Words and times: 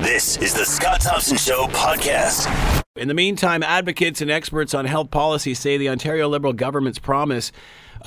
This 0.00 0.38
is 0.38 0.54
the 0.54 0.64
Scott 0.64 1.02
Thompson 1.02 1.36
Show 1.36 1.66
podcast. 1.66 2.82
In 2.96 3.06
the 3.06 3.12
meantime, 3.12 3.62
advocates 3.62 4.22
and 4.22 4.30
experts 4.30 4.72
on 4.72 4.86
health 4.86 5.10
policy 5.10 5.52
say 5.52 5.76
the 5.76 5.90
Ontario 5.90 6.26
Liberal 6.26 6.54
government's 6.54 6.98
promise 6.98 7.52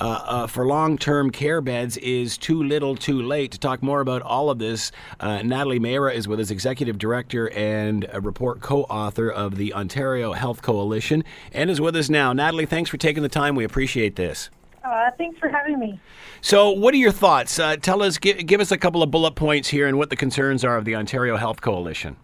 uh, 0.00 0.24
uh, 0.26 0.46
for 0.48 0.66
long 0.66 0.98
term 0.98 1.30
care 1.30 1.60
beds 1.60 1.96
is 1.98 2.36
too 2.36 2.64
little 2.64 2.96
too 2.96 3.22
late. 3.22 3.52
To 3.52 3.60
talk 3.60 3.80
more 3.80 4.00
about 4.00 4.22
all 4.22 4.50
of 4.50 4.58
this, 4.58 4.90
uh, 5.20 5.42
Natalie 5.42 5.78
Mehra 5.78 6.12
is 6.12 6.26
with 6.26 6.40
us, 6.40 6.50
Executive 6.50 6.98
Director 6.98 7.48
and 7.50 8.08
report 8.20 8.60
co 8.60 8.82
author 8.82 9.30
of 9.30 9.54
the 9.54 9.72
Ontario 9.72 10.32
Health 10.32 10.62
Coalition, 10.62 11.22
and 11.52 11.70
is 11.70 11.80
with 11.80 11.94
us 11.94 12.10
now. 12.10 12.32
Natalie, 12.32 12.66
thanks 12.66 12.90
for 12.90 12.96
taking 12.96 13.22
the 13.22 13.28
time. 13.28 13.54
We 13.54 13.62
appreciate 13.62 14.16
this. 14.16 14.50
Uh, 14.84 15.10
thanks 15.16 15.38
for 15.38 15.48
having 15.48 15.78
me. 15.78 15.98
So, 16.42 16.70
what 16.70 16.92
are 16.92 16.98
your 16.98 17.12
thoughts? 17.12 17.58
Uh, 17.58 17.76
tell 17.76 18.02
us, 18.02 18.18
give, 18.18 18.44
give 18.46 18.60
us 18.60 18.70
a 18.70 18.76
couple 18.76 19.02
of 19.02 19.10
bullet 19.10 19.34
points 19.34 19.68
here 19.68 19.88
and 19.88 19.96
what 19.96 20.10
the 20.10 20.16
concerns 20.16 20.62
are 20.62 20.76
of 20.76 20.84
the 20.84 20.94
Ontario 20.94 21.36
Health 21.36 21.62
Coalition. 21.62 22.16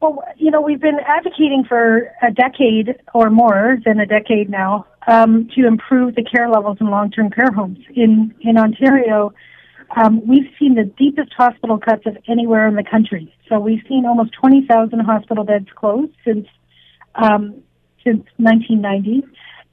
Well, 0.00 0.22
you 0.38 0.50
know, 0.50 0.62
we've 0.62 0.80
been 0.80 0.98
advocating 1.06 1.64
for 1.68 2.10
a 2.22 2.30
decade 2.30 2.96
or 3.12 3.28
more 3.28 3.76
than 3.84 4.00
a 4.00 4.06
decade 4.06 4.48
now 4.48 4.86
um, 5.06 5.50
to 5.54 5.66
improve 5.66 6.14
the 6.14 6.24
care 6.24 6.48
levels 6.48 6.78
in 6.80 6.88
long-term 6.88 7.30
care 7.30 7.52
homes 7.52 7.78
in 7.94 8.34
in 8.40 8.56
Ontario. 8.56 9.34
Um, 9.94 10.26
we've 10.26 10.48
seen 10.58 10.74
the 10.74 10.84
deepest 10.84 11.32
hospital 11.36 11.76
cuts 11.76 12.06
of 12.06 12.16
anywhere 12.28 12.66
in 12.66 12.76
the 12.76 12.84
country. 12.84 13.34
So 13.48 13.58
we've 13.58 13.82
seen 13.88 14.06
almost 14.06 14.32
20,000 14.40 15.00
hospital 15.00 15.44
beds 15.44 15.66
closed 15.74 16.12
since 16.24 16.46
um, 17.16 17.62
since 18.04 18.24
1990, 18.38 19.26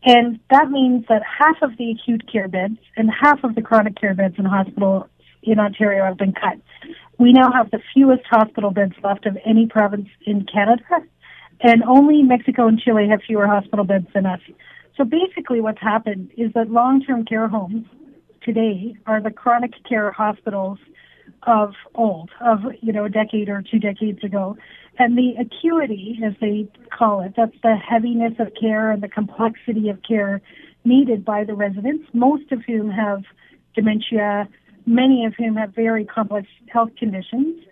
and 0.04 0.40
that 0.50 0.70
means 0.70 1.06
that 1.10 1.22
half 1.24 1.58
of 1.62 1.78
the 1.78 1.92
acute 1.92 2.32
care 2.32 2.48
beds 2.48 2.78
and 2.96 3.10
half 3.10 3.44
of 3.44 3.56
the 3.56 3.62
chronic 3.62 4.00
care 4.00 4.14
beds 4.14 4.36
in 4.38 4.46
hospital 4.46 5.10
in 5.44 5.60
Ontario 5.60 6.04
have 6.06 6.18
been 6.18 6.34
cut. 6.34 6.60
We 7.18 7.34
now 7.34 7.52
have 7.52 7.72
the 7.72 7.80
fewest 7.94 8.24
hospital 8.30 8.72
beds 8.72 8.94
left 9.04 9.26
of 9.26 9.38
any 9.46 9.66
province 9.66 10.08
in 10.26 10.46
Canada, 10.46 10.84
and 11.62 11.84
only 11.84 12.22
Mexico 12.22 12.68
and 12.68 12.80
Chile 12.80 13.08
have 13.10 13.22
fewer 13.26 13.48
hospital 13.48 13.86
beds 13.86 14.08
than 14.14 14.26
us. 14.26 14.42
So 14.96 15.04
basically, 15.04 15.62
what's 15.62 15.82
happened 15.82 16.32
is 16.38 16.52
that 16.54 16.70
long 16.70 17.04
term 17.04 17.26
care 17.26 17.48
homes 17.48 17.86
today 18.42 18.96
are 19.06 19.22
the 19.22 19.32
chronic 19.32 19.72
care 19.88 20.12
hospitals 20.12 20.80
of 21.44 21.74
old, 21.96 22.30
of 22.42 22.60
you 22.82 22.92
know 22.92 23.06
a 23.06 23.10
decade 23.10 23.50
or 23.50 23.64
two 23.70 23.80
decades 23.80 24.24
ago, 24.24 24.58
and 25.00 25.18
the 25.18 25.34
acuity, 25.40 26.20
as 26.26 26.34
they 26.42 26.68
call 26.98 27.22
it, 27.22 27.34
that's 27.38 27.56
the 27.64 27.76
heaviness 27.76 28.34
of 28.40 28.52
care 28.60 28.92
and 28.92 29.04
the 29.04 29.08
complexity 29.08 29.90
of 29.90 30.00
care 30.08 30.42
needed 30.84 31.24
by 31.24 31.44
the 31.44 31.54
residents, 31.54 32.06
most 32.14 32.52
of 32.52 32.64
whom 32.66 32.90
have 32.90 33.24
dementia, 33.76 34.48
many 34.86 35.26
of 35.26 35.34
whom 35.38 35.56
have 35.56 35.76
very 35.76 36.06
complex 36.06 36.48
health 36.68 36.90
conditions. 36.98 37.64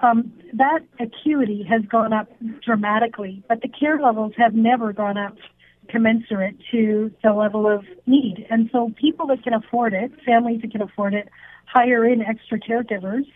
Um, 0.00 0.32
that 0.52 0.80
acuity 1.00 1.64
has 1.68 1.82
gone 1.90 2.12
up 2.12 2.28
dramatically, 2.64 3.42
but 3.48 3.62
the 3.62 3.68
care 3.68 3.98
levels 3.98 4.32
have 4.36 4.54
never 4.54 4.92
gone 4.92 5.16
up 5.16 5.36
commensurate 5.88 6.56
to 6.70 7.12
the 7.22 7.32
level 7.32 7.68
of 7.68 7.84
need. 8.06 8.46
And 8.50 8.68
so 8.72 8.92
people 9.00 9.26
that 9.28 9.42
can 9.42 9.54
afford 9.54 9.92
it, 9.92 10.12
families 10.24 10.62
that 10.62 10.72
can 10.72 10.82
afford 10.82 11.14
it, 11.14 11.28
hire 11.66 12.04
in 12.04 12.22
extra 12.22 12.58
caregivers. 12.58 13.26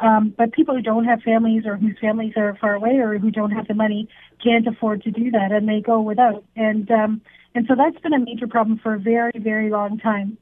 Um, 0.00 0.32
but 0.36 0.52
people 0.52 0.76
who 0.76 0.82
don't 0.82 1.04
have 1.04 1.22
families 1.22 1.64
or 1.66 1.76
whose 1.76 1.96
families 2.00 2.34
are 2.36 2.56
far 2.60 2.74
away 2.74 2.98
or 2.98 3.18
who 3.18 3.30
don't 3.30 3.50
have 3.50 3.66
the 3.66 3.74
money 3.74 4.08
can't 4.42 4.66
afford 4.66 5.02
to 5.02 5.10
do 5.10 5.30
that 5.32 5.50
and 5.50 5.68
they 5.68 5.80
go 5.80 6.00
without. 6.00 6.44
And 6.54 6.88
um, 6.90 7.20
and 7.54 7.66
so 7.66 7.74
that's 7.74 8.00
been 8.02 8.12
a 8.12 8.20
major 8.20 8.46
problem 8.46 8.78
for 8.78 8.94
a 8.94 8.98
very, 8.98 9.32
very 9.36 9.70
long 9.70 9.98
time 9.98 10.38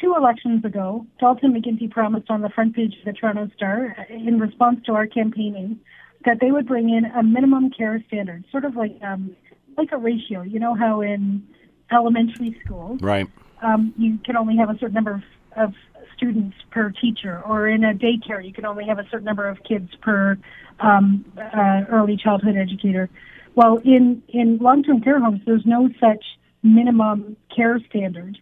two 0.00 0.14
elections 0.16 0.64
ago, 0.64 1.06
Dalton 1.18 1.52
McGuinty 1.52 1.90
promised 1.90 2.30
on 2.30 2.42
the 2.42 2.48
front 2.50 2.74
page 2.74 2.94
of 2.98 3.04
the 3.04 3.12
Toronto 3.12 3.50
Star, 3.56 3.96
in 4.08 4.38
response 4.38 4.80
to 4.86 4.92
our 4.92 5.06
campaigning, 5.06 5.80
that 6.24 6.38
they 6.40 6.50
would 6.50 6.66
bring 6.66 6.90
in 6.90 7.04
a 7.04 7.22
minimum 7.22 7.70
care 7.70 8.02
standard, 8.08 8.44
sort 8.50 8.64
of 8.64 8.76
like 8.76 8.96
um, 9.02 9.34
like 9.76 9.92
a 9.92 9.96
ratio. 9.96 10.42
You 10.42 10.60
know 10.60 10.74
how 10.74 11.00
in 11.00 11.46
elementary 11.90 12.58
school, 12.64 12.98
right? 13.00 13.26
Um, 13.62 13.94
you 13.96 14.18
can 14.24 14.36
only 14.36 14.56
have 14.56 14.70
a 14.70 14.78
certain 14.78 14.94
number 14.94 15.12
of, 15.12 15.22
of 15.56 15.74
students 16.16 16.56
per 16.70 16.90
teacher, 16.90 17.42
or 17.46 17.68
in 17.68 17.84
a 17.84 17.94
daycare, 17.94 18.44
you 18.44 18.52
can 18.52 18.64
only 18.64 18.86
have 18.86 18.98
a 18.98 19.08
certain 19.10 19.24
number 19.24 19.48
of 19.48 19.62
kids 19.64 19.90
per 20.02 20.38
um, 20.80 21.24
uh, 21.38 21.84
early 21.90 22.16
childhood 22.16 22.56
educator. 22.56 23.08
Well, 23.54 23.78
in 23.78 24.22
in 24.28 24.58
long-term 24.58 25.00
care 25.02 25.20
homes, 25.20 25.40
there's 25.46 25.64
no 25.64 25.88
such 26.00 26.24
minimum 26.62 27.36
care 27.54 27.80
standard 27.88 28.38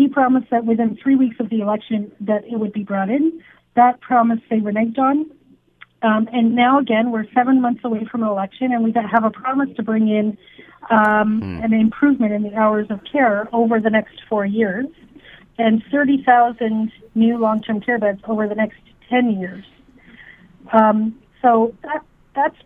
he 0.00 0.08
promised 0.08 0.50
that 0.50 0.64
within 0.64 0.96
three 0.96 1.16
weeks 1.16 1.36
of 1.40 1.50
the 1.50 1.60
election 1.60 2.12
that 2.20 2.44
it 2.44 2.58
would 2.58 2.72
be 2.72 2.84
brought 2.84 3.10
in. 3.10 3.42
That 3.74 4.00
promise 4.00 4.40
they 4.48 4.58
reneged 4.58 4.98
on. 4.98 5.30
Um, 6.02 6.28
and 6.32 6.54
now 6.54 6.78
again, 6.78 7.10
we're 7.10 7.26
seven 7.34 7.60
months 7.60 7.82
away 7.84 8.06
from 8.10 8.22
an 8.22 8.28
election, 8.28 8.72
and 8.72 8.82
we 8.82 8.92
have 8.92 9.24
a 9.24 9.30
promise 9.30 9.68
to 9.76 9.82
bring 9.82 10.08
in 10.08 10.38
um, 10.90 11.40
hmm. 11.40 11.64
an 11.64 11.72
improvement 11.72 12.32
in 12.32 12.42
the 12.42 12.54
hours 12.54 12.86
of 12.90 13.00
care 13.10 13.48
over 13.52 13.80
the 13.80 13.90
next 13.90 14.14
four 14.28 14.46
years, 14.46 14.86
and 15.58 15.82
30,000 15.90 16.90
new 17.14 17.36
long-term 17.36 17.80
care 17.80 17.98
beds 17.98 18.20
over 18.26 18.48
the 18.48 18.54
next 18.54 18.78
10 19.10 19.38
years. 19.38 19.64
Um, 20.72 21.18
so 21.42 21.74
that 21.82 22.02
that's 22.34 22.56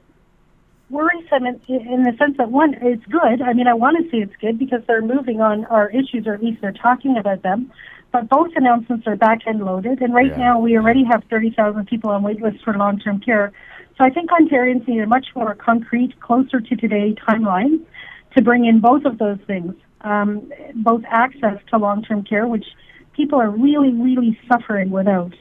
worrisome 0.91 1.47
in, 1.47 1.61
in 1.69 2.03
the 2.03 2.15
sense 2.19 2.37
that 2.37 2.51
one, 2.51 2.75
it's 2.81 3.05
good. 3.07 3.43
I 3.43 3.53
mean, 3.53 3.67
I 3.67 3.75
want 3.75 3.97
to 3.99 4.11
say 4.11 4.19
it's 4.19 4.37
good 4.41 4.59
because 4.59 4.83
they're 4.87 5.03
moving 5.03 5.41
on 5.41 5.65
our 5.67 5.91
issues, 5.91 6.27
or 6.27 6.35
at 6.35 6.43
least 6.43 6.61
they're 6.61 6.73
talking 6.73 7.17
about 7.17 7.43
them. 7.43 7.73
But 8.15 8.29
both 8.29 8.53
announcements 8.55 9.09
are 9.09 9.17
back 9.17 9.41
end 9.45 9.65
loaded, 9.65 10.01
and 10.01 10.15
right 10.15 10.31
yeah. 10.31 10.37
now 10.37 10.61
we 10.61 10.77
already 10.77 11.03
have 11.03 11.25
30,000 11.29 11.89
people 11.89 12.11
on 12.11 12.23
wait 12.23 12.41
lists 12.41 12.63
for 12.63 12.73
long 12.73 13.01
term 13.01 13.19
care. 13.19 13.51
So 13.99 14.05
I 14.05 14.11
think 14.11 14.31
Ontarians 14.31 14.87
need 14.87 15.01
a 15.01 15.07
much 15.09 15.27
more 15.35 15.53
concrete, 15.57 16.21
closer 16.21 16.61
to 16.61 16.77
today 16.77 17.17
timeline 17.27 17.85
to 18.37 18.41
bring 18.41 18.67
in 18.67 18.79
both 18.79 19.05
of 19.05 19.19
those 19.19 19.41
things, 19.49 19.75
um, 20.03 20.53
both 20.77 21.03
access 21.09 21.59
to 21.71 21.77
long 21.77 22.05
term 22.05 22.23
care, 22.23 22.47
which 22.47 22.67
people 23.15 23.41
are 23.41 23.51
really, 23.51 23.93
really 23.93 24.39
suffering 24.47 24.91
without, 24.91 25.35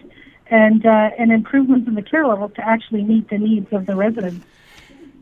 and 0.47 0.83
uh, 0.83 1.11
and 1.19 1.31
improvements 1.31 1.87
in 1.87 1.93
the 1.93 2.01
care 2.01 2.25
level 2.25 2.49
to 2.49 2.67
actually 2.67 3.03
meet 3.03 3.29
the 3.29 3.37
needs 3.37 3.71
of 3.71 3.85
the 3.85 3.95
residents. 3.95 4.43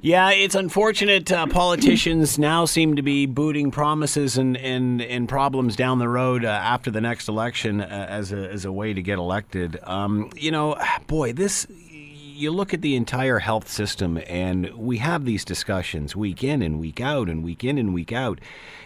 Yeah, 0.04 0.32
it's 0.32 0.56
unfortunate. 0.56 1.32
Uh, 1.32 1.46
politicians 1.46 2.40
now 2.40 2.66
seem 2.66 2.96
to 2.96 3.04
be 3.04 3.28
booting 3.28 3.70
promises 3.70 4.36
and, 4.36 4.58
and, 4.58 5.00
and 5.00 5.30
problems 5.30 5.76
down 5.76 6.00
the 6.00 6.10
road 6.10 6.44
uh, 6.44 6.48
after 6.48 6.90
the 6.90 7.02
next 7.02 7.28
election 7.28 7.82
uh, 7.82 8.08
as, 8.10 8.32
a, 8.32 8.50
as 8.50 8.66
a 8.66 8.72
way 8.72 8.94
to 8.94 9.02
get 9.04 9.20
elected. 9.20 9.78
Um, 9.84 10.32
you 10.36 10.50
know, 10.50 10.76
boy, 11.06 11.34
this. 11.34 11.68
You 11.70 12.50
look 12.50 12.74
at 12.74 12.82
the 12.82 12.96
entire 12.96 13.38
health 13.38 13.68
system, 13.70 14.20
and 14.26 14.74
we 14.76 14.98
have 14.98 15.26
these 15.26 15.46
discussions 15.46 16.16
week 16.16 16.44
in 16.44 16.64
and 16.64 16.80
week 16.80 17.00
out, 17.00 17.30
and 17.30 17.44
week 17.44 17.64
in 17.64 17.78
and 17.78 17.94
week 17.94 18.12
out. 18.12 18.42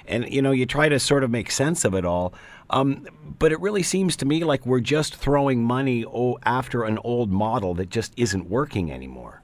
And, 0.06 0.30
you 0.30 0.42
know, 0.42 0.52
you 0.52 0.66
try 0.66 0.90
to 0.90 1.00
sort 1.00 1.24
of 1.24 1.32
make 1.32 1.50
sense 1.50 1.86
of 1.86 1.94
it 1.94 2.03
all. 2.03 2.34
Um, 2.70 3.08
but 3.40 3.53
it 3.53 3.62
really 3.62 3.84
seems 3.84 4.18
to 4.18 4.26
me 4.26 4.44
like 4.44 4.66
we're 4.66 4.82
just 4.82 5.16
throwing 5.16 5.64
money 5.64 6.03
o- 6.03 6.38
after 6.44 6.84
an 6.84 7.00
old 7.06 7.32
model 7.32 7.74
that 7.76 7.90
just 7.90 8.12
isn't 8.18 8.50
working 8.50 8.92
anymore. 8.92 9.42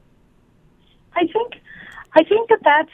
I 1.14 1.22
think 1.28 1.61
I 2.14 2.24
think 2.24 2.50
that 2.50 2.60
that's 2.64 2.92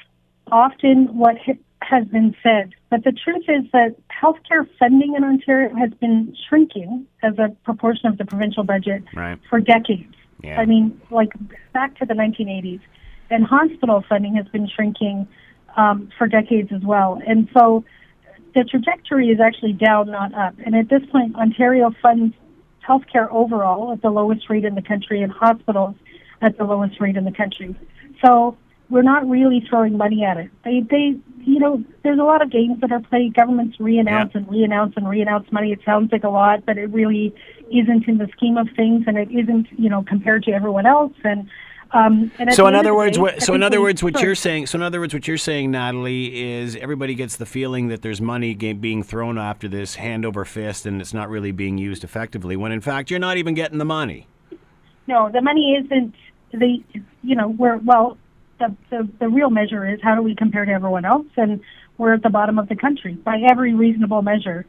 often 0.51 1.17
what 1.17 1.35
has 1.81 2.05
been 2.05 2.35
said, 2.43 2.73
but 2.89 3.03
the 3.03 3.11
truth 3.11 3.45
is 3.47 3.69
that 3.71 3.95
healthcare 4.09 4.67
funding 4.79 5.15
in 5.15 5.23
Ontario 5.23 5.75
has 5.75 5.91
been 5.99 6.35
shrinking 6.47 7.05
as 7.23 7.33
a 7.37 7.49
proportion 7.63 8.07
of 8.07 8.17
the 8.17 8.25
provincial 8.25 8.63
budget 8.63 9.03
right. 9.15 9.39
for 9.49 9.59
decades. 9.59 10.13
Yeah. 10.43 10.59
I 10.59 10.65
mean, 10.65 10.99
like 11.09 11.29
back 11.73 11.97
to 11.99 12.05
the 12.05 12.13
1980s, 12.13 12.81
and 13.29 13.45
hospital 13.45 14.03
funding 14.07 14.35
has 14.35 14.47
been 14.47 14.67
shrinking 14.67 15.27
um, 15.75 16.09
for 16.17 16.27
decades 16.27 16.71
as 16.73 16.81
well. 16.81 17.21
And 17.25 17.49
so 17.53 17.83
the 18.55 18.63
trajectory 18.63 19.27
is 19.29 19.39
actually 19.39 19.73
down, 19.73 20.11
not 20.11 20.33
up. 20.33 20.55
And 20.65 20.75
at 20.75 20.89
this 20.89 21.01
point, 21.11 21.35
Ontario 21.35 21.93
funds 22.01 22.35
healthcare 22.87 23.29
overall 23.31 23.91
at 23.91 24.01
the 24.01 24.09
lowest 24.09 24.49
rate 24.49 24.65
in 24.65 24.75
the 24.75 24.81
country, 24.81 25.21
and 25.21 25.31
hospitals 25.31 25.95
at 26.41 26.57
the 26.57 26.63
lowest 26.63 26.99
rate 27.01 27.17
in 27.17 27.25
the 27.25 27.31
country. 27.31 27.75
So 28.23 28.57
we're 28.89 29.01
not 29.01 29.27
really 29.27 29.65
throwing 29.69 29.97
money 29.97 30.23
at 30.23 30.37
it. 30.37 30.49
They, 30.63 30.81
they, 30.81 31.15
you 31.39 31.59
know, 31.59 31.83
there's 32.03 32.19
a 32.19 32.23
lot 32.23 32.41
of 32.41 32.51
games 32.51 32.79
that 32.81 32.91
are 32.91 33.01
played. 33.01 33.33
Governments 33.33 33.77
re-announce 33.79 34.31
yeah. 34.33 34.41
and 34.41 34.49
re-announce 34.49 34.93
and 34.95 35.07
re-announce 35.07 35.51
money. 35.51 35.71
It 35.71 35.79
sounds 35.85 36.11
like 36.11 36.23
a 36.23 36.29
lot, 36.29 36.65
but 36.65 36.77
it 36.77 36.87
really 36.87 37.33
isn't 37.71 38.07
in 38.07 38.17
the 38.17 38.27
scheme 38.35 38.57
of 38.57 38.69
things, 38.75 39.03
and 39.07 39.17
it 39.17 39.29
isn't, 39.31 39.67
you 39.77 39.89
know, 39.89 40.03
compared 40.03 40.43
to 40.43 40.51
everyone 40.51 40.85
else. 40.85 41.13
And 41.23 41.49
um, 41.91 42.31
so 42.51 42.67
in 42.67 42.75
other 42.75 42.93
words, 42.93 43.17
day, 43.17 43.21
what, 43.21 43.41
so 43.41 43.53
in 43.53 43.63
other 43.63 43.81
words, 43.81 44.03
what 44.03 44.21
you're 44.21 44.35
saying, 44.35 44.67
so 44.67 44.77
in 44.77 44.83
other 44.83 44.99
words, 44.99 45.13
what 45.13 45.27
you're 45.27 45.37
saying, 45.37 45.71
Natalie, 45.71 46.53
is 46.55 46.75
everybody 46.75 47.15
gets 47.15 47.37
the 47.37 47.45
feeling 47.45 47.87
that 47.87 48.01
there's 48.01 48.19
money 48.19 48.53
being 48.55 49.03
thrown 49.03 49.37
after 49.37 49.67
this 49.67 49.95
hand 49.95 50.25
over 50.25 50.43
fist, 50.43 50.85
and 50.85 50.99
it's 51.01 51.13
not 51.13 51.29
really 51.29 51.51
being 51.51 51.77
used 51.77 52.03
effectively. 52.03 52.57
When 52.57 52.71
in 52.71 52.81
fact, 52.81 53.09
you're 53.09 53.19
not 53.19 53.37
even 53.37 53.53
getting 53.53 53.77
the 53.77 53.85
money. 53.85 54.27
No, 55.07 55.29
the 55.31 55.41
money 55.41 55.75
isn't. 55.75 56.13
The 56.51 56.83
you 57.23 57.35
know 57.35 57.49
we're 57.49 57.77
well 57.77 58.17
the, 58.59 58.75
the, 58.89 59.09
the 59.19 59.29
real 59.29 59.49
measure 59.49 59.87
is 59.87 59.99
how 60.01 60.15
do 60.15 60.21
we 60.21 60.35
compare 60.35 60.65
to 60.65 60.71
everyone 60.71 61.05
else? 61.05 61.27
And 61.35 61.61
we're 61.97 62.13
at 62.13 62.23
the 62.23 62.29
bottom 62.29 62.59
of 62.59 62.69
the 62.69 62.75
country 62.75 63.13
by 63.13 63.41
every 63.49 63.73
reasonable 63.73 64.21
measure. 64.21 64.65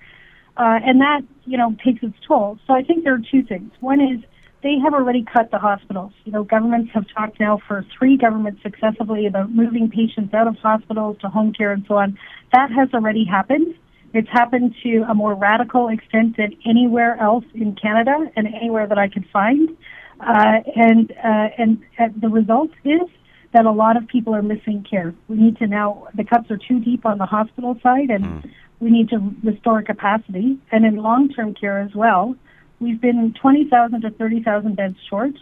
Uh, 0.57 0.79
and 0.85 1.01
that, 1.01 1.21
you 1.45 1.57
know, 1.57 1.77
takes 1.85 2.03
its 2.03 2.17
toll. 2.27 2.59
So 2.67 2.75
I 2.75 2.83
think 2.83 3.05
there 3.05 3.15
are 3.15 3.23
two 3.31 3.43
things. 3.43 3.71
One 3.81 4.01
is 4.01 4.25
they 4.63 4.77
have 4.83 4.93
already 4.93 5.25
cut 5.25 5.51
the 5.51 5.59
hospitals. 5.59 6.13
You 6.25 6.33
know, 6.33 6.43
governments 6.43 6.91
have 6.95 7.05
talked 7.15 7.39
now 7.39 7.61
for 7.69 7.85
three 7.97 8.17
governments 8.17 8.61
successively 8.63 9.27
about 9.27 9.53
moving 9.53 9.89
patients 9.89 10.35
out 10.35 10.49
of 10.49 10.57
hospitals 10.57 11.19
to 11.21 11.29
home 11.29 11.53
care 11.53 11.71
and 11.71 11.85
so 11.87 11.95
on. 11.95 12.19
That 12.53 12.71
has 12.73 12.89
already 12.93 13.25
happened. 13.25 13.75
It's 14.15 14.29
happened 14.31 14.75
to 14.83 15.05
a 15.09 15.15
more 15.15 15.35
radical 15.35 15.89
extent 15.89 16.39
than 16.39 16.57
anywhere 16.67 17.17
else 17.21 17.45
in 17.55 17.77
Canada 17.77 18.17
and 18.35 18.49
anywhere 18.49 18.87
that 18.87 18.99
I 18.99 19.09
could 19.09 19.27
find. 19.33 19.77
Uh, 20.19 20.59
and 20.75 21.13
uh, 21.13 21.49
and 21.59 21.81
the 22.21 22.29
result 22.29 22.71
is 22.85 23.09
that 23.53 23.65
a 23.65 23.71
lot 23.71 23.97
of 23.97 24.07
people 24.07 24.35
are 24.35 24.43
missing 24.43 24.85
care. 24.89 25.15
We 25.29 25.37
need 25.37 25.59
to 25.59 25.67
now 25.67 26.09
the 26.15 26.25
cuts 26.25 26.51
are 26.51 26.59
too 26.59 26.81
deep 26.81 27.07
on 27.07 27.19
the 27.19 27.27
hospital 27.27 27.77
side, 27.83 28.11
and 28.11 28.25
mm. 28.25 28.51
we 28.81 28.91
need 28.91 29.09
to 29.11 29.35
restore 29.43 29.83
capacity. 29.83 30.59
And 30.71 30.85
in 30.85 30.97
long-term 30.97 31.55
care 31.55 31.79
as 31.79 31.95
well, 31.95 32.37
we've 32.81 33.01
been 33.01 33.35
20,000 33.41 34.03
to 34.03 34.11
30,000 34.11 34.77
beds 34.77 34.97
short 35.09 35.33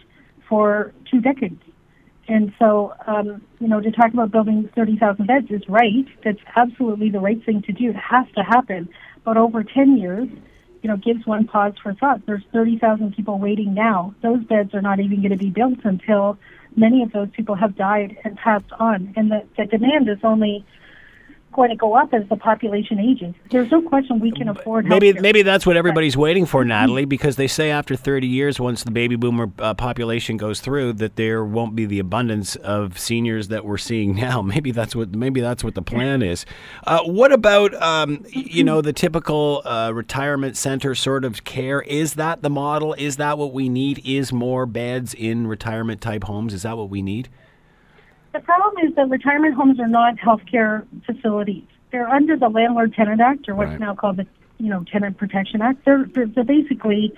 for 0.47 0.93
two 1.11 1.19
decades. 1.19 1.61
And 2.29 2.53
so, 2.59 2.93
um, 3.05 3.41
you 3.59 3.67
know, 3.67 3.79
to 3.79 3.91
talk 3.91 4.13
about 4.13 4.31
building 4.31 4.69
30,000 4.75 5.27
beds 5.27 5.49
is 5.49 5.61
right. 5.69 6.05
That's 6.23 6.39
absolutely 6.55 7.09
the 7.09 7.19
right 7.19 7.43
thing 7.45 7.61
to 7.63 7.71
do. 7.71 7.89
It 7.89 7.95
has 7.95 8.25
to 8.35 8.43
happen. 8.43 8.89
But 9.23 9.37
over 9.37 9.63
10 9.63 9.97
years, 9.97 10.27
you 10.83 10.89
know, 10.89 10.97
gives 10.97 11.25
one 11.25 11.47
pause 11.47 11.73
for 11.81 11.93
thought. 11.93 12.25
There's 12.25 12.43
30,000 12.53 13.15
people 13.15 13.39
waiting 13.39 13.73
now. 13.73 14.13
Those 14.21 14.43
beds 14.43 14.73
are 14.73 14.81
not 14.81 14.99
even 14.99 15.21
going 15.21 15.31
to 15.31 15.37
be 15.37 15.49
built 15.49 15.79
until 15.83 16.37
many 16.77 17.03
of 17.03 17.11
those 17.11 17.29
people 17.35 17.55
have 17.55 17.75
died 17.75 18.15
and 18.23 18.37
passed 18.37 18.71
on. 18.79 19.13
And 19.17 19.31
the, 19.31 19.43
the 19.57 19.65
demand 19.65 20.07
is 20.07 20.19
only 20.23 20.65
going 21.57 21.69
to 21.71 21.75
go 21.75 21.95
up 21.95 22.13
as 22.13 22.23
the 22.29 22.37
population 22.37 22.99
ages. 22.99 23.33
There's 23.51 23.69
no 23.71 23.81
question 23.81 24.19
we 24.19 24.31
can 24.31 24.47
afford. 24.47 24.85
Maybe 24.85 25.11
maybe 25.11 25.41
that's 25.41 25.65
what 25.65 25.75
everybody's 25.75 26.15
waiting 26.15 26.45
for, 26.45 26.63
Natalie, 26.63 27.03
because 27.03 27.35
they 27.35 27.47
say 27.47 27.71
after 27.71 27.95
30 27.95 28.27
years, 28.27 28.59
once 28.59 28.83
the 28.83 28.91
baby 28.91 29.15
boomer 29.15 29.51
uh, 29.57 29.73
population 29.73 30.37
goes 30.37 30.61
through, 30.61 30.93
that 30.93 31.17
there 31.17 31.43
won't 31.43 31.75
be 31.75 31.85
the 31.85 31.99
abundance 31.99 32.55
of 32.57 32.97
seniors 32.97 33.49
that 33.49 33.65
we're 33.65 33.79
seeing 33.79 34.15
now. 34.15 34.41
Maybe 34.57 34.71
that's 34.71 34.95
what 34.95 35.13
maybe 35.15 35.41
that's 35.41 35.63
what 35.63 35.73
the 35.73 35.81
plan 35.81 36.21
is. 36.21 36.45
Uh, 36.85 37.03
what 37.03 37.31
about 37.31 37.73
um, 37.81 38.23
you 38.29 38.63
know 38.63 38.81
the 38.81 38.93
typical 38.93 39.63
uh, 39.65 39.91
retirement 39.93 40.55
center 40.55 40.93
sort 40.93 41.25
of 41.25 41.43
care? 41.43 41.81
Is 41.81 42.13
that 42.13 42.43
the 42.43 42.49
model? 42.51 42.93
Is 42.93 43.17
that 43.17 43.37
what 43.37 43.51
we 43.51 43.67
need? 43.67 44.01
Is 44.05 44.31
more 44.31 44.67
beds 44.67 45.15
in 45.15 45.47
retirement 45.47 46.01
type 46.01 46.23
homes? 46.25 46.53
Is 46.53 46.61
that 46.61 46.77
what 46.77 46.89
we 46.89 47.01
need? 47.01 47.29
The 48.37 48.43
problem 48.43 48.85
is 48.85 48.95
that 48.95 49.09
retirement 49.09 49.55
homes 49.55 49.79
are 49.79 49.87
not 49.87 50.17
healthcare 50.17 50.85
facilities. 51.07 51.63
They're 51.91 52.07
under 52.07 52.37
the 52.37 52.49
Landlord 52.49 52.93
Tenant 52.93 53.19
Act, 53.19 53.49
or 53.49 53.55
what's 53.55 53.71
right. 53.71 53.79
now 53.79 53.95
called 53.95 54.17
the 54.17 54.27
you 54.59 54.69
know 54.69 54.83
Tenant 54.83 55.17
Protection 55.17 55.63
Act. 55.63 55.83
They're, 55.85 56.05
they're, 56.05 56.27
they're 56.27 56.43
basically 56.43 57.13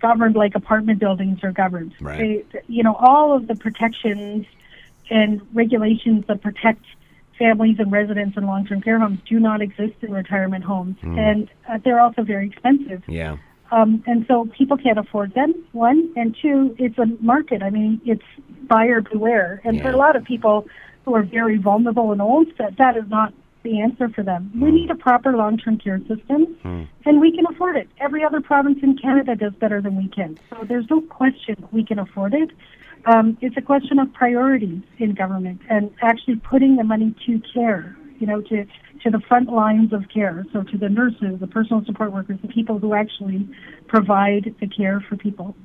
governed 0.00 0.36
like 0.36 0.54
apartment 0.54 1.00
buildings 1.00 1.42
are 1.42 1.50
governed. 1.50 1.94
Right. 2.00 2.46
They, 2.52 2.60
you 2.68 2.84
know 2.84 2.94
all 2.94 3.36
of 3.36 3.48
the 3.48 3.56
protections 3.56 4.46
and 5.10 5.42
regulations 5.52 6.26
that 6.28 6.40
protect 6.40 6.84
families 7.36 7.80
and 7.80 7.90
residents 7.90 8.36
in 8.36 8.46
long-term 8.46 8.82
care 8.82 9.00
homes 9.00 9.18
do 9.28 9.40
not 9.40 9.62
exist 9.62 9.94
in 10.02 10.12
retirement 10.12 10.62
homes, 10.62 10.96
mm. 11.02 11.18
and 11.18 11.50
uh, 11.68 11.78
they're 11.84 12.00
also 12.00 12.22
very 12.22 12.46
expensive. 12.46 13.02
Yeah. 13.08 13.38
Um, 13.72 14.02
and 14.06 14.24
so 14.26 14.48
people 14.56 14.76
can't 14.76 14.98
afford 14.98 15.34
them. 15.34 15.54
One 15.72 16.12
and 16.16 16.36
two, 16.40 16.74
it's 16.78 16.98
a 16.98 17.06
market. 17.20 17.62
I 17.62 17.70
mean, 17.70 18.00
it's 18.04 18.22
buyer 18.68 19.00
beware. 19.00 19.60
And 19.64 19.76
yeah. 19.76 19.82
for 19.82 19.90
a 19.90 19.96
lot 19.96 20.16
of 20.16 20.24
people 20.24 20.66
who 21.04 21.14
are 21.14 21.22
very 21.22 21.56
vulnerable 21.56 22.12
and 22.12 22.20
old, 22.20 22.48
that 22.58 22.76
that 22.78 22.96
is 22.96 23.04
not 23.08 23.32
the 23.62 23.80
answer 23.80 24.08
for 24.08 24.22
them. 24.22 24.50
Mm. 24.54 24.62
We 24.62 24.68
hmm. 24.70 24.74
need 24.74 24.90
a 24.90 24.94
proper 24.94 25.36
long-term 25.36 25.78
care 25.78 25.98
system, 26.00 26.56
mm. 26.64 26.88
and 27.04 27.20
we 27.20 27.34
can 27.34 27.44
afford 27.46 27.76
it. 27.76 27.88
Every 28.00 28.24
other 28.24 28.40
province 28.40 28.78
in 28.82 28.96
Canada 28.96 29.36
does 29.36 29.52
better 29.52 29.82
than 29.82 29.96
we 29.96 30.08
can. 30.08 30.38
So 30.48 30.64
there's 30.66 30.86
no 30.88 31.02
question 31.02 31.56
we 31.70 31.84
can 31.84 31.98
afford 31.98 32.32
it. 32.32 32.50
Um, 33.04 33.36
it's 33.40 33.56
a 33.56 33.62
question 33.62 33.98
of 33.98 34.12
priorities 34.12 34.82
in 34.98 35.14
government 35.14 35.60
and 35.68 35.90
actually 36.02 36.36
putting 36.36 36.76
the 36.76 36.84
money 36.84 37.14
to 37.26 37.40
care. 37.52 37.96
You 38.18 38.26
know, 38.26 38.42
to 38.42 38.66
to 39.02 39.10
the 39.10 39.20
front 39.20 39.50
lines 39.50 39.92
of 39.92 40.08
care. 40.08 40.44
So 40.52 40.62
to 40.62 40.78
the 40.78 40.88
nurses, 40.88 41.40
the 41.40 41.46
personal 41.46 41.84
support 41.84 42.12
workers, 42.12 42.38
the 42.42 42.48
people 42.48 42.78
who 42.78 42.94
actually 42.94 43.48
provide 43.86 44.54
the 44.60 44.66
care 44.66 45.00
for 45.08 45.16
people. 45.16 45.56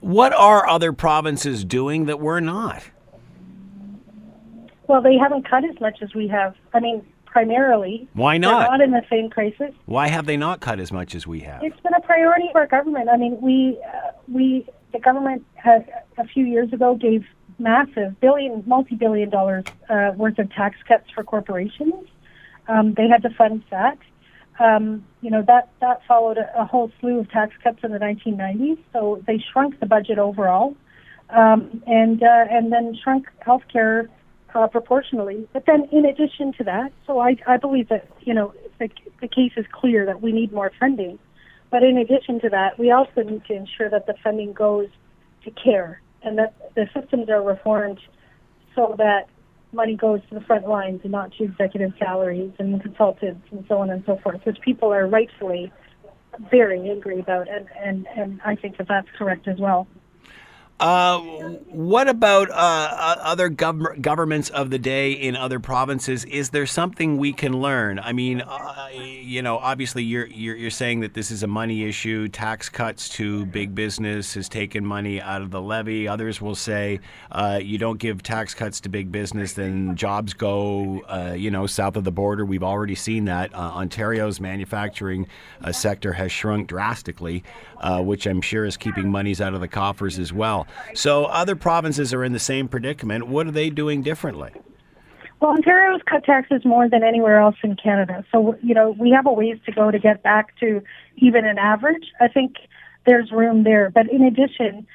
What 0.00 0.32
are 0.32 0.68
other 0.68 0.92
provinces 0.92 1.64
doing 1.64 2.06
that 2.06 2.20
we're 2.20 2.40
not? 2.40 2.82
Well, 4.86 5.02
they 5.02 5.16
haven't 5.16 5.48
cut 5.48 5.64
as 5.64 5.78
much 5.80 5.98
as 6.02 6.14
we 6.14 6.28
have. 6.28 6.54
I 6.72 6.80
mean, 6.80 7.04
primarily. 7.26 8.08
Why 8.14 8.38
not? 8.38 8.60
They're 8.60 8.78
not 8.78 8.80
in 8.80 8.90
the 8.92 9.04
same 9.10 9.28
crisis. 9.28 9.74
Why 9.86 10.08
have 10.08 10.26
they 10.26 10.36
not 10.36 10.60
cut 10.60 10.80
as 10.80 10.92
much 10.92 11.14
as 11.14 11.26
we 11.26 11.40
have? 11.40 11.62
It's 11.62 11.78
been 11.80 11.94
a 11.94 12.00
priority 12.00 12.48
for 12.52 12.60
our 12.60 12.66
government. 12.66 13.08
I 13.08 13.16
mean, 13.16 13.38
we 13.40 13.78
uh, 13.86 14.12
we 14.32 14.66
the 14.92 14.98
government 14.98 15.44
has 15.56 15.82
a 16.16 16.26
few 16.26 16.44
years 16.46 16.72
ago 16.72 16.94
gave 16.94 17.24
massive 17.58 18.18
billion 18.20 18.62
multi-billion 18.66 19.28
dollars 19.28 19.64
uh, 19.90 20.12
worth 20.16 20.38
of 20.38 20.50
tax 20.52 20.76
cuts 20.86 21.10
for 21.14 21.24
corporations 21.24 22.08
um, 22.68 22.94
they 22.94 23.08
had 23.08 23.22
to 23.22 23.30
fund 23.30 23.64
that. 23.70 23.98
Um, 24.60 25.04
you 25.20 25.30
know 25.30 25.42
that 25.46 25.70
that 25.80 26.00
followed 26.06 26.36
a, 26.36 26.62
a, 26.62 26.64
whole 26.64 26.90
slew 27.00 27.20
of 27.20 27.30
tax 27.30 27.54
cuts 27.62 27.78
in 27.84 27.92
the 27.92 27.98
1990s. 27.98 28.78
So 28.92 29.22
they 29.26 29.42
shrunk 29.52 29.78
the 29.78 29.86
budget 29.86 30.18
overall, 30.18 30.76
um, 31.30 31.82
and 31.86 32.22
uh, 32.22 32.44
and 32.50 32.72
then 32.72 32.96
shrunk 33.02 33.28
healthcare 33.46 34.08
uh, 34.54 34.66
proportionally. 34.66 35.48
But 35.52 35.64
then, 35.66 35.88
in 35.92 36.04
addition 36.04 36.52
to 36.54 36.64
that, 36.64 36.92
so 37.06 37.20
I, 37.20 37.36
I 37.46 37.56
believe 37.56 37.88
that 37.88 38.08
you 38.20 38.34
know 38.34 38.52
the, 38.78 38.88
the 39.20 39.28
case 39.28 39.52
is 39.56 39.66
clear 39.72 40.04
that 40.06 40.22
we 40.22 40.32
need 40.32 40.52
more 40.52 40.72
funding. 40.78 41.18
But 41.70 41.82
in 41.82 41.98
addition 41.98 42.40
to 42.40 42.48
that, 42.48 42.78
we 42.78 42.90
also 42.90 43.22
need 43.22 43.44
to 43.44 43.54
ensure 43.54 43.90
that 43.90 44.06
the 44.06 44.14
funding 44.24 44.54
goes 44.54 44.88
to 45.44 45.50
care 45.50 46.00
and 46.22 46.38
that 46.38 46.74
the 46.74 46.88
systems 46.94 47.28
are 47.28 47.42
reformed 47.42 48.00
so 48.74 48.94
that 48.98 49.28
money 49.72 49.96
goes 49.96 50.20
to 50.28 50.34
the 50.34 50.40
front 50.42 50.68
lines 50.68 51.00
and 51.02 51.12
not 51.12 51.32
to 51.32 51.44
executive 51.44 51.92
salaries 51.98 52.52
and 52.58 52.82
consultants 52.82 53.46
and 53.50 53.64
so 53.68 53.78
on 53.78 53.90
and 53.90 54.02
so 54.06 54.18
forth, 54.22 54.40
which 54.44 54.58
people 54.64 54.92
are 54.92 55.06
rightfully 55.06 55.72
very 56.50 56.88
angry 56.88 57.18
about, 57.20 57.48
and, 57.48 57.66
and, 57.82 58.06
and 58.16 58.40
I 58.44 58.54
think 58.54 58.76
that 58.78 58.88
that's 58.88 59.08
correct 59.16 59.48
as 59.48 59.58
well. 59.58 59.86
Uh, 60.80 61.18
what 61.70 62.08
about 62.08 62.50
uh, 62.50 62.54
uh, 62.54 63.16
other 63.22 63.50
gov- 63.50 64.00
governments 64.00 64.48
of 64.50 64.70
the 64.70 64.78
day 64.78 65.10
in 65.10 65.34
other 65.34 65.58
provinces? 65.58 66.24
Is 66.26 66.50
there 66.50 66.66
something 66.66 67.16
we 67.16 67.32
can 67.32 67.60
learn? 67.60 67.98
I 67.98 68.12
mean, 68.12 68.42
uh, 68.42 68.88
you 68.92 69.42
know, 69.42 69.58
obviously 69.58 70.04
you're, 70.04 70.26
you're, 70.26 70.54
you're 70.54 70.70
saying 70.70 71.00
that 71.00 71.14
this 71.14 71.32
is 71.32 71.42
a 71.42 71.48
money 71.48 71.82
issue. 71.82 72.28
Tax 72.28 72.68
cuts 72.68 73.08
to 73.10 73.44
big 73.46 73.74
business 73.74 74.34
has 74.34 74.48
taken 74.48 74.86
money 74.86 75.20
out 75.20 75.42
of 75.42 75.50
the 75.50 75.60
levy. 75.60 76.06
Others 76.06 76.40
will 76.40 76.54
say 76.54 77.00
uh, 77.32 77.58
you 77.60 77.76
don't 77.76 77.98
give 77.98 78.22
tax 78.22 78.54
cuts 78.54 78.80
to 78.82 78.88
big 78.88 79.10
business, 79.10 79.54
then 79.54 79.96
jobs 79.96 80.32
go, 80.32 81.02
you 81.34 81.50
know, 81.50 81.66
south 81.66 81.96
of 81.96 82.04
the 82.04 82.12
border. 82.12 82.44
We've 82.44 82.62
already 82.62 82.94
seen 82.94 83.24
that. 83.24 83.52
Ontario's 83.52 84.40
manufacturing 84.40 85.26
sector 85.72 86.12
has 86.12 86.30
shrunk 86.30 86.68
drastically, 86.68 87.42
which 88.00 88.26
I'm 88.26 88.40
sure 88.40 88.64
is 88.64 88.76
keeping 88.76 89.10
monies 89.10 89.40
out 89.40 89.54
of 89.54 89.60
the 89.60 89.68
coffers 89.68 90.18
as 90.18 90.32
well. 90.32 90.66
So 90.94 91.24
other 91.26 91.56
provinces 91.56 92.12
are 92.14 92.24
in 92.24 92.32
the 92.32 92.38
same 92.38 92.68
predicament. 92.68 93.28
What 93.28 93.46
are 93.46 93.52
they 93.52 93.70
doing 93.70 94.02
differently? 94.02 94.52
Well, 95.40 95.52
Ontario's 95.52 96.00
cut 96.08 96.24
taxes 96.24 96.64
more 96.64 96.88
than 96.88 97.04
anywhere 97.04 97.40
else 97.40 97.54
in 97.62 97.76
Canada. 97.76 98.24
So, 98.32 98.56
you 98.60 98.74
know, 98.74 98.96
we 98.98 99.10
have 99.10 99.26
a 99.26 99.32
ways 99.32 99.58
to 99.66 99.72
go 99.72 99.90
to 99.90 99.98
get 99.98 100.22
back 100.22 100.58
to 100.58 100.82
even 101.16 101.44
an 101.44 101.58
average. 101.58 102.06
I 102.20 102.26
think 102.26 102.56
there's 103.06 103.30
room 103.30 103.62
there. 103.62 103.90
But 103.90 104.10
in 104.10 104.22
addition, 104.22 104.86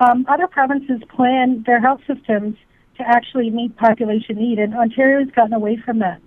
um, 0.00 0.26
other 0.28 0.48
provinces 0.48 1.02
plan 1.08 1.62
their 1.66 1.80
health 1.80 2.00
systems 2.06 2.56
to 2.96 3.08
actually 3.08 3.50
meet 3.50 3.76
population 3.76 4.36
need, 4.36 4.58
and 4.58 4.74
Ontario's 4.74 5.30
gotten 5.30 5.52
away 5.52 5.76
from 5.76 6.00
that. 6.00 6.20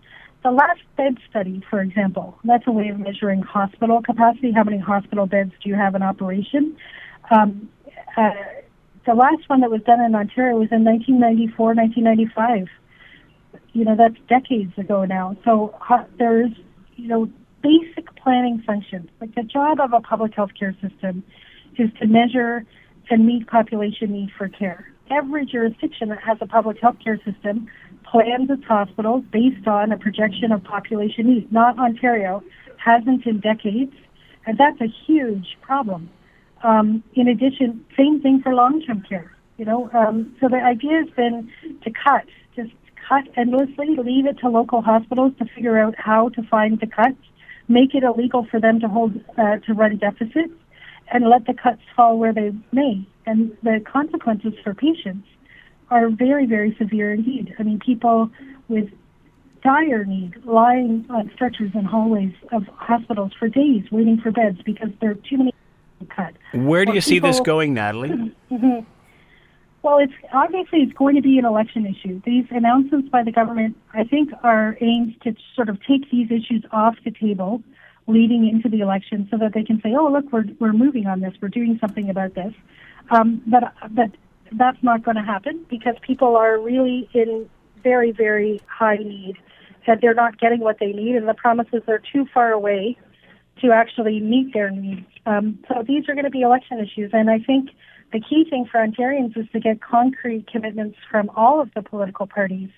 The 0.46 0.52
last 0.52 0.82
bed 0.96 1.18
study, 1.28 1.64
for 1.72 1.82
example, 1.82 2.38
that's 2.44 2.66
a 2.68 2.72
way 2.72 2.90
of 2.90 3.00
measuring 3.00 3.42
hospital 3.42 4.04
capacity. 4.04 4.52
How 4.52 4.64
many 4.64 4.78
hospital 4.78 5.25
beds 5.25 5.52
do 5.64 5.70
you 5.70 5.74
have 5.74 5.96
in 5.96 6.04
operation? 6.04 6.78
Um, 7.32 7.68
uh, 8.16 8.30
the 9.08 9.16
last 9.16 9.50
one 9.50 9.62
that 9.62 9.72
was 9.72 9.82
done 9.88 10.02
in 10.02 10.14
Ontario 10.14 10.60
was 10.60 10.70
in 10.72 10.86
1994, 10.86 11.74
1995. 11.74 12.68
You 13.74 13.86
know, 13.86 13.96
that's 13.98 14.22
decades 14.30 14.78
ago 14.78 15.04
now. 15.04 15.36
So 15.44 15.74
uh, 15.90 16.04
there's, 16.20 16.52
you 16.96 17.08
know, 17.08 17.28
basic 17.64 18.16
planning 18.16 18.62
functions. 18.68 19.10
Like 19.20 19.34
the 19.34 19.42
job 19.42 19.80
of 19.80 19.94
a 19.94 20.00
public 20.00 20.36
health 20.36 20.52
care 20.54 20.78
system 20.80 21.24
is 21.80 21.90
to 22.00 22.06
measure 22.06 22.68
and 23.10 23.25
meet 23.25 23.48
population 23.48 24.12
need 24.12 24.30
for 24.38 24.48
care. 24.48 24.94
Every 25.10 25.48
jurisdiction 25.48 26.10
that 26.10 26.22
has 26.22 26.38
a 26.40 26.46
public 26.46 26.78
health 26.80 26.98
care 27.04 27.18
system 27.25 27.68
plans 28.16 28.50
its 28.50 28.64
hospitals 28.64 29.26
based 29.34 29.68
on 29.68 29.92
a 29.92 29.98
projection 29.98 30.54
of 30.54 30.64
population 30.64 31.28
need. 31.28 31.52
Not 31.52 31.78
Ontario, 31.78 32.42
hasn't 32.78 33.26
in 33.26 33.42
decades, 33.42 33.94
and 34.46 34.58
that's 34.58 34.80
a 34.80 34.88
huge 35.06 35.58
problem. 35.62 36.10
Um, 36.64 37.04
in 37.16 37.28
addition, 37.28 37.86
same 37.98 38.22
thing 38.22 38.40
for 38.42 38.54
long-term 38.54 39.04
care. 39.10 39.36
You 39.58 39.66
know, 39.66 39.90
um, 39.94 40.34
so 40.40 40.48
the 40.48 40.62
idea 40.64 41.04
has 41.04 41.10
been 41.14 41.52
to 41.84 41.92
cut, 41.92 42.26
just 42.56 42.72
cut 43.08 43.26
endlessly, 43.36 43.98
leave 43.98 44.26
it 44.26 44.40
to 44.40 44.50
local 44.50 44.82
hospitals 44.82 45.34
to 45.40 45.46
figure 45.54 45.78
out 45.78 45.96
how 45.98 46.30
to 46.30 46.44
find 46.44 46.80
the 46.80 46.88
cuts, 46.88 47.20
make 47.68 47.94
it 47.94 48.04
illegal 48.04 48.48
for 48.50 48.62
them 48.62 48.80
to 48.80 48.88
hold 48.88 49.20
uh, 49.38 49.58
to 49.66 49.74
run 49.74 49.98
deficits, 49.98 50.54
and 51.12 51.30
let 51.30 51.46
the 51.48 51.54
cuts 51.54 51.82
fall 51.98 52.18
where 52.18 52.34
they 52.34 52.52
may. 52.72 53.06
And 53.26 53.58
the 53.62 53.82
consequences 53.86 54.54
for 54.64 54.74
patients 54.74 55.28
are 55.89 56.10
very, 56.10 56.46
very 56.46 56.75
severe 56.77 57.13
indeed. 57.13 57.56
I 57.60 57.63
mean, 57.63 57.80
people 57.80 58.30
with 58.68 58.89
dire 59.63 60.06
need 60.06 60.46
lying 60.46 61.06
on 61.10 61.32
stretchers 61.34 61.72
in 61.74 61.86
hallways 61.86 62.34
of 62.51 62.68
hospitals 62.68 63.32
for 63.38 63.48
days 63.48 63.84
waiting 63.92 64.20
for 64.20 64.32
beds 64.32 64.62
because 64.63 64.89
there 65.01 65.12
are 65.12 65.15
too 65.15 65.38
many 65.38 65.54
cut. 66.10 66.34
Where 66.54 66.86
do 66.86 66.92
or 66.92 66.96
you 66.96 67.01
see 67.01 67.20
this 67.20 67.39
going, 67.39 67.74
Natalie? 67.74 68.10
Mm-hmm. 68.51 68.80
Well, 69.86 70.00
it's 70.00 70.13
obviously 70.34 70.80
it's 70.80 70.94
going 70.94 71.15
to 71.15 71.22
be 71.22 71.38
an 71.38 71.46
election 71.46 71.86
issue. 71.86 72.20
These 72.25 72.46
announcements 72.50 73.08
by 73.10 73.22
the 73.22 73.32
government, 73.32 73.77
I 73.94 74.04
think, 74.04 74.32
are 74.42 74.75
aimed 74.82 75.22
to 75.22 75.36
sort 75.56 75.70
of 75.70 75.77
take 75.86 76.10
these 76.10 76.32
issues 76.32 76.65
off 76.72 76.96
the 77.06 77.12
table 77.12 77.62
leading 78.08 78.50
into 78.50 78.68
the 78.68 78.80
election, 78.80 79.27
so 79.30 79.38
that 79.38 79.54
they 79.54 79.62
can 79.62 79.80
say, 79.84 79.94
"Oh, 79.94 80.08
look, 80.08 80.25
we're 80.32 80.46
we're 80.58 80.74
moving 80.74 81.06
on 81.06 81.20
this. 81.20 81.36
We're 81.39 81.50
doing 81.50 81.77
something 81.80 82.10
about 82.10 82.34
this." 82.34 82.51
Um, 83.12 83.44
but 83.46 83.75
but 83.92 84.10
that's 84.54 84.82
not 84.82 85.04
going 85.04 85.16
to 85.16 85.24
happen 85.24 85.66
because 85.70 85.96
people 86.02 86.36
are 86.36 86.60
really 86.60 87.10
in 87.14 87.50
very 87.84 88.12
very 88.12 88.62
high 88.68 88.98
need, 88.98 89.36
and 89.88 90.00
they're 90.02 90.14
not 90.14 90.40
getting 90.40 90.60
what 90.60 90.78
they 90.80 90.92
need, 90.92 91.16
and 91.16 91.28
the 91.28 91.34
promises 91.34 91.84
are 91.88 92.02
too 92.12 92.25
far 92.34 92.52
away 92.52 92.98
to 93.62 93.72
actually 93.72 94.20
meet 94.20 94.54
their 94.54 94.70
needs. 94.70 95.06
Um, 95.25 95.60
so 95.68 95.84
these 95.88 96.08
are 96.10 96.14
going 96.14 96.25
to 96.25 96.32
be 96.32 96.42
election 96.42 96.80
issues, 96.80 97.12
and 97.14 97.30
I 97.30 97.40
think 97.40 97.70
the 98.12 98.20
key 98.20 98.46
thing 98.50 98.66
for 98.70 98.80
Ontarians 98.80 99.38
is 99.38 99.48
to 99.52 99.60
get 99.60 99.82
concrete 99.82 100.48
commitments 100.52 100.98
from 101.10 101.30
all 101.36 101.62
of 101.62 101.74
the 101.74 101.82
political 101.82 102.28
parties 102.28 102.70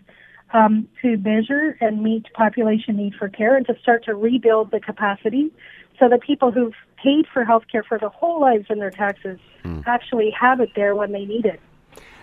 um, 0.54 0.88
to 1.02 1.18
measure 1.18 1.78
and 1.82 2.02
meet 2.02 2.26
population 2.34 2.96
need 2.98 3.14
for 3.16 3.30
care 3.30 3.56
and 3.56 3.66
to 3.68 3.76
start 3.82 4.06
to 4.06 4.16
rebuild 4.16 4.72
the 4.72 4.80
capacity 4.80 5.52
so 6.00 6.08
that 6.10 6.22
people 6.22 6.52
who've 6.52 6.76
paid 7.04 7.26
for 7.32 7.44
health 7.44 7.64
care 7.72 7.84
for 7.84 7.98
their 7.98 8.10
whole 8.10 8.40
lives 8.40 8.66
in 8.70 8.80
their 8.80 8.92
taxes 8.92 9.40
mm. 9.64 9.84
actually 9.86 10.32
have 10.40 10.60
it 10.60 10.70
there 10.76 10.96
when 10.96 11.12
they 11.12 11.26
need 11.26 11.46
it. 11.46 11.60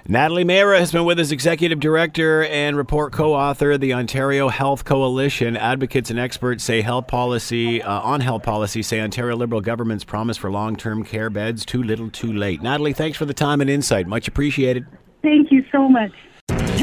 Natalie 0.06 0.44
Mehra 0.44 0.78
has 0.78 0.92
been 0.92 1.06
with 1.06 1.18
us, 1.18 1.30
Executive 1.30 1.80
Director 1.80 2.44
and 2.44 2.76
report 2.76 3.14
co-author 3.14 3.72
of 3.72 3.80
the 3.80 3.94
Ontario 3.94 4.50
Health 4.50 4.84
Coalition. 4.84 5.56
Advocates 5.56 6.10
and 6.10 6.18
experts 6.18 6.62
say 6.62 6.82
health 6.82 7.06
policy 7.06 7.80
uh, 7.80 8.00
on 8.02 8.20
health 8.20 8.42
policy 8.42 8.82
say 8.82 9.00
Ontario 9.00 9.34
Liberal 9.34 9.62
government's 9.62 10.04
promise 10.04 10.36
for 10.36 10.50
long-term 10.50 11.04
care 11.04 11.30
beds 11.30 11.64
too 11.64 11.82
little, 11.82 12.10
too 12.10 12.34
late. 12.34 12.60
Natalie, 12.60 12.92
thanks 12.92 13.16
for 13.16 13.24
the 13.24 13.32
time 13.32 13.62
and 13.62 13.70
insight. 13.70 14.06
Much 14.06 14.28
appreciated. 14.28 14.84
Thank 15.22 15.50
you 15.50 15.64
so 15.72 15.88
much. 15.88 16.12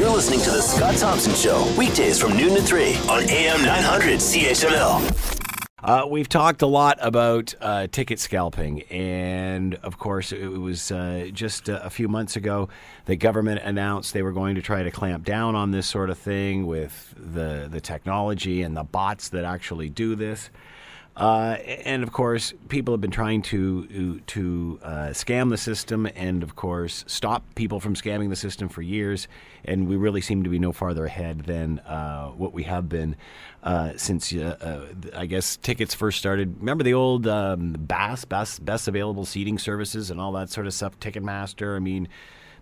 You're 0.02 0.10
listening 0.10 0.40
to 0.40 0.50
the 0.50 0.60
Scott 0.60 0.96
Thompson 0.96 1.32
Show 1.32 1.64
weekdays 1.78 2.20
from 2.20 2.36
noon 2.36 2.56
to 2.56 2.62
three 2.62 2.96
on 3.08 3.22
AM 3.30 3.62
900 3.62 4.18
CHML. 4.18 5.68
Uh, 5.80 6.08
we've 6.08 6.28
talked 6.28 6.60
a 6.62 6.66
lot 6.66 6.98
about 7.00 7.54
uh, 7.60 7.86
ticket 7.86 8.18
scalping, 8.18 8.82
and 8.90 9.76
of 9.76 10.00
course, 10.00 10.32
it 10.32 10.48
was 10.48 10.90
uh, 10.90 11.28
just 11.32 11.68
a 11.68 11.88
few 11.88 12.08
months 12.08 12.34
ago 12.34 12.68
the 13.04 13.14
government 13.14 13.60
announced 13.62 14.12
they 14.12 14.22
were 14.22 14.32
going 14.32 14.56
to 14.56 14.60
try 14.60 14.82
to 14.82 14.90
clamp 14.90 15.24
down 15.24 15.54
on 15.54 15.70
this 15.70 15.86
sort 15.86 16.10
of 16.10 16.18
thing 16.18 16.66
with 16.66 17.14
the 17.16 17.68
the 17.70 17.80
technology 17.80 18.62
and 18.62 18.76
the 18.76 18.82
bots 18.82 19.28
that 19.28 19.44
actually 19.44 19.88
do 19.88 20.16
this. 20.16 20.50
Uh, 21.14 21.58
and 21.84 22.02
of 22.02 22.10
course, 22.10 22.54
people 22.68 22.94
have 22.94 23.00
been 23.00 23.10
trying 23.10 23.42
to 23.42 24.20
to 24.20 24.80
uh, 24.82 24.88
scam 25.08 25.50
the 25.50 25.58
system, 25.58 26.08
and 26.16 26.42
of 26.42 26.56
course, 26.56 27.04
stop 27.06 27.42
people 27.54 27.80
from 27.80 27.94
scamming 27.94 28.30
the 28.30 28.36
system 28.36 28.68
for 28.68 28.80
years. 28.80 29.28
And 29.64 29.88
we 29.88 29.96
really 29.96 30.22
seem 30.22 30.42
to 30.44 30.50
be 30.50 30.58
no 30.58 30.72
farther 30.72 31.04
ahead 31.04 31.40
than 31.40 31.80
uh, 31.80 32.28
what 32.28 32.54
we 32.54 32.62
have 32.62 32.88
been 32.88 33.16
uh, 33.62 33.92
since 33.96 34.32
uh, 34.32 34.56
uh, 34.60 35.16
I 35.16 35.26
guess 35.26 35.58
tickets 35.58 35.94
first 35.94 36.18
started. 36.18 36.56
Remember 36.60 36.82
the 36.82 36.94
old 36.94 37.26
um, 37.26 37.74
BAS, 37.78 38.24
best 38.24 38.64
best 38.64 38.88
available 38.88 39.26
seating 39.26 39.58
services, 39.58 40.10
and 40.10 40.18
all 40.18 40.32
that 40.32 40.48
sort 40.48 40.66
of 40.66 40.72
stuff. 40.72 40.98
Ticketmaster. 40.98 41.76
I 41.76 41.80
mean 41.80 42.08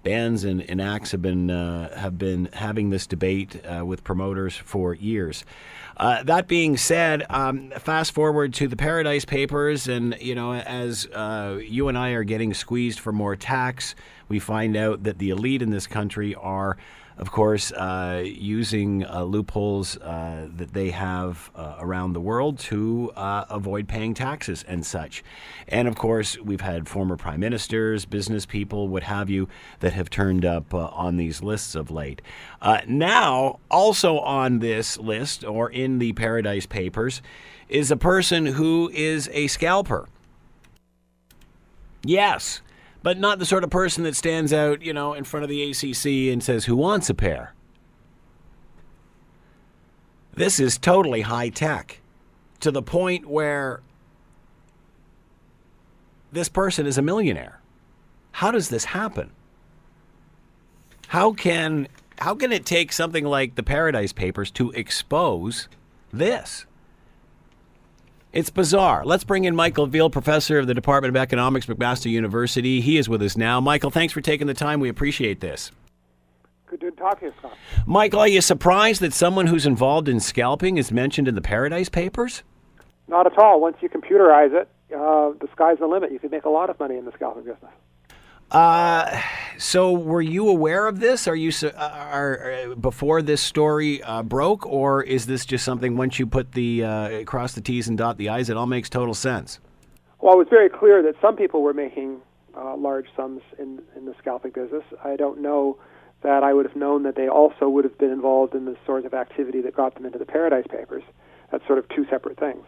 bands 0.02 0.44
and, 0.44 0.62
and 0.68 0.80
acts 0.80 1.12
have 1.12 1.22
been 1.22 1.50
uh, 1.50 1.96
have 1.96 2.18
been 2.18 2.48
having 2.52 2.90
this 2.90 3.06
debate 3.06 3.60
uh, 3.64 3.84
with 3.84 4.04
promoters 4.04 4.56
for 4.56 4.94
years. 4.94 5.44
Uh, 5.96 6.22
that 6.22 6.48
being 6.48 6.76
said, 6.78 7.26
um, 7.28 7.70
fast 7.78 8.12
forward 8.12 8.54
to 8.54 8.66
the 8.66 8.76
Paradise 8.76 9.24
Papers, 9.24 9.86
and 9.86 10.16
you 10.20 10.34
know, 10.34 10.54
as 10.54 11.06
uh, 11.14 11.58
you 11.62 11.88
and 11.88 11.98
I 11.98 12.10
are 12.10 12.24
getting 12.24 12.54
squeezed 12.54 12.98
for 12.98 13.12
more 13.12 13.36
tax, 13.36 13.94
we 14.28 14.38
find 14.38 14.76
out 14.76 15.02
that 15.02 15.18
the 15.18 15.30
elite 15.30 15.60
in 15.60 15.70
this 15.70 15.86
country 15.86 16.34
are 16.34 16.78
of 17.20 17.30
course, 17.30 17.70
uh, 17.72 18.22
using 18.24 19.04
uh, 19.04 19.24
loopholes 19.24 19.98
uh, 19.98 20.48
that 20.56 20.72
they 20.72 20.88
have 20.88 21.50
uh, 21.54 21.76
around 21.78 22.14
the 22.14 22.20
world 22.20 22.58
to 22.58 23.12
uh, 23.14 23.44
avoid 23.50 23.86
paying 23.86 24.14
taxes 24.14 24.64
and 24.66 24.86
such. 24.86 25.22
And 25.68 25.86
of 25.86 25.96
course, 25.96 26.38
we've 26.38 26.62
had 26.62 26.88
former 26.88 27.18
prime 27.18 27.40
ministers, 27.40 28.06
business 28.06 28.46
people, 28.46 28.88
what 28.88 29.02
have 29.02 29.28
you, 29.28 29.50
that 29.80 29.92
have 29.92 30.08
turned 30.08 30.46
up 30.46 30.72
uh, 30.72 30.86
on 30.86 31.18
these 31.18 31.42
lists 31.42 31.74
of 31.74 31.90
late. 31.90 32.22
now, 32.86 33.58
also 33.70 34.18
on 34.20 34.60
this 34.60 34.98
list 34.98 35.44
or 35.44 35.70
in 35.70 35.98
the 35.98 36.14
Paradise 36.14 36.64
Papers, 36.64 37.20
is 37.68 37.90
a 37.90 37.96
person 37.98 38.46
who 38.46 38.90
is 38.94 39.28
a 39.34 39.46
scalper. 39.46 40.08
Yes 42.02 42.62
but 43.02 43.18
not 43.18 43.38
the 43.38 43.46
sort 43.46 43.64
of 43.64 43.70
person 43.70 44.04
that 44.04 44.16
stands 44.16 44.52
out, 44.52 44.82
you 44.82 44.92
know, 44.92 45.14
in 45.14 45.24
front 45.24 45.44
of 45.44 45.50
the 45.50 45.70
ACC 45.70 46.32
and 46.32 46.42
says, 46.42 46.66
Who 46.66 46.76
wants 46.76 47.08
a 47.08 47.14
pair? 47.14 47.54
This 50.34 50.60
is 50.60 50.78
totally 50.78 51.22
high 51.22 51.48
tech 51.48 52.00
to 52.60 52.70
the 52.70 52.82
point 52.82 53.26
where 53.26 53.80
this 56.32 56.48
person 56.48 56.86
is 56.86 56.98
a 56.98 57.02
millionaire. 57.02 57.60
How 58.32 58.50
does 58.50 58.68
this 58.68 58.86
happen? 58.86 59.30
How 61.08 61.32
can 61.32 61.88
how 62.18 62.34
can 62.34 62.52
it 62.52 62.66
take 62.66 62.92
something 62.92 63.24
like 63.24 63.54
the 63.54 63.62
Paradise 63.62 64.12
Papers 64.12 64.50
to 64.52 64.70
expose 64.72 65.68
this? 66.12 66.66
It's 68.32 68.50
bizarre. 68.50 69.04
Let's 69.04 69.24
bring 69.24 69.44
in 69.44 69.56
Michael 69.56 69.88
Veall, 69.88 70.12
professor 70.12 70.60
of 70.60 70.68
the 70.68 70.74
Department 70.74 71.10
of 71.10 71.20
Economics, 71.20 71.66
McMaster 71.66 72.08
University. 72.08 72.80
He 72.80 72.96
is 72.96 73.08
with 73.08 73.20
us 73.22 73.36
now. 73.36 73.60
Michael, 73.60 73.90
thanks 73.90 74.12
for 74.12 74.20
taking 74.20 74.46
the 74.46 74.54
time. 74.54 74.78
We 74.78 74.88
appreciate 74.88 75.40
this. 75.40 75.72
Good 76.66 76.80
to 76.82 76.92
talk 76.92 77.18
to 77.18 77.26
you, 77.26 77.32
Scott. 77.40 77.56
Michael, 77.86 78.20
are 78.20 78.28
you 78.28 78.40
surprised 78.40 79.00
that 79.00 79.12
someone 79.12 79.48
who's 79.48 79.66
involved 79.66 80.08
in 80.08 80.20
scalping 80.20 80.78
is 80.78 80.92
mentioned 80.92 81.26
in 81.26 81.34
the 81.34 81.42
Paradise 81.42 81.88
Papers? 81.88 82.44
Not 83.08 83.26
at 83.26 83.36
all. 83.36 83.60
Once 83.60 83.78
you 83.80 83.88
computerize 83.88 84.54
it, 84.54 84.68
uh, 84.94 85.32
the 85.40 85.48
sky's 85.50 85.78
the 85.80 85.88
limit. 85.88 86.12
You 86.12 86.20
can 86.20 86.30
make 86.30 86.44
a 86.44 86.50
lot 86.50 86.70
of 86.70 86.78
money 86.78 86.96
in 86.96 87.06
the 87.06 87.12
scalping 87.12 87.42
business. 87.42 87.72
Uh, 88.50 89.20
so 89.58 89.92
were 89.92 90.22
you 90.22 90.48
aware 90.48 90.86
of 90.86 90.98
this? 90.98 91.28
Are 91.28 91.36
you 91.36 91.52
uh, 91.62 91.76
are, 91.76 92.52
uh, 92.52 92.74
before 92.74 93.22
this 93.22 93.40
story 93.40 94.02
uh, 94.02 94.22
broke, 94.22 94.66
or 94.66 95.02
is 95.02 95.26
this 95.26 95.46
just 95.46 95.64
something 95.64 95.96
once 95.96 96.18
you 96.18 96.26
put 96.26 96.52
the 96.52 96.84
uh, 96.84 97.24
cross 97.24 97.52
the 97.52 97.60
T's 97.60 97.86
and 97.86 97.96
dot 97.96 98.16
the 98.16 98.28
I's, 98.28 98.50
it 98.50 98.56
all 98.56 98.66
makes 98.66 98.88
total 98.88 99.14
sense? 99.14 99.60
Well, 100.20 100.34
it 100.34 100.38
was 100.38 100.48
very 100.50 100.68
clear 100.68 101.02
that 101.02 101.14
some 101.20 101.36
people 101.36 101.62
were 101.62 101.72
making 101.72 102.20
uh, 102.56 102.76
large 102.76 103.06
sums 103.16 103.42
in 103.58 103.82
in 103.96 104.06
the 104.06 104.14
scalping 104.18 104.50
business. 104.50 104.84
I 105.04 105.14
don't 105.16 105.40
know 105.40 105.78
that 106.22 106.42
I 106.42 106.52
would 106.52 106.66
have 106.66 106.76
known 106.76 107.04
that 107.04 107.14
they 107.14 107.28
also 107.28 107.68
would 107.68 107.84
have 107.84 107.96
been 107.98 108.10
involved 108.10 108.54
in 108.54 108.64
the 108.64 108.76
sort 108.84 109.06
of 109.06 109.14
activity 109.14 109.62
that 109.62 109.74
got 109.74 109.94
them 109.94 110.04
into 110.04 110.18
the 110.18 110.26
Paradise 110.26 110.66
Papers. 110.68 111.04
That's 111.50 111.66
sort 111.66 111.78
of 111.78 111.88
two 111.88 112.04
separate 112.10 112.38
things 112.38 112.64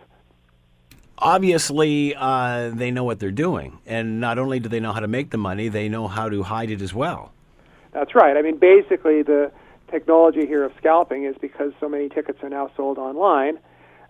obviously 1.19 2.15
uh, 2.17 2.71
they 2.71 2.91
know 2.91 3.05
what 3.05 3.21
they're 3.21 3.31
doing, 3.31 3.79
and 3.87 4.21
not 4.21 4.39
only 4.39 4.61
do 4.61 4.69
they 4.69 4.81
know 4.81 4.93
how 4.93 5.01
to 5.01 5.09
make 5.09 5.31
the 5.31 5.39
money, 5.39 5.69
they 5.69 5.89
know 5.89 6.09
how 6.09 6.29
to 6.29 6.43
hide 6.43 6.71
it 6.71 6.83
as 6.83 6.95
well. 6.95 7.33
That's 7.93 8.15
right. 8.15 8.37
I 8.37 8.43
mean, 8.43 8.59
basically, 8.59 9.23
the 9.23 9.53
technology 9.91 10.47
here 10.47 10.65
of 10.65 10.73
scalping 10.79 11.25
is 11.25 11.37
because 11.41 11.73
so 11.79 11.89
many 11.89 12.09
tickets 12.09 12.39
are 12.43 12.49
now 12.49 12.71
sold 12.77 12.99
online. 12.99 13.59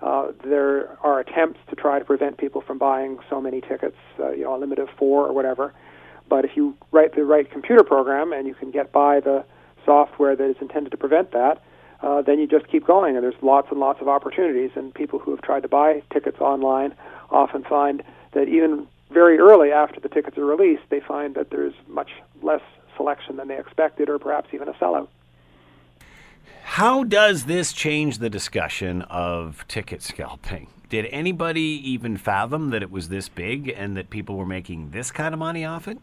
Uh, 0.01 0.33
there 0.45 0.99
are 1.03 1.21
attempts 1.21 1.61
to 1.71 1.77
try 1.77 1.99
to 1.99 2.05
prevent 2.05 2.39
people 2.39 2.61
from 2.61 2.79
buying 2.79 3.19
so 3.29 3.41
many 3.41 3.61
tickets, 3.61 3.97
uh, 4.19 4.31
you 4.31 4.45
know, 4.45 4.57
a 4.57 4.59
limit 4.59 4.79
of 4.79 4.89
four 4.99 5.27
or 5.27 5.33
whatever. 5.33 5.73
But 6.29 6.45
if 6.45 6.57
you 6.57 6.77
write 6.93 7.15
the 7.15 7.25
right 7.25 7.51
computer 7.51 7.85
program 7.85 8.33
and 8.33 8.47
you 8.47 8.55
can 8.55 8.71
get 8.71 8.91
by 8.93 9.21
the 9.21 9.45
software 9.85 10.35
that 10.35 10.49
is 10.49 10.57
intended 10.61 10.91
to 10.91 10.97
prevent 10.97 11.33
that, 11.33 11.63
uh, 12.03 12.23
then 12.23 12.39
you 12.39 12.47
just 12.47 12.69
keep 12.69 12.87
going, 12.87 13.17
and 13.17 13.25
there's 13.25 13.41
lots 13.43 13.69
and 13.71 13.79
lots 13.79 14.01
of 14.01 14.09
opportunities. 14.09 14.71
And 14.75 14.93
people 14.93 15.19
who 15.19 15.31
have 15.31 15.43
tried 15.43 15.63
to 15.63 15.69
buy 15.69 16.03
tickets 16.13 16.41
online 16.41 16.95
often 17.31 17.63
find 17.65 18.03
that 18.33 18.49
even 18.49 18.87
very 19.11 19.39
early 19.39 19.71
after 19.73 20.01
the 20.01 20.09
tickets 20.09 20.37
are 20.39 20.45
released, 20.45 20.83
they 20.89 21.01
find 21.01 21.35
that 21.35 21.51
there's 21.51 21.75
much 21.89 22.11
less 22.43 22.63
selection 22.97 23.37
than 23.37 23.49
they 23.49 23.59
expected, 23.59 24.09
or 24.09 24.19
perhaps 24.19 24.49
even 24.53 24.69
a 24.69 24.73
sellout. 24.75 25.09
How 26.65 27.05
does 27.05 27.45
this 27.45 27.73
change 27.73 28.19
the 28.19 28.31
discussion 28.31 29.03
of 29.03 29.65
ticket 29.69 30.03
scalping? 30.03 30.69
Did 30.89 31.07
anybody 31.07 31.81
even 31.85 32.17
fathom 32.17 32.71
that 32.71 32.83
it 32.83 32.91
was 32.91 33.09
this 33.09 33.29
big 33.29 33.69
and 33.69 33.97
that 33.97 34.11
people 34.11 34.37
were 34.37 34.47
making 34.47 34.91
this 34.91 35.11
kind 35.11 35.35
of 35.35 35.39
money 35.39 35.65
off 35.65 35.89
it? 35.89 35.99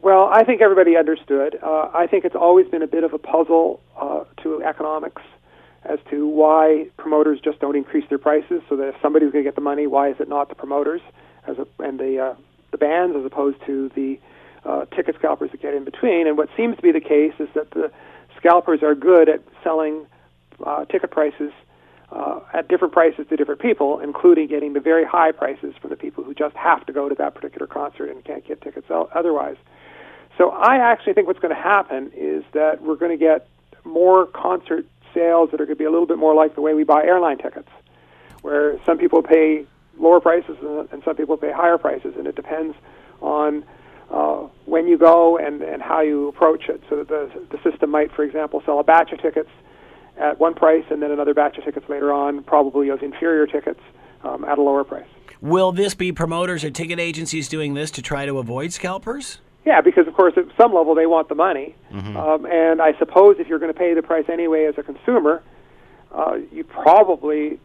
Well, 0.00 0.28
I 0.32 0.44
think 0.44 0.60
everybody 0.60 0.96
understood. 0.96 1.58
Uh, 1.62 1.90
I 1.92 2.06
think 2.06 2.24
it's 2.24 2.36
always 2.36 2.68
been 2.68 2.82
a 2.82 2.86
bit 2.86 3.04
of 3.04 3.12
a 3.12 3.18
puzzle 3.18 3.80
uh, 4.00 4.24
to 4.42 4.62
economics 4.62 5.22
as 5.84 5.98
to 6.10 6.26
why 6.26 6.86
promoters 6.96 7.40
just 7.42 7.60
don't 7.60 7.76
increase 7.76 8.04
their 8.08 8.18
prices 8.18 8.62
so 8.68 8.76
that 8.76 8.88
if 8.88 8.94
somebody's 9.02 9.32
going 9.32 9.44
to 9.44 9.48
get 9.48 9.54
the 9.54 9.60
money, 9.60 9.86
why 9.86 10.10
is 10.10 10.16
it 10.20 10.28
not 10.28 10.48
the 10.48 10.54
promoters? 10.54 11.00
as 11.48 11.56
a, 11.58 11.66
and 11.82 11.98
the 11.98 12.18
uh, 12.18 12.34
the 12.70 12.78
bands 12.78 13.16
as 13.16 13.24
opposed 13.24 13.56
to 13.66 13.90
the 13.94 14.18
uh, 14.64 14.84
ticket 14.86 15.16
scalpers 15.18 15.50
that 15.50 15.62
get 15.62 15.74
in 15.74 15.84
between. 15.84 16.26
And 16.26 16.36
what 16.36 16.48
seems 16.56 16.76
to 16.76 16.82
be 16.82 16.92
the 16.92 17.00
case 17.00 17.32
is 17.38 17.48
that 17.54 17.70
the 17.70 17.90
scalpers 18.36 18.82
are 18.82 18.94
good 18.94 19.28
at 19.28 19.42
selling 19.64 20.06
uh, 20.64 20.84
ticket 20.84 21.10
prices 21.10 21.52
uh, 22.12 22.40
at 22.52 22.68
different 22.68 22.92
prices 22.92 23.26
to 23.28 23.36
different 23.36 23.60
people, 23.60 24.00
including 24.00 24.48
getting 24.48 24.74
the 24.74 24.80
very 24.80 25.04
high 25.04 25.32
prices 25.32 25.74
for 25.80 25.88
the 25.88 25.96
people 25.96 26.22
who 26.22 26.34
just 26.34 26.54
have 26.56 26.84
to 26.86 26.92
go 26.92 27.08
to 27.08 27.14
that 27.14 27.34
particular 27.34 27.66
concert 27.66 28.10
and 28.10 28.24
can't 28.24 28.46
get 28.46 28.60
tickets 28.60 28.86
otherwise. 29.14 29.56
So 30.38 30.50
I 30.50 30.76
actually 30.76 31.14
think 31.14 31.26
what's 31.26 31.40
going 31.40 31.54
to 31.54 31.60
happen 31.60 32.12
is 32.16 32.44
that 32.52 32.80
we're 32.80 32.96
going 32.96 33.10
to 33.10 33.22
get 33.22 33.48
more 33.84 34.26
concert 34.26 34.86
sales 35.12 35.50
that 35.50 35.60
are 35.60 35.66
going 35.66 35.76
to 35.76 35.78
be 35.78 35.84
a 35.84 35.90
little 35.90 36.06
bit 36.06 36.16
more 36.16 36.34
like 36.34 36.54
the 36.54 36.60
way 36.60 36.74
we 36.74 36.84
buy 36.84 37.02
airline 37.02 37.38
tickets, 37.38 37.68
where 38.42 38.78
some 38.86 38.98
people 38.98 39.20
pay 39.20 39.66
lower 39.98 40.20
prices 40.20 40.56
and 40.92 41.02
some 41.04 41.16
people 41.16 41.36
pay 41.36 41.50
higher 41.50 41.76
prices, 41.76 42.14
and 42.16 42.28
it 42.28 42.36
depends 42.36 42.76
on 43.20 43.64
uh, 44.10 44.46
when 44.64 44.86
you 44.86 44.96
go 44.96 45.36
and, 45.36 45.60
and 45.60 45.82
how 45.82 46.00
you 46.00 46.28
approach 46.28 46.68
it. 46.68 46.80
So 46.88 47.02
the, 47.02 47.30
the 47.50 47.58
system 47.68 47.90
might, 47.90 48.12
for 48.12 48.22
example, 48.22 48.62
sell 48.64 48.78
a 48.78 48.84
batch 48.84 49.10
of 49.10 49.20
tickets 49.20 49.50
at 50.16 50.38
one 50.38 50.54
price 50.54 50.84
and 50.90 51.02
then 51.02 51.10
another 51.10 51.34
batch 51.34 51.58
of 51.58 51.64
tickets 51.64 51.88
later 51.88 52.12
on, 52.12 52.44
probably 52.44 52.90
of 52.90 53.02
inferior 53.02 53.46
tickets 53.46 53.80
um, 54.22 54.44
at 54.44 54.56
a 54.56 54.62
lower 54.62 54.84
price. 54.84 55.06
Will 55.40 55.72
this 55.72 55.94
be 55.94 56.12
promoters 56.12 56.62
or 56.62 56.70
ticket 56.70 57.00
agencies 57.00 57.48
doing 57.48 57.74
this 57.74 57.90
to 57.92 58.02
try 58.02 58.24
to 58.24 58.38
avoid 58.38 58.72
scalpers? 58.72 59.40
Yeah, 59.68 59.82
because 59.82 60.08
of 60.08 60.14
course 60.14 60.32
at 60.38 60.46
some 60.56 60.72
level 60.72 60.94
they 60.94 61.04
want 61.04 61.28
the 61.28 61.34
money, 61.34 61.76
mm-hmm. 61.92 62.16
um, 62.16 62.46
and 62.46 62.80
I 62.80 62.96
suppose 62.98 63.36
if 63.38 63.48
you're 63.48 63.58
going 63.58 63.70
to 63.70 63.78
pay 63.78 63.92
the 63.92 64.00
price 64.00 64.24
anyway 64.26 64.64
as 64.64 64.78
a 64.78 64.82
consumer, 64.82 65.42
uh, 66.10 66.38
you 66.50 66.64
probably 66.64 67.60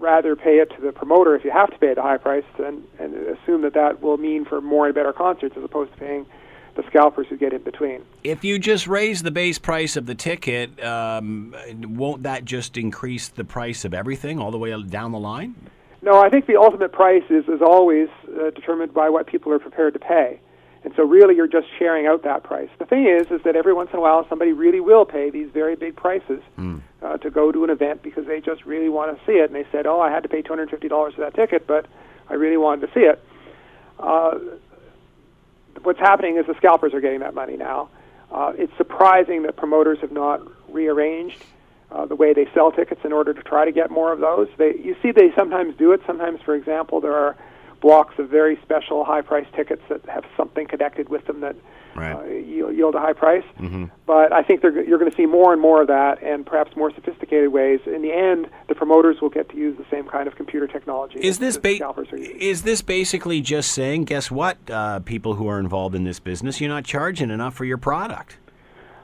rather 0.00 0.34
pay 0.34 0.58
it 0.58 0.70
to 0.74 0.80
the 0.80 0.90
promoter 0.90 1.36
if 1.36 1.44
you 1.44 1.52
have 1.52 1.70
to 1.70 1.78
pay 1.78 1.94
the 1.94 2.02
high 2.02 2.16
price 2.16 2.42
and, 2.58 2.82
and 2.98 3.14
assume 3.14 3.62
that 3.62 3.74
that 3.74 4.02
will 4.02 4.16
mean 4.16 4.44
for 4.44 4.60
more 4.60 4.86
and 4.86 4.94
better 4.96 5.12
concerts 5.12 5.56
as 5.56 5.62
opposed 5.62 5.92
to 5.92 5.98
paying 5.98 6.26
the 6.74 6.82
scalpers 6.88 7.28
who 7.28 7.36
get 7.36 7.52
in 7.52 7.62
between. 7.62 8.02
If 8.24 8.42
you 8.42 8.58
just 8.58 8.88
raise 8.88 9.22
the 9.22 9.30
base 9.30 9.60
price 9.60 9.94
of 9.94 10.06
the 10.06 10.16
ticket, 10.16 10.82
um, 10.82 11.54
won't 11.80 12.24
that 12.24 12.44
just 12.44 12.76
increase 12.76 13.28
the 13.28 13.44
price 13.44 13.84
of 13.84 13.94
everything 13.94 14.40
all 14.40 14.50
the 14.50 14.58
way 14.58 14.74
down 14.82 15.12
the 15.12 15.20
line? 15.20 15.54
No, 16.02 16.20
I 16.20 16.28
think 16.28 16.46
the 16.46 16.56
ultimate 16.56 16.90
price 16.90 17.22
is, 17.30 17.44
is 17.44 17.62
always 17.62 18.08
uh, 18.36 18.50
determined 18.50 18.92
by 18.92 19.10
what 19.10 19.28
people 19.28 19.52
are 19.52 19.60
prepared 19.60 19.92
to 19.92 20.00
pay. 20.00 20.40
And 20.86 20.94
so 20.94 21.02
really 21.02 21.34
you're 21.34 21.48
just 21.48 21.66
sharing 21.80 22.06
out 22.06 22.22
that 22.22 22.44
price. 22.44 22.68
The 22.78 22.86
thing 22.86 23.08
is 23.08 23.26
is 23.32 23.42
that 23.42 23.56
every 23.56 23.72
once 23.72 23.90
in 23.92 23.98
a 23.98 24.00
while 24.00 24.24
somebody 24.28 24.52
really 24.52 24.78
will 24.78 25.04
pay 25.04 25.30
these 25.30 25.50
very 25.50 25.74
big 25.74 25.96
prices 25.96 26.40
mm. 26.56 26.80
uh, 27.02 27.16
to 27.16 27.28
go 27.28 27.50
to 27.50 27.64
an 27.64 27.70
event 27.70 28.04
because 28.04 28.24
they 28.24 28.40
just 28.40 28.64
really 28.64 28.88
want 28.88 29.18
to 29.18 29.26
see 29.26 29.32
it 29.32 29.50
and 29.50 29.54
they 29.56 29.66
said, 29.72 29.88
"Oh, 29.88 30.00
I 30.00 30.12
had 30.12 30.22
to 30.22 30.28
pay 30.28 30.42
$250 30.42 30.88
for 31.12 31.20
that 31.22 31.34
ticket, 31.34 31.66
but 31.66 31.86
I 32.30 32.34
really 32.34 32.56
wanted 32.56 32.86
to 32.86 32.92
see 32.94 33.00
it." 33.00 33.20
Uh, 33.98 34.38
what's 35.82 35.98
happening 35.98 36.36
is 36.36 36.46
the 36.46 36.54
scalpers 36.54 36.94
are 36.94 37.00
getting 37.00 37.18
that 37.18 37.34
money 37.34 37.56
now. 37.56 37.88
Uh, 38.30 38.52
it's 38.56 38.76
surprising 38.76 39.42
that 39.42 39.56
promoters 39.56 39.98
have 40.02 40.12
not 40.12 40.40
rearranged 40.72 41.44
uh, 41.90 42.06
the 42.06 42.14
way 42.14 42.32
they 42.32 42.46
sell 42.54 42.70
tickets 42.70 43.00
in 43.04 43.12
order 43.12 43.34
to 43.34 43.42
try 43.42 43.64
to 43.64 43.72
get 43.72 43.90
more 43.90 44.12
of 44.12 44.20
those. 44.20 44.46
They, 44.56 44.76
you 44.76 44.94
see, 45.02 45.10
they 45.10 45.32
sometimes 45.34 45.76
do 45.76 45.90
it. 45.90 46.00
Sometimes, 46.06 46.40
for 46.42 46.54
example, 46.54 47.00
there 47.00 47.16
are 47.16 47.36
blocks 47.80 48.18
of 48.18 48.28
very 48.28 48.58
special 48.62 49.04
high 49.04 49.22
price 49.22 49.46
tickets 49.54 49.82
that 49.88 50.04
have 50.08 50.24
something 50.36 50.66
connected 50.66 51.08
with 51.08 51.26
them 51.26 51.40
that 51.40 51.56
right. 51.96 52.16
uh, 52.16 52.24
yield 52.24 52.94
a 52.94 53.00
high 53.00 53.12
price. 53.12 53.44
Mm-hmm. 53.58 53.86
But 54.06 54.32
I 54.32 54.42
think 54.42 54.62
you're 54.62 54.98
going 54.98 55.10
to 55.10 55.16
see 55.16 55.26
more 55.26 55.52
and 55.52 55.60
more 55.60 55.82
of 55.82 55.88
that, 55.88 56.22
and 56.22 56.44
perhaps 56.44 56.76
more 56.76 56.92
sophisticated 56.92 57.52
ways. 57.52 57.80
In 57.86 58.02
the 58.02 58.12
end, 58.12 58.48
the 58.68 58.74
promoters 58.74 59.20
will 59.20 59.30
get 59.30 59.48
to 59.50 59.56
use 59.56 59.76
the 59.76 59.86
same 59.90 60.06
kind 60.08 60.28
of 60.28 60.36
computer 60.36 60.66
technology. 60.66 61.18
Is 61.20 61.38
this 61.38 61.56
ba- 61.56 61.78
is 62.14 62.62
this 62.62 62.82
basically 62.82 63.40
just 63.40 63.72
saying, 63.72 64.04
guess 64.04 64.30
what, 64.30 64.58
uh, 64.70 65.00
people 65.00 65.34
who 65.34 65.48
are 65.48 65.58
involved 65.58 65.94
in 65.94 66.04
this 66.04 66.20
business, 66.20 66.60
you're 66.60 66.70
not 66.70 66.84
charging 66.84 67.30
enough 67.30 67.54
for 67.54 67.64
your 67.64 67.78
product? 67.78 68.38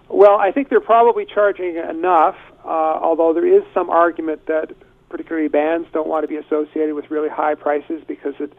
Well, 0.09 0.39
I 0.39 0.53
think 0.53 0.69
they're 0.69 0.81
probably 0.81 1.25
charging 1.25 1.77
enough, 1.77 2.37
uh, 2.65 2.69
although 2.69 3.33
there 3.33 3.47
is 3.47 3.63
some 3.73 3.89
argument 3.89 4.47
that 4.47 4.73
particularly 5.09 5.49
bands 5.49 5.89
don't 5.93 6.09
want 6.09 6.25
to 6.25 6.29
be 6.29 6.37
associated 6.37 6.95
with 6.95 7.11
really 7.11 7.29
high 7.29 7.55
prices 7.55 8.03
because 8.07 8.35
it 8.41 8.53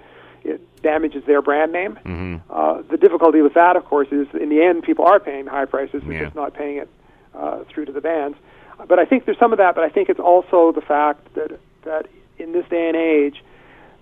it 0.43 0.81
damages 0.81 1.23
their 1.25 1.41
brand 1.41 1.71
name. 1.71 1.97
Mm-hmm. 2.05 2.35
Uh, 2.49 2.81
the 2.89 2.97
difficulty 2.97 3.41
with 3.41 3.53
that, 3.53 3.75
of 3.75 3.85
course, 3.85 4.07
is 4.11 4.27
in 4.33 4.49
the 4.49 4.61
end 4.61 4.83
people 4.83 5.05
are 5.05 5.19
paying 5.19 5.47
high 5.47 5.65
prices, 5.65 6.03
they're 6.03 6.13
yeah. 6.13 6.23
just 6.25 6.35
not 6.35 6.53
paying 6.53 6.77
it 6.77 6.89
uh, 7.33 7.63
through 7.69 7.85
to 7.85 7.91
the 7.91 8.01
bands. 8.01 8.37
But 8.87 8.99
I 8.99 9.05
think 9.05 9.25
there's 9.25 9.37
some 9.37 9.51
of 9.51 9.57
that. 9.57 9.75
But 9.75 9.83
I 9.83 9.89
think 9.89 10.09
it's 10.09 10.19
also 10.19 10.71
the 10.71 10.81
fact 10.81 11.33
that 11.35 11.59
that 11.83 12.07
in 12.37 12.51
this 12.51 12.65
day 12.69 12.87
and 12.87 12.95
age, 12.95 13.43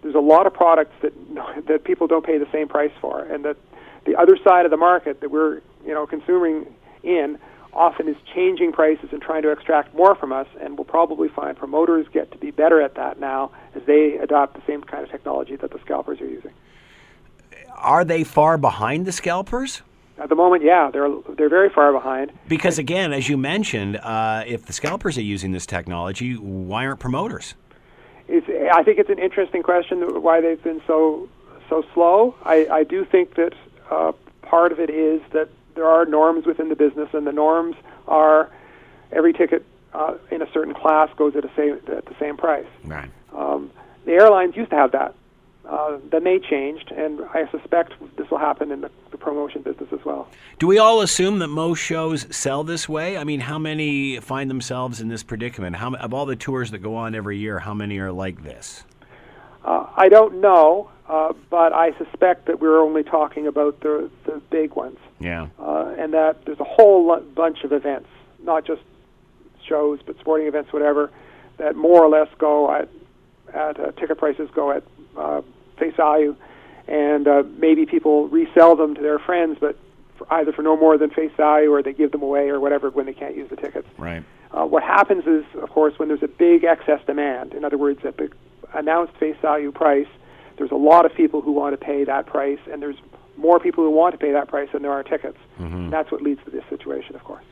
there's 0.02 0.16
a 0.16 0.20
lot 0.20 0.48
of 0.48 0.54
products 0.54 0.94
that 1.02 1.14
that 1.68 1.84
people 1.84 2.08
don't 2.08 2.26
pay 2.26 2.38
the 2.38 2.50
same 2.52 2.68
price 2.68 2.94
for, 3.00 3.22
and 3.24 3.46
that 3.46 3.58
the 4.06 4.16
other 4.16 4.38
side 4.44 4.66
of 4.66 4.72
the 4.72 4.78
market 4.78 5.22
that 5.22 5.32
we're 5.32 5.62
you 5.86 5.94
know 5.94 6.08
consuming 6.08 6.74
in 7.04 7.38
often 7.74 8.08
is 8.08 8.16
changing 8.34 8.72
prices 8.72 9.10
and 9.12 9.22
trying 9.22 9.42
to 9.44 9.52
extract 9.52 9.94
more 9.96 10.16
from 10.16 10.32
us, 10.32 10.48
and 10.60 10.78
we'll 10.78 10.86
probably 10.86 11.30
find 11.30 11.58
promoters 11.58 12.06
get 12.12 12.32
to 12.32 12.38
be 12.38 12.52
better 12.52 12.82
at 12.82 12.96
that 12.96 13.20
now 13.20 13.52
as 13.76 13.84
they 13.86 14.18
adopt 14.18 14.56
the 14.56 14.62
same 14.68 14.82
kind 14.84 15.04
of 15.04 15.10
technology 15.10 15.56
that 15.56 15.72
the 15.72 15.80
scalpers 15.80 16.20
are 16.22 16.28
using. 16.28 16.52
Are 17.76 18.04
they 18.04 18.24
far 18.24 18.58
behind 18.58 19.06
the 19.06 19.12
scalpers? 19.12 19.82
At 20.18 20.30
the 20.30 20.36
moment, 20.36 20.64
yeah, 20.64 20.92
they're 20.92 21.10
they're 21.36 21.50
very 21.50 21.70
far 21.70 21.92
behind. 21.92 22.32
Because 22.48 22.78
again, 22.78 23.12
as 23.12 23.28
you 23.28 23.38
mentioned, 23.38 23.98
uh, 23.98 24.44
if 24.46 24.66
the 24.66 24.74
scalpers 24.74 25.18
are 25.18 25.24
using 25.24 25.52
this 25.52 25.66
technology, 25.66 26.36
why 26.36 26.86
aren't 26.86 27.00
promoters? 27.00 27.56
It's, 28.28 28.48
I 28.72 28.84
think 28.84 29.00
it's 29.00 29.10
an 29.10 29.18
interesting 29.18 29.64
question 29.64 30.22
why 30.22 30.40
they've 30.42 30.62
been 30.62 30.82
so 30.86 31.28
so 31.70 31.84
slow. 31.94 32.36
I, 32.44 32.68
I 32.72 32.84
do 32.84 33.04
think 33.04 33.36
that 33.36 33.54
uh, 33.90 34.12
part 34.44 34.72
of 34.72 34.80
it 34.80 34.90
is 34.92 35.22
that 35.32 35.50
there 35.76 35.88
are 35.88 36.06
norms 36.06 36.46
within 36.46 36.70
the 36.70 36.76
business, 36.76 37.10
and 37.14 37.26
the 37.26 37.32
norms 37.32 37.76
are 38.08 38.50
every 39.12 39.34
ticket 39.34 39.66
uh, 39.94 40.16
in 40.30 40.42
a 40.42 40.52
certain 40.52 40.74
class 40.74 41.10
goes 41.18 41.36
at, 41.36 41.46
a 41.46 41.52
same, 41.56 41.80
at 41.88 42.06
the 42.06 42.16
same 42.20 42.38
price. 42.38 42.68
Right. 42.84 43.10
Um, 43.36 43.72
the 44.06 44.14
airlines 44.14 44.56
used 44.56 44.72
to 44.72 44.76
have 44.76 44.92
that. 44.94 45.16
Uh, 45.70 46.00
then 46.12 46.24
they 46.24 46.40
changed, 46.40 46.92
and 46.92 47.22
I 47.34 47.50
suspect 47.52 47.94
this 48.18 48.30
will 48.32 48.40
happen 48.40 48.72
in 48.72 48.82
the, 48.82 48.92
the, 49.12 49.18
promotion 49.18 49.62
business 49.62 49.90
as 49.94 50.04
well. 50.04 50.28
Do 50.58 50.66
we 50.66 50.80
all 50.80 51.02
assume 51.02 51.38
that 51.40 51.50
most 51.50 51.80
shows 51.80 52.26
sell 52.36 52.64
this 52.64 52.90
way? 52.90 53.16
I 53.16 53.24
mean, 53.24 53.42
how 53.42 53.60
many 53.60 54.20
find 54.20 54.50
themselves 54.50 55.00
in 55.00 55.08
this 55.08 55.22
predicament? 55.22 55.76
How 55.76 55.94
of 55.94 56.16
all 56.16 56.26
the 56.26 56.36
tours 56.36 56.72
that 56.72 56.80
go 56.80 56.96
on 56.96 57.14
every 57.14 57.38
year, 57.38 57.60
how 57.60 57.76
many 57.76 58.00
are 58.00 58.12
like 58.12 58.44
this? 58.44 58.84
Uh, 59.64 59.86
I 59.96 60.10
don't 60.10 60.42
know, 60.42 60.90
uh, 61.08 61.34
but 61.50 61.74
I 61.74 61.96
suspect 61.98 62.48
that 62.48 62.60
we're 62.60 62.82
only 62.82 63.04
talking 63.04 63.48
about 63.48 63.80
the 63.82 64.10
the 64.26 64.42
big 64.50 64.76
ones. 64.76 64.98
Yeah. 65.20 65.48
Uh, 65.60 65.94
and 65.98 66.14
that 66.14 66.46
there's 66.46 66.60
a 66.60 66.66
whole 66.66 67.08
lo- 67.08 67.26
bunch 67.36 67.64
of 67.64 67.72
events, 67.72 68.10
not 68.44 68.66
just 68.66 68.82
shows, 69.68 70.00
but 70.06 70.18
sporting 70.20 70.48
events, 70.48 70.74
whatever, 70.74 71.12
that 71.58 71.76
more 71.76 72.04
or 72.04 72.10
less 72.10 72.28
go 72.38 72.72
at 72.74 72.90
at 73.54 73.80
uh, 73.80 73.92
ticket 73.92 74.18
prices 74.18 74.50
go 74.54 74.72
at 74.72 74.84
uh, 75.18 75.42
face 75.78 75.96
value, 75.96 76.36
and 76.88 77.28
uh, 77.28 77.44
maybe 77.58 77.86
people 77.86 78.28
resell 78.30 78.76
them 78.76 78.96
to 78.96 79.02
their 79.02 79.20
friends, 79.20 79.58
but 79.60 79.78
for 80.18 80.26
either 80.34 80.52
for 80.52 80.62
no 80.62 80.78
more 80.78 80.98
than 80.98 81.10
face 81.10 81.32
value, 81.38 81.72
or 81.72 81.84
they 81.84 81.94
give 81.94 82.12
them 82.12 82.24
away, 82.24 82.50
or 82.50 82.60
whatever 82.60 82.90
when 82.90 83.06
they 83.06 83.14
can't 83.14 83.36
use 83.36 83.50
the 83.50 83.56
tickets. 83.56 83.88
Right. 83.98 84.24
Uh, 84.52 84.66
what 84.66 84.84
happens 84.84 85.26
is, 85.28 85.46
of 85.62 85.70
course, 85.70 85.98
when 85.98 86.08
there's 86.10 86.24
a 86.24 86.28
big 86.28 86.64
excess 86.64 87.00
demand, 87.06 87.54
in 87.54 87.64
other 87.64 87.78
words, 87.78 88.02
a 88.04 88.12
big 88.12 88.34
announced 88.74 89.14
face 89.18 89.36
value 89.42 89.72
price, 89.72 90.08
there's 90.58 90.72
a 90.72 90.76
lot 90.76 91.06
of 91.06 91.14
people 91.14 91.42
who 91.42 91.52
want 91.52 91.74
to 91.74 91.84
pay 91.84 92.04
that 92.04 92.26
price, 92.26 92.60
and 92.72 92.82
there's 92.82 92.98
more 93.38 93.60
people 93.60 93.84
who 93.84 93.90
want 93.90 94.14
to 94.14 94.18
pay 94.18 94.32
that 94.32 94.48
price 94.48 94.70
than 94.72 94.84
there 94.84 94.92
are 94.92 95.04
tickets. 95.04 95.38
Mm-hmm. 95.60 95.90
That's 95.90 96.12
what 96.12 96.22
leads 96.22 96.44
to 96.46 96.52
this 96.52 96.64
situation, 96.70 97.16
of 97.16 97.24
course. 97.24 97.44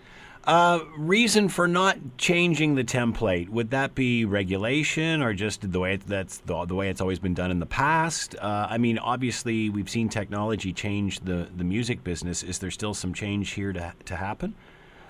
Uh, 0.45 0.79
reason 0.97 1.49
for 1.49 1.67
not 1.67 1.97
changing 2.17 2.75
the 2.75 2.83
template 2.83 3.49
would 3.49 3.71
that 3.71 3.93
be 3.93 4.23
regulation 4.23 5.21
or 5.21 5.33
just 5.33 5.69
the 5.69 5.79
way 5.79 5.95
it, 5.95 6.07
that's 6.07 6.37
the, 6.39 6.65
the, 6.65 6.73
way 6.73 6.89
it's 6.89 7.01
always 7.01 7.19
been 7.19 7.33
done 7.33 7.51
in 7.51 7.59
the 7.59 7.65
past? 7.65 8.35
Uh, 8.41 8.65
I 8.69 8.77
mean, 8.77 8.97
obviously 8.97 9.69
we've 9.69 9.89
seen 9.89 10.07
technology 10.07 10.71
change 10.71 11.19
the, 11.19 11.49
the 11.55 11.65
music 11.65 12.03
business. 12.03 12.41
Is 12.41 12.59
there 12.59 12.71
still 12.71 12.93
some 12.93 13.13
change 13.13 13.51
here 13.51 13.73
to 13.73 13.93
to 14.05 14.15
happen? 14.15 14.55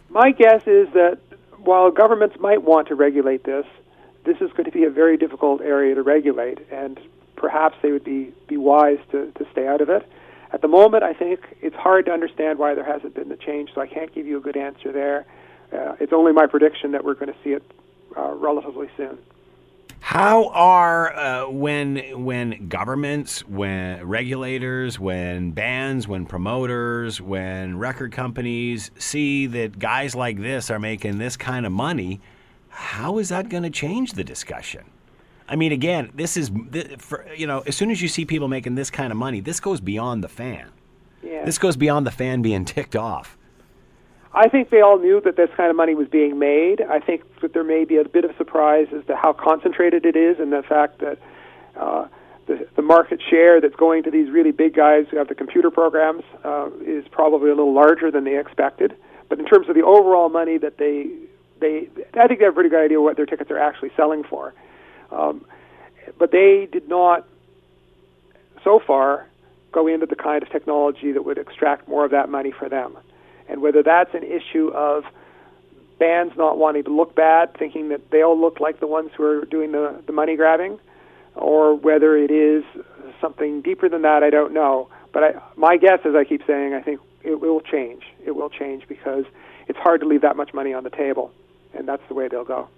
My 0.09 0.31
guess 0.31 0.63
is 0.65 0.91
that 0.93 1.19
while 1.59 1.91
governments 1.91 2.37
might 2.39 2.63
want 2.63 2.87
to 2.87 2.95
regulate 2.95 3.43
this, 3.43 3.65
this 4.29 4.41
is 4.41 4.51
going 4.51 4.65
to 4.65 4.71
be 4.71 4.83
a 4.83 4.91
very 4.91 5.17
difficult 5.17 5.59
area 5.61 5.95
to 5.95 6.03
regulate, 6.03 6.59
and 6.71 6.99
perhaps 7.35 7.75
they 7.81 7.91
would 7.91 8.03
be 8.03 8.31
be 8.47 8.57
wise 8.57 8.99
to 9.11 9.31
to 9.31 9.47
stay 9.51 9.67
out 9.67 9.81
of 9.81 9.89
it. 9.89 10.07
At 10.51 10.61
the 10.61 10.67
moment, 10.67 11.03
I 11.03 11.13
think 11.13 11.39
it's 11.61 11.75
hard 11.75 12.05
to 12.05 12.11
understand 12.11 12.59
why 12.59 12.75
there 12.75 12.83
hasn't 12.83 13.15
been 13.15 13.29
the 13.29 13.37
change, 13.37 13.71
so 13.73 13.81
I 13.81 13.87
can't 13.87 14.13
give 14.13 14.27
you 14.27 14.37
a 14.37 14.41
good 14.41 14.57
answer 14.57 14.91
there. 14.91 15.25
Uh, 15.73 15.95
it's 15.99 16.13
only 16.13 16.31
my 16.31 16.45
prediction 16.45 16.91
that 16.91 17.03
we're 17.03 17.15
going 17.15 17.33
to 17.33 17.39
see 17.43 17.51
it 17.51 17.63
uh, 18.15 18.33
relatively 18.33 18.89
soon. 18.97 19.17
How 19.99 20.49
are 20.49 21.15
uh, 21.15 21.49
when 21.49 22.23
when 22.23 22.67
governments, 22.67 23.47
when 23.47 24.03
regulators, 24.05 24.99
when 24.99 25.51
bands, 25.51 26.07
when 26.07 26.25
promoters, 26.25 27.19
when 27.19 27.77
record 27.77 28.11
companies 28.11 28.91
see 28.97 29.47
that 29.47 29.77
guys 29.77 30.15
like 30.15 30.39
this 30.39 30.71
are 30.71 30.79
making 30.79 31.17
this 31.17 31.35
kind 31.35 31.65
of 31.65 31.71
money? 31.71 32.21
How 32.79 33.17
is 33.17 33.27
that 33.27 33.49
going 33.49 33.63
to 33.63 33.69
change 33.69 34.13
the 34.13 34.23
discussion? 34.23 34.85
I 35.49 35.57
mean, 35.57 35.73
again, 35.73 36.11
this 36.15 36.37
is 36.37 36.49
you 37.35 37.45
know, 37.45 37.59
as 37.67 37.75
soon 37.75 37.91
as 37.91 38.01
you 38.01 38.07
see 38.07 38.23
people 38.23 38.47
making 38.47 38.75
this 38.75 38.89
kind 38.89 39.11
of 39.11 39.17
money, 39.17 39.41
this 39.41 39.59
goes 39.59 39.81
beyond 39.81 40.23
the 40.23 40.29
fan. 40.29 40.71
Yeah. 41.21 41.43
This 41.43 41.57
goes 41.57 41.75
beyond 41.75 42.07
the 42.07 42.11
fan 42.11 42.41
being 42.41 42.63
ticked 42.75 42.95
off. 42.95 43.37
I 44.33 44.47
think 44.47 44.69
they 44.69 44.79
all 44.79 44.97
knew 44.97 45.19
that 45.21 45.35
this 45.35 45.49
kind 45.57 45.69
of 45.69 45.75
money 45.75 45.93
was 45.93 46.07
being 46.07 46.39
made. 46.39 46.81
I 46.81 46.99
think 46.99 47.23
that 47.41 47.53
there 47.53 47.65
may 47.65 47.83
be 47.83 47.97
a 47.97 48.07
bit 48.07 48.23
of 48.23 48.31
surprise 48.37 48.87
as 48.95 49.05
to 49.07 49.15
how 49.15 49.33
concentrated 49.33 50.05
it 50.05 50.15
is, 50.15 50.39
and 50.39 50.53
the 50.53 50.63
fact 50.63 50.99
that 50.99 51.17
uh, 51.75 52.07
the, 52.45 52.65
the 52.77 52.81
market 52.81 53.21
share 53.29 53.59
that's 53.59 53.75
going 53.75 54.03
to 54.03 54.11
these 54.11 54.31
really 54.31 54.51
big 54.51 54.73
guys 54.73 55.05
who 55.11 55.17
have 55.17 55.27
the 55.27 55.35
computer 55.35 55.69
programs 55.69 56.23
uh, 56.45 56.69
is 56.85 57.03
probably 57.11 57.49
a 57.49 57.55
little 57.55 57.73
larger 57.73 58.09
than 58.09 58.23
they 58.23 58.39
expected. 58.39 58.95
But 59.27 59.39
in 59.39 59.45
terms 59.45 59.67
of 59.67 59.75
the 59.75 59.83
overall 59.83 60.29
money 60.29 60.57
that 60.59 60.77
they 60.77 61.09
they, 61.59 61.89
I 62.13 62.27
think 62.27 62.39
they 62.39 62.45
have 62.45 62.53
a 62.53 62.55
pretty 62.55 62.69
good 62.69 62.83
idea 62.83 63.01
what 63.01 63.15
their 63.15 63.25
tickets 63.25 63.51
are 63.51 63.59
actually 63.59 63.91
selling 63.95 64.23
for. 64.23 64.53
Um, 65.11 65.45
but 66.17 66.31
they 66.31 66.67
did 66.71 66.87
not, 66.87 67.25
so 68.63 68.79
far, 68.85 69.27
go 69.71 69.87
into 69.87 70.05
the 70.05 70.15
kind 70.15 70.41
of 70.41 70.49
technology 70.49 71.11
that 71.11 71.23
would 71.23 71.37
extract 71.37 71.87
more 71.87 72.05
of 72.05 72.11
that 72.11 72.29
money 72.29 72.51
for 72.51 72.69
them. 72.69 72.97
And 73.47 73.61
whether 73.61 73.83
that's 73.83 74.13
an 74.13 74.23
issue 74.23 74.69
of 74.69 75.03
bands 75.99 76.33
not 76.37 76.57
wanting 76.57 76.83
to 76.85 76.95
look 76.95 77.15
bad, 77.15 77.55
thinking 77.57 77.89
that 77.89 78.09
they'll 78.11 78.39
look 78.39 78.59
like 78.59 78.79
the 78.79 78.87
ones 78.87 79.11
who 79.15 79.23
are 79.23 79.45
doing 79.45 79.71
the, 79.71 80.01
the 80.05 80.13
money 80.13 80.35
grabbing, 80.35 80.79
or 81.35 81.75
whether 81.75 82.17
it 82.17 82.31
is 82.31 82.63
something 83.21 83.61
deeper 83.61 83.89
than 83.89 84.01
that, 84.03 84.23
I 84.23 84.29
don't 84.29 84.53
know. 84.53 84.89
But 85.11 85.23
I, 85.23 85.41
my 85.55 85.77
guess, 85.77 85.99
as 86.05 86.15
I 86.15 86.23
keep 86.23 86.41
saying, 86.47 86.73
I 86.73 86.81
think 86.81 86.99
it 87.23 87.41
will 87.41 87.59
change. 87.61 88.03
It 88.25 88.35
will 88.35 88.49
change 88.49 88.87
because 88.87 89.25
it's 89.67 89.79
hard 89.79 90.01
to 90.01 90.07
leave 90.07 90.21
that 90.21 90.35
much 90.35 90.53
money 90.53 90.73
on 90.73 90.83
the 90.83 90.89
table, 90.89 91.31
and 91.73 91.87
that's 91.87 92.03
the 92.07 92.13
way 92.13 92.27
they'll 92.27 92.43
go. 92.43 92.69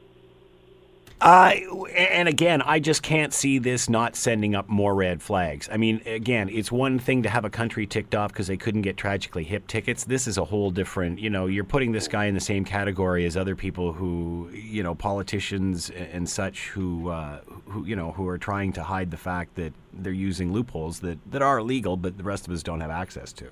Uh, 1.22 1.54
and 1.96 2.28
again, 2.28 2.64
I 2.64 2.80
just 2.80 3.04
can't 3.04 3.32
see 3.32 3.60
this 3.60 3.88
not 3.88 4.16
sending 4.16 4.56
up 4.56 4.68
more 4.68 4.96
red 4.96 5.22
flags. 5.22 5.70
I 5.72 5.78
mean, 5.78 6.02
again, 6.08 6.50
it's 6.50 6.72
one 6.72 6.98
thing 6.98 7.22
to 7.22 7.30
have 7.30 7.46
a 7.46 7.50
country 7.50 7.86
ticked 7.86 8.16
off 8.16 8.34
because 8.34 8.48
they 8.48 8.58
couldn't 8.58 8.82
get 8.82 8.98
Tragically 8.98 9.44
Hip 9.44 9.68
tickets. 9.68 10.04
This 10.04 10.26
is 10.26 10.40
a 10.40 10.46
whole 10.46 10.72
different, 10.72 11.20
you 11.20 11.30
know, 11.30 11.46
you're 11.46 11.64
putting 11.64 11.92
this 11.92 12.08
guy 12.08 12.26
in 12.26 12.34
the 12.34 12.42
same 12.42 12.66
category 12.66 13.28
as 13.28 13.38
other 13.38 13.56
people 13.56 13.94
who, 13.94 14.50
you 14.52 14.82
know, 14.82 14.96
politicians 14.96 15.92
and 15.92 16.28
such 16.28 16.70
who, 16.70 17.10
uh, 17.10 17.42
who, 17.68 17.86
you 17.86 17.96
know, 17.96 18.14
who 18.14 18.28
are 18.28 18.40
trying 18.40 18.74
to 18.74 18.84
hide 18.84 19.12
the 19.12 19.18
fact 19.18 19.54
that 19.58 19.74
they're 19.94 20.12
using 20.12 20.52
loopholes 20.52 21.02
that, 21.02 21.20
that 21.32 21.44
are 21.44 21.60
illegal, 21.60 21.98
but 21.98 22.18
the 22.18 22.24
rest 22.24 22.48
of 22.48 22.54
us 22.54 22.64
don't 22.64 22.82
have 22.82 22.90
access 22.90 23.32
to. 23.34 23.52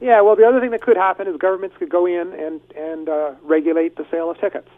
Yeah, 0.00 0.22
well, 0.22 0.34
the 0.34 0.46
other 0.46 0.60
thing 0.60 0.70
that 0.70 0.80
could 0.80 0.96
happen 0.96 1.28
is 1.28 1.36
governments 1.36 1.76
could 1.78 1.90
go 1.90 2.06
in 2.06 2.32
and, 2.32 2.60
and 2.74 3.08
uh, 3.08 3.34
regulate 3.42 3.96
the 3.96 4.06
sale 4.10 4.30
of 4.30 4.40
tickets. 4.40 4.68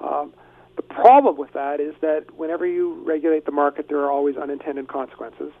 Um, 0.00 0.32
the 0.76 0.82
problem 0.82 1.36
with 1.36 1.52
that 1.52 1.80
is 1.80 1.94
that 2.00 2.36
whenever 2.36 2.66
you 2.66 3.02
regulate 3.04 3.44
the 3.46 3.52
market, 3.52 3.88
there 3.88 3.98
are 3.98 4.10
always 4.10 4.36
unintended 4.36 4.88
consequences. 4.88 5.52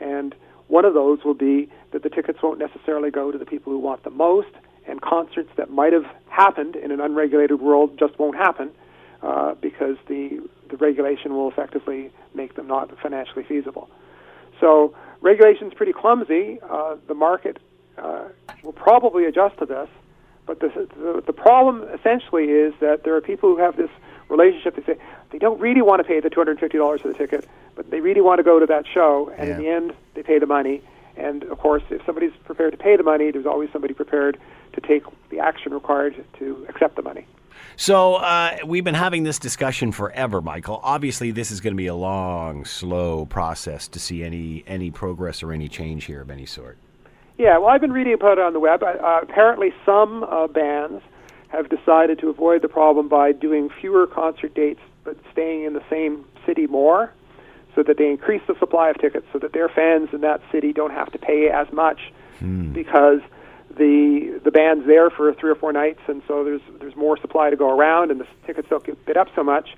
And 0.00 0.34
one 0.68 0.84
of 0.84 0.94
those 0.94 1.22
will 1.24 1.34
be 1.34 1.68
that 1.92 2.02
the 2.02 2.08
tickets 2.08 2.38
won't 2.42 2.58
necessarily 2.58 3.10
go 3.10 3.30
to 3.30 3.36
the 3.36 3.44
people 3.44 3.72
who 3.72 3.78
want 3.78 4.04
them 4.04 4.16
most, 4.16 4.48
and 4.86 5.00
concerts 5.02 5.50
that 5.56 5.70
might 5.70 5.92
have 5.92 6.06
happened 6.28 6.76
in 6.76 6.90
an 6.90 7.00
unregulated 7.00 7.60
world 7.60 7.98
just 7.98 8.18
won't 8.18 8.36
happen 8.36 8.70
uh, 9.22 9.54
because 9.60 9.96
the, 10.08 10.40
the 10.70 10.76
regulation 10.78 11.34
will 11.34 11.50
effectively 11.50 12.10
make 12.34 12.54
them 12.54 12.66
not 12.66 12.90
financially 13.00 13.44
feasible. 13.44 13.90
So 14.60 14.94
regulation 15.20 15.68
is 15.68 15.74
pretty 15.74 15.92
clumsy. 15.92 16.58
Uh, 16.62 16.96
the 17.06 17.14
market 17.14 17.58
uh, 18.00 18.24
will 18.62 18.72
probably 18.72 19.24
adjust 19.24 19.58
to 19.58 19.66
this, 19.66 19.88
but 20.46 20.60
the, 20.60 20.68
the, 20.96 21.22
the 21.26 21.32
problem 21.32 21.84
essentially 21.94 22.46
is 22.46 22.74
that 22.80 23.04
there 23.04 23.14
are 23.14 23.20
people 23.20 23.48
who 23.50 23.58
have 23.58 23.76
this 23.76 23.90
relationship. 24.28 24.76
They 24.76 24.94
say 24.94 24.98
they 25.30 25.38
don't 25.38 25.60
really 25.60 25.82
want 25.82 26.00
to 26.00 26.04
pay 26.04 26.20
the 26.20 26.30
two 26.30 26.40
hundred 26.40 26.52
and 26.52 26.60
fifty 26.60 26.78
dollars 26.78 27.00
for 27.02 27.08
the 27.08 27.14
ticket, 27.14 27.48
but 27.76 27.90
they 27.90 28.00
really 28.00 28.20
want 28.20 28.38
to 28.38 28.42
go 28.42 28.58
to 28.58 28.66
that 28.66 28.84
show, 28.86 29.32
and 29.36 29.48
yeah. 29.48 29.56
in 29.56 29.62
the 29.62 29.68
end, 29.68 29.92
they 30.14 30.22
pay 30.22 30.38
the 30.38 30.46
money. 30.46 30.82
And 31.16 31.44
of 31.44 31.58
course, 31.58 31.82
if 31.90 32.04
somebody's 32.06 32.32
prepared 32.44 32.72
to 32.72 32.78
pay 32.78 32.96
the 32.96 33.02
money, 33.02 33.30
there's 33.30 33.46
always 33.46 33.70
somebody 33.72 33.94
prepared 33.94 34.38
to 34.72 34.80
take 34.80 35.02
the 35.28 35.38
action 35.40 35.74
required 35.74 36.24
to 36.38 36.66
accept 36.68 36.96
the 36.96 37.02
money. 37.02 37.26
So 37.76 38.14
uh, 38.14 38.58
we've 38.64 38.84
been 38.84 38.94
having 38.94 39.22
this 39.24 39.38
discussion 39.38 39.92
forever, 39.92 40.40
Michael. 40.40 40.80
Obviously, 40.82 41.30
this 41.30 41.50
is 41.50 41.60
going 41.60 41.74
to 41.74 41.76
be 41.76 41.88
a 41.88 41.94
long, 41.94 42.64
slow 42.64 43.26
process 43.26 43.88
to 43.88 43.98
see 43.98 44.22
any 44.22 44.64
any 44.66 44.90
progress 44.90 45.42
or 45.42 45.52
any 45.52 45.68
change 45.68 46.04
here 46.04 46.22
of 46.22 46.30
any 46.30 46.46
sort. 46.46 46.78
Yeah, 47.40 47.56
well, 47.56 47.68
I've 47.68 47.80
been 47.80 47.92
reading 47.92 48.12
about 48.12 48.36
it 48.36 48.44
on 48.44 48.52
the 48.52 48.60
web. 48.60 48.82
Uh, 48.82 49.20
apparently, 49.22 49.72
some 49.86 50.24
uh, 50.24 50.46
bands 50.46 51.02
have 51.48 51.70
decided 51.70 52.18
to 52.18 52.28
avoid 52.28 52.60
the 52.60 52.68
problem 52.68 53.08
by 53.08 53.32
doing 53.32 53.70
fewer 53.80 54.06
concert 54.06 54.52
dates 54.52 54.80
but 55.04 55.16
staying 55.32 55.64
in 55.64 55.72
the 55.72 55.82
same 55.88 56.26
city 56.44 56.66
more 56.66 57.10
so 57.74 57.82
that 57.82 57.96
they 57.96 58.10
increase 58.10 58.42
the 58.46 58.54
supply 58.58 58.90
of 58.90 59.00
tickets 59.00 59.26
so 59.32 59.38
that 59.38 59.54
their 59.54 59.70
fans 59.70 60.10
in 60.12 60.20
that 60.20 60.42
city 60.52 60.74
don't 60.74 60.90
have 60.90 61.10
to 61.12 61.18
pay 61.18 61.48
as 61.48 61.66
much 61.72 62.12
hmm. 62.40 62.74
because 62.74 63.20
the 63.70 64.38
the 64.44 64.50
band's 64.50 64.86
there 64.86 65.08
for 65.08 65.32
three 65.32 65.50
or 65.50 65.54
four 65.54 65.72
nights 65.72 66.00
and 66.08 66.22
so 66.28 66.44
there's 66.44 66.60
there's 66.78 66.94
more 66.94 67.16
supply 67.16 67.48
to 67.48 67.56
go 67.56 67.70
around 67.70 68.10
and 68.10 68.20
the 68.20 68.26
tickets 68.46 68.68
don't 68.68 68.84
get 68.84 69.02
bid 69.06 69.16
up 69.16 69.28
so 69.34 69.42
much 69.42 69.70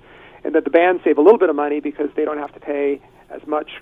and 0.43 0.53
that 0.53 0.65
the 0.65 0.69
bands 0.69 1.01
save 1.05 1.17
a 1.17 1.21
little 1.21 1.39
bit 1.39 1.49
of 1.49 1.55
money 1.55 1.79
because 1.79 2.09
they 2.17 2.25
don't 2.25 2.39
have 2.39 2.53
to 2.53 2.59
pay 2.59 2.99
as 3.29 3.47
much 3.47 3.81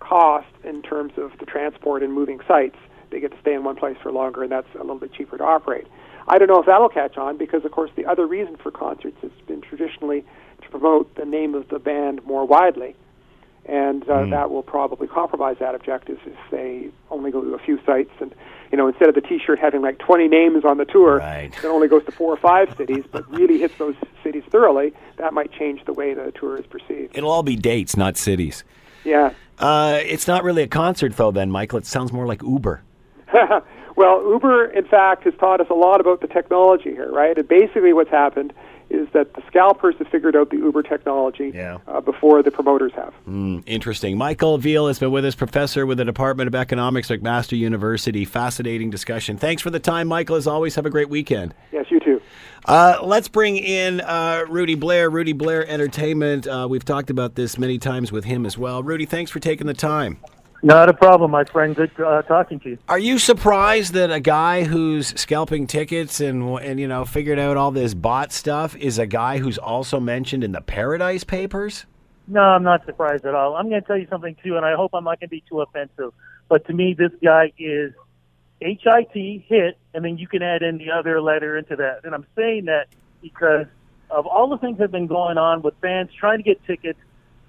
cost 0.00 0.48
in 0.64 0.82
terms 0.82 1.12
of 1.16 1.30
the 1.38 1.46
transport 1.46 2.02
and 2.02 2.12
moving 2.12 2.40
sites 2.48 2.76
they 3.10 3.20
get 3.20 3.30
to 3.32 3.40
stay 3.40 3.54
in 3.54 3.64
one 3.64 3.76
place 3.76 3.96
for 4.02 4.10
longer 4.12 4.42
and 4.42 4.52
that's 4.52 4.68
a 4.74 4.78
little 4.78 4.98
bit 4.98 5.12
cheaper 5.12 5.36
to 5.38 5.44
operate 5.44 5.86
I 6.28 6.38
don't 6.38 6.48
know 6.48 6.60
if 6.60 6.66
that'll 6.66 6.88
catch 6.90 7.16
on 7.16 7.38
because, 7.38 7.64
of 7.64 7.72
course, 7.72 7.90
the 7.96 8.06
other 8.06 8.24
reason 8.26 8.56
for 8.56 8.70
concerts 8.70 9.16
has 9.22 9.32
been 9.48 9.62
traditionally 9.62 10.24
to 10.62 10.68
promote 10.68 11.12
the 11.16 11.24
name 11.24 11.54
of 11.56 11.68
the 11.70 11.80
band 11.80 12.24
more 12.24 12.44
widely, 12.46 12.94
and 13.64 14.04
uh, 14.04 14.12
Mm. 14.12 14.30
that 14.30 14.50
will 14.50 14.62
probably 14.62 15.08
compromise 15.08 15.56
that 15.58 15.74
objective 15.74 16.18
if 16.26 16.36
they 16.52 16.90
only 17.10 17.32
go 17.32 17.40
to 17.42 17.54
a 17.54 17.58
few 17.58 17.80
sites 17.84 18.10
and. 18.20 18.32
You 18.70 18.76
know, 18.78 18.86
instead 18.86 19.08
of 19.08 19.16
the 19.16 19.20
T-shirt 19.20 19.58
having 19.58 19.82
like 19.82 19.98
20 19.98 20.28
names 20.28 20.64
on 20.64 20.76
the 20.78 20.84
tour, 20.84 21.16
Right. 21.18 21.50
that 21.60 21.64
only 21.68 21.88
goes 21.88 22.04
to 22.04 22.12
four 22.12 22.32
or 22.32 22.36
five 22.36 22.72
cities, 22.76 23.02
but 23.10 23.28
really 23.28 23.58
hits 23.58 23.76
those 23.78 23.96
cities 24.22 24.44
thoroughly. 24.48 24.92
That 25.16 25.34
might 25.34 25.50
change 25.50 25.84
the 25.86 25.92
way 25.92 26.14
the 26.14 26.30
tour 26.30 26.56
is 26.56 26.66
perceived. 26.66 27.18
It'll 27.18 27.32
all 27.32 27.42
be 27.42 27.56
dates, 27.56 27.96
not 27.96 28.16
cities. 28.16 28.62
Yeah. 29.02 29.32
Uh, 29.58 29.98
it's 30.04 30.28
not 30.28 30.44
really 30.44 30.62
a 30.62 30.68
concert, 30.68 31.16
though. 31.16 31.32
Then, 31.32 31.50
Michael, 31.50 31.78
it 31.78 31.86
sounds 31.86 32.12
more 32.12 32.28
like 32.28 32.44
Uber. 32.44 32.82
well, 33.96 34.22
Uber, 34.30 34.66
in 34.66 34.84
fact, 34.84 35.24
has 35.24 35.34
taught 35.38 35.60
us 35.60 35.68
a 35.70 35.74
lot 35.74 36.00
about 36.00 36.20
the 36.20 36.26
technology 36.28 36.90
here, 36.90 37.10
right? 37.10 37.36
And 37.36 37.46
basically, 37.48 37.92
what's 37.92 38.10
happened 38.10 38.52
is 38.88 39.06
that 39.12 39.34
the 39.34 39.42
scalpers 39.46 39.94
have 39.98 40.08
figured 40.08 40.34
out 40.34 40.50
the 40.50 40.56
Uber 40.56 40.82
technology 40.82 41.52
Yeah. 41.54 41.78
uh, 41.86 42.00
before 42.00 42.42
the 42.42 42.50
promoters 42.50 42.90
have. 42.96 43.14
Mm, 43.28 43.62
interesting. 43.64 44.18
Michael 44.18 44.58
Veall 44.58 44.88
has 44.88 44.98
been 44.98 45.12
with 45.12 45.24
us, 45.24 45.36
professor 45.36 45.86
with 45.86 45.98
the 45.98 46.04
Department 46.04 46.48
of 46.48 46.56
Economics 46.56 47.08
at 47.10 47.20
McMaster 47.20 47.56
University. 47.56 48.24
Fascinating 48.24 48.90
discussion. 48.90 49.36
Thanks 49.36 49.62
for 49.62 49.70
the 49.70 49.78
time, 49.78 50.08
Michael. 50.08 50.34
As 50.34 50.48
always, 50.48 50.74
have 50.74 50.86
a 50.86 50.90
great 50.90 51.08
weekend. 51.08 51.54
Yes, 51.70 51.86
you 51.88 52.00
too. 52.00 52.20
Uh, 52.66 52.98
let's 53.02 53.28
bring 53.28 53.56
in 53.58 54.00
uh, 54.00 54.44
Rudy 54.48 54.74
Blair, 54.74 55.08
Rudy 55.08 55.34
Blair 55.34 55.64
Entertainment. 55.68 56.48
Uh, 56.48 56.66
we've 56.68 56.84
talked 56.84 57.10
about 57.10 57.36
this 57.36 57.58
many 57.58 57.78
times 57.78 58.10
with 58.10 58.24
him 58.24 58.44
as 58.44 58.58
well. 58.58 58.82
Rudy, 58.82 59.06
thanks 59.06 59.30
for 59.30 59.38
taking 59.38 59.68
the 59.68 59.74
time. 59.74 60.18
Not 60.62 60.90
a 60.90 60.94
problem, 60.94 61.30
my 61.30 61.44
friend. 61.44 61.74
Good 61.74 61.90
uh, 61.98 62.22
talking 62.22 62.60
to 62.60 62.70
you. 62.70 62.78
Are 62.88 62.98
you 62.98 63.18
surprised 63.18 63.94
that 63.94 64.10
a 64.10 64.20
guy 64.20 64.64
who's 64.64 65.18
scalping 65.18 65.66
tickets 65.66 66.20
and 66.20 66.58
and 66.60 66.78
you 66.78 66.86
know 66.86 67.04
figured 67.04 67.38
out 67.38 67.56
all 67.56 67.70
this 67.70 67.94
bot 67.94 68.30
stuff 68.32 68.76
is 68.76 68.98
a 68.98 69.06
guy 69.06 69.38
who's 69.38 69.56
also 69.56 70.00
mentioned 70.00 70.44
in 70.44 70.52
the 70.52 70.60
Paradise 70.60 71.24
Papers? 71.24 71.86
No, 72.28 72.42
I'm 72.42 72.62
not 72.62 72.84
surprised 72.84 73.24
at 73.24 73.34
all. 73.34 73.56
I'm 73.56 73.68
going 73.68 73.80
to 73.80 73.86
tell 73.86 73.96
you 73.96 74.06
something 74.10 74.36
too, 74.42 74.56
and 74.56 74.64
I 74.64 74.76
hope 74.76 74.92
I'm 74.94 75.04
not 75.04 75.18
going 75.18 75.28
to 75.28 75.34
be 75.34 75.42
too 75.48 75.62
offensive. 75.62 76.12
But 76.48 76.66
to 76.66 76.72
me, 76.72 76.94
this 76.94 77.12
guy 77.22 77.52
is 77.58 77.92
HIT 78.60 79.42
hit, 79.48 79.78
and 79.94 80.04
then 80.04 80.18
you 80.18 80.28
can 80.28 80.42
add 80.42 80.62
in 80.62 80.78
the 80.78 80.90
other 80.90 81.20
letter 81.22 81.56
into 81.56 81.76
that. 81.76 82.00
And 82.04 82.14
I'm 82.14 82.26
saying 82.36 82.66
that 82.66 82.88
because 83.22 83.66
of 84.10 84.26
all 84.26 84.48
the 84.48 84.58
things 84.58 84.78
that 84.78 84.84
have 84.84 84.92
been 84.92 85.06
going 85.06 85.38
on 85.38 85.62
with 85.62 85.74
fans 85.80 86.10
trying 86.18 86.38
to 86.38 86.44
get 86.44 86.64
tickets 86.66 86.98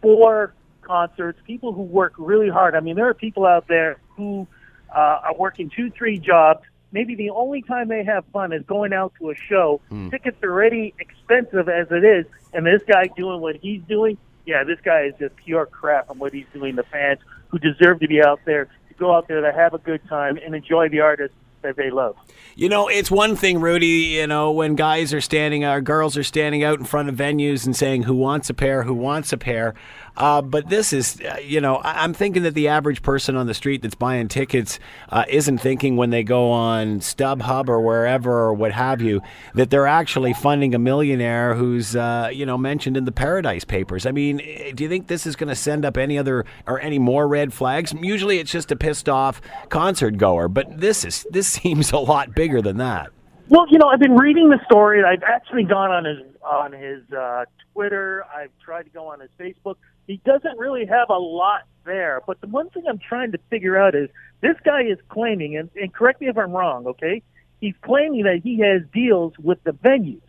for 0.01 0.53
concerts, 0.81 1.39
people 1.45 1.73
who 1.73 1.83
work 1.83 2.13
really 2.17 2.49
hard. 2.49 2.75
I 2.75 2.79
mean, 2.79 2.95
there 2.95 3.07
are 3.07 3.13
people 3.13 3.45
out 3.45 3.67
there 3.67 3.97
who 4.15 4.47
uh, 4.93 5.19
are 5.23 5.35
working 5.35 5.69
two, 5.69 5.91
three 5.91 6.19
jobs. 6.19 6.61
Maybe 6.91 7.15
the 7.15 7.29
only 7.29 7.61
time 7.61 7.87
they 7.87 8.03
have 8.03 8.25
fun 8.33 8.51
is 8.51 8.63
going 8.65 8.91
out 8.91 9.13
to 9.19 9.29
a 9.29 9.35
show. 9.35 9.79
Tickets 10.09 10.37
are 10.43 10.51
already 10.51 10.93
expensive 10.99 11.69
as 11.69 11.87
it 11.89 12.03
is, 12.03 12.25
and 12.53 12.65
this 12.65 12.81
guy 12.85 13.07
doing 13.15 13.39
what 13.39 13.55
he's 13.55 13.81
doing, 13.83 14.17
yeah, 14.45 14.63
this 14.63 14.79
guy 14.83 15.03
is 15.03 15.13
just 15.17 15.35
pure 15.37 15.65
crap 15.65 16.09
on 16.09 16.19
what 16.19 16.33
he's 16.33 16.47
doing. 16.53 16.75
The 16.75 16.83
fans 16.83 17.19
who 17.47 17.59
deserve 17.59 17.99
to 18.01 18.07
be 18.07 18.21
out 18.21 18.41
there, 18.45 18.65
to 18.65 18.93
go 18.97 19.15
out 19.15 19.27
there 19.27 19.41
to 19.41 19.51
have 19.53 19.73
a 19.73 19.77
good 19.77 20.01
time 20.09 20.37
and 20.37 20.53
enjoy 20.53 20.89
the 20.89 20.99
artist 20.99 21.33
that 21.61 21.75
they 21.75 21.91
love. 21.91 22.15
You 22.55 22.69
know, 22.69 22.87
it's 22.87 23.11
one 23.11 23.35
thing, 23.35 23.61
Rudy. 23.61 24.15
You 24.17 24.27
know, 24.27 24.51
when 24.51 24.75
guys 24.75 25.13
are 25.13 25.21
standing, 25.21 25.63
or 25.63 25.79
girls 25.79 26.17
are 26.17 26.23
standing 26.23 26.63
out 26.63 26.79
in 26.79 26.85
front 26.85 27.07
of 27.07 27.15
venues 27.15 27.65
and 27.65 27.75
saying, 27.75 28.03
"Who 28.03 28.15
wants 28.15 28.49
a 28.49 28.53
pair? 28.53 28.83
Who 28.83 28.93
wants 28.93 29.31
a 29.31 29.37
pair?" 29.37 29.75
Uh, 30.21 30.39
but 30.39 30.69
this 30.69 30.93
is, 30.93 31.19
uh, 31.21 31.37
you 31.43 31.59
know, 31.59 31.81
I'm 31.83 32.13
thinking 32.13 32.43
that 32.43 32.53
the 32.53 32.67
average 32.67 33.01
person 33.01 33.35
on 33.35 33.47
the 33.47 33.55
street 33.55 33.81
that's 33.81 33.95
buying 33.95 34.27
tickets 34.27 34.77
uh, 35.09 35.25
isn't 35.27 35.57
thinking 35.57 35.97
when 35.97 36.11
they 36.11 36.21
go 36.21 36.51
on 36.51 36.99
StubHub 36.99 37.67
or 37.67 37.81
wherever 37.81 38.31
or 38.31 38.53
what 38.53 38.71
have 38.71 39.01
you 39.01 39.23
that 39.55 39.71
they're 39.71 39.87
actually 39.87 40.33
funding 40.33 40.75
a 40.75 40.79
millionaire 40.79 41.55
who's, 41.55 41.95
uh, 41.95 42.29
you 42.31 42.45
know, 42.45 42.55
mentioned 42.55 42.97
in 42.97 43.05
the 43.05 43.11
Paradise 43.11 43.63
Papers. 43.63 44.05
I 44.05 44.11
mean, 44.11 44.41
eh, 44.41 44.73
do 44.75 44.83
you 44.83 44.89
think 44.91 45.07
this 45.07 45.25
is 45.25 45.35
going 45.35 45.49
to 45.49 45.55
send 45.55 45.85
up 45.85 45.97
any 45.97 46.19
other 46.19 46.45
or 46.67 46.79
any 46.79 46.99
more 46.99 47.27
red 47.27 47.51
flags? 47.51 47.91
Usually, 47.99 48.37
it's 48.37 48.51
just 48.51 48.71
a 48.71 48.75
pissed 48.75 49.09
off 49.09 49.41
concert 49.69 50.17
goer, 50.17 50.47
but 50.47 50.79
this 50.79 51.03
is 51.03 51.25
this 51.31 51.47
seems 51.61 51.91
a 51.91 51.97
lot 51.97 52.35
bigger 52.35 52.61
than 52.61 52.77
that. 52.77 53.09
Well, 53.49 53.65
you 53.71 53.79
know, 53.79 53.87
I've 53.87 53.99
been 53.99 54.15
reading 54.15 54.49
the 54.49 54.59
story. 54.65 55.03
I've 55.03 55.23
actually 55.23 55.63
gone 55.63 55.89
on 55.89 56.05
his 56.05 56.19
on 56.43 56.73
his 56.73 57.01
uh, 57.11 57.45
Twitter. 57.73 58.23
I've 58.35 58.51
tried 58.63 58.83
to 58.83 58.89
go 58.91 59.07
on 59.07 59.19
his 59.19 59.31
Facebook. 59.39 59.77
He 60.07 60.21
doesn't 60.25 60.57
really 60.57 60.85
have 60.85 61.09
a 61.09 61.17
lot 61.17 61.61
there. 61.85 62.21
But 62.25 62.41
the 62.41 62.47
one 62.47 62.69
thing 62.69 62.83
I'm 62.87 62.99
trying 62.99 63.31
to 63.31 63.39
figure 63.49 63.77
out 63.77 63.95
is 63.95 64.09
this 64.41 64.55
guy 64.63 64.83
is 64.83 64.97
claiming, 65.09 65.57
and, 65.57 65.69
and 65.75 65.93
correct 65.93 66.21
me 66.21 66.27
if 66.27 66.37
I'm 66.37 66.51
wrong, 66.51 66.87
okay? 66.87 67.21
He's 67.59 67.75
claiming 67.81 68.23
that 68.23 68.41
he 68.43 68.59
has 68.59 68.81
deals 68.93 69.33
with 69.37 69.63
the 69.63 69.71
venues. 69.71 70.21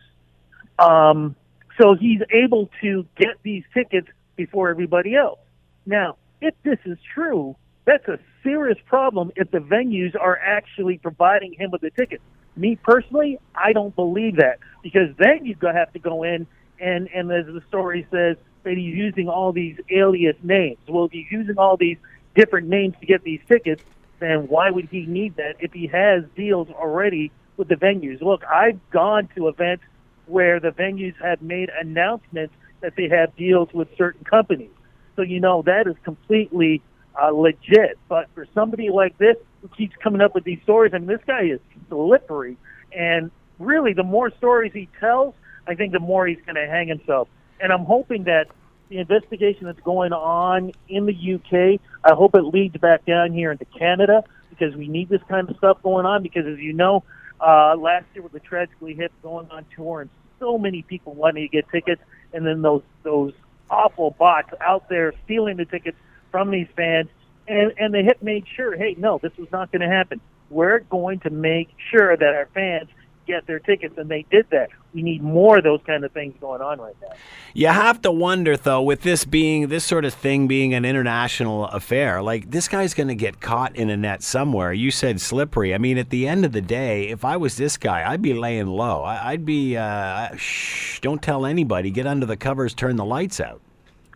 Um, 0.79 1.35
so 1.79 1.95
he's 1.95 2.21
able 2.31 2.69
to 2.81 3.05
get 3.17 3.37
these 3.43 3.63
tickets 3.73 4.07
before 4.35 4.69
everybody 4.69 5.15
else. 5.15 5.39
Now, 5.85 6.17
if 6.41 6.53
this 6.63 6.79
is 6.85 6.97
true, 7.13 7.55
that's 7.85 8.07
a 8.07 8.19
serious 8.43 8.77
problem 8.85 9.31
if 9.35 9.49
the 9.51 9.59
venues 9.59 10.15
are 10.19 10.37
actually 10.37 10.97
providing 10.99 11.53
him 11.53 11.71
with 11.71 11.81
the 11.81 11.89
tickets. 11.89 12.23
Me 12.55 12.75
personally, 12.75 13.39
I 13.55 13.73
don't 13.73 13.95
believe 13.95 14.37
that 14.37 14.59
because 14.83 15.09
then 15.17 15.51
gonna 15.59 15.77
have 15.77 15.91
to 15.93 15.99
go 15.99 16.23
in 16.23 16.45
and 16.79 17.09
and 17.13 17.31
as 17.31 17.45
the 17.45 17.61
story 17.67 18.05
says 18.11 18.37
that 18.63 18.77
he's 18.77 18.95
using 18.95 19.27
all 19.29 19.51
these 19.51 19.77
alias 19.89 20.35
names. 20.43 20.77
Well, 20.87 21.05
if 21.05 21.11
he's 21.11 21.31
using 21.31 21.57
all 21.57 21.77
these 21.77 21.97
different 22.35 22.67
names 22.67 22.95
to 22.99 23.05
get 23.05 23.23
these 23.23 23.41
tickets, 23.47 23.83
then 24.19 24.47
why 24.47 24.69
would 24.71 24.87
he 24.89 25.05
need 25.05 25.35
that 25.35 25.55
if 25.59 25.73
he 25.73 25.87
has 25.87 26.23
deals 26.35 26.69
already 26.69 27.31
with 27.57 27.67
the 27.67 27.75
venues? 27.75 28.21
Look, 28.21 28.43
I've 28.45 28.79
gone 28.89 29.27
to 29.35 29.47
events 29.47 29.83
where 30.25 30.59
the 30.59 30.69
venues 30.69 31.15
have 31.21 31.41
made 31.41 31.69
announcements 31.79 32.53
that 32.81 32.95
they 32.95 33.09
have 33.09 33.35
deals 33.35 33.69
with 33.73 33.87
certain 33.97 34.23
companies. 34.23 34.71
So 35.15 35.21
you 35.21 35.39
know 35.39 35.61
that 35.63 35.87
is 35.87 35.95
completely 36.03 36.81
uh, 37.21 37.29
legit. 37.29 37.97
But 38.07 38.29
for 38.33 38.47
somebody 38.53 38.89
like 38.89 39.17
this 39.17 39.35
who 39.61 39.67
keeps 39.69 39.95
coming 40.01 40.21
up 40.21 40.33
with 40.33 40.43
these 40.43 40.59
stories, 40.63 40.93
I 40.93 40.99
mean, 40.99 41.07
this 41.07 41.21
guy 41.25 41.43
is 41.43 41.59
slippery. 41.89 42.57
And 42.95 43.31
really, 43.59 43.93
the 43.93 44.03
more 44.03 44.31
stories 44.37 44.71
he 44.73 44.89
tells, 44.99 45.33
I 45.67 45.75
think 45.75 45.93
the 45.93 45.99
more 45.99 46.27
he's 46.27 46.41
going 46.45 46.55
to 46.55 46.67
hang 46.67 46.87
himself. 46.87 47.27
And 47.63 47.71
I'm 47.71 47.85
hoping 47.85 48.25
that 48.25 48.47
the 48.89 48.97
investigation 48.97 49.67
that's 49.67 49.79
going 49.79 50.11
on 50.11 50.73
in 50.89 51.05
the 51.05 51.13
UK, 51.13 51.79
I 52.03 52.13
hope 52.13 52.35
it 52.35 52.41
leads 52.41 52.75
back 52.75 53.05
down 53.05 53.31
here 53.31 53.53
into 53.53 53.63
Canada 53.63 54.25
because 54.49 54.75
we 54.75 54.89
need 54.89 55.07
this 55.07 55.21
kind 55.29 55.49
of 55.49 55.55
stuff 55.55 55.81
going 55.81 56.05
on. 56.05 56.23
Because 56.23 56.45
as 56.45 56.59
you 56.59 56.73
know, 56.73 57.05
uh, 57.39 57.77
last 57.77 58.05
year 58.13 58.21
with 58.21 58.33
the 58.33 58.41
Tragically 58.41 58.95
Hip 58.95 59.13
going 59.23 59.49
on 59.49 59.65
tour 59.77 60.01
and 60.01 60.09
so 60.39 60.57
many 60.57 60.81
people 60.81 61.13
wanting 61.13 61.47
to 61.47 61.47
get 61.47 61.69
tickets, 61.69 62.01
and 62.33 62.45
then 62.45 62.61
those 62.61 62.83
those 63.03 63.31
awful 63.69 64.11
bots 64.11 64.53
out 64.59 64.89
there 64.89 65.13
stealing 65.23 65.55
the 65.55 65.65
tickets 65.65 65.97
from 66.31 66.51
these 66.51 66.67
fans, 66.75 67.07
and 67.47 67.71
and 67.77 67.93
the 67.93 68.03
hip 68.03 68.21
made 68.21 68.45
sure, 68.57 68.75
hey, 68.75 68.93
no, 68.97 69.19
this 69.19 69.31
was 69.37 69.49
not 69.53 69.71
going 69.71 69.83
to 69.83 69.87
happen. 69.87 70.19
We're 70.49 70.79
going 70.79 71.21
to 71.21 71.29
make 71.29 71.69
sure 71.91 72.17
that 72.17 72.35
our 72.35 72.49
fans 72.53 72.89
get 73.25 73.47
their 73.47 73.59
tickets, 73.59 73.97
and 73.97 74.09
they 74.09 74.25
did 74.29 74.49
that. 74.49 74.69
We 74.93 75.01
need 75.01 75.23
more 75.23 75.57
of 75.57 75.63
those 75.63 75.81
kind 75.85 76.03
of 76.03 76.11
things 76.11 76.35
going 76.39 76.61
on 76.61 76.79
right 76.79 76.95
now. 77.01 77.09
You 77.53 77.67
have 77.67 78.01
to 78.03 78.11
wonder, 78.11 78.55
though, 78.57 78.81
with 78.81 79.01
this 79.01 79.25
being 79.25 79.67
this 79.67 79.83
sort 79.83 80.05
of 80.05 80.13
thing 80.13 80.47
being 80.47 80.73
an 80.73 80.85
international 80.85 81.65
affair, 81.65 82.21
like 82.21 82.51
this 82.51 82.67
guy's 82.67 82.93
going 82.93 83.07
to 83.07 83.15
get 83.15 83.41
caught 83.41 83.75
in 83.75 83.89
a 83.89 83.97
net 83.97 84.23
somewhere. 84.23 84.73
You 84.73 84.91
said 84.91 85.19
slippery. 85.19 85.73
I 85.73 85.77
mean, 85.77 85.97
at 85.97 86.09
the 86.09 86.27
end 86.27 86.45
of 86.45 86.51
the 86.51 86.61
day, 86.61 87.09
if 87.09 87.25
I 87.25 87.37
was 87.37 87.57
this 87.57 87.77
guy, 87.77 88.09
I'd 88.09 88.21
be 88.21 88.33
laying 88.33 88.67
low. 88.67 89.03
I'd 89.03 89.45
be, 89.45 89.77
uh, 89.77 90.35
shh, 90.35 90.99
don't 90.99 91.21
tell 91.21 91.45
anybody. 91.45 91.91
Get 91.91 92.07
under 92.07 92.25
the 92.25 92.37
covers, 92.37 92.73
turn 92.73 92.95
the 92.95 93.05
lights 93.05 93.39
out. 93.39 93.61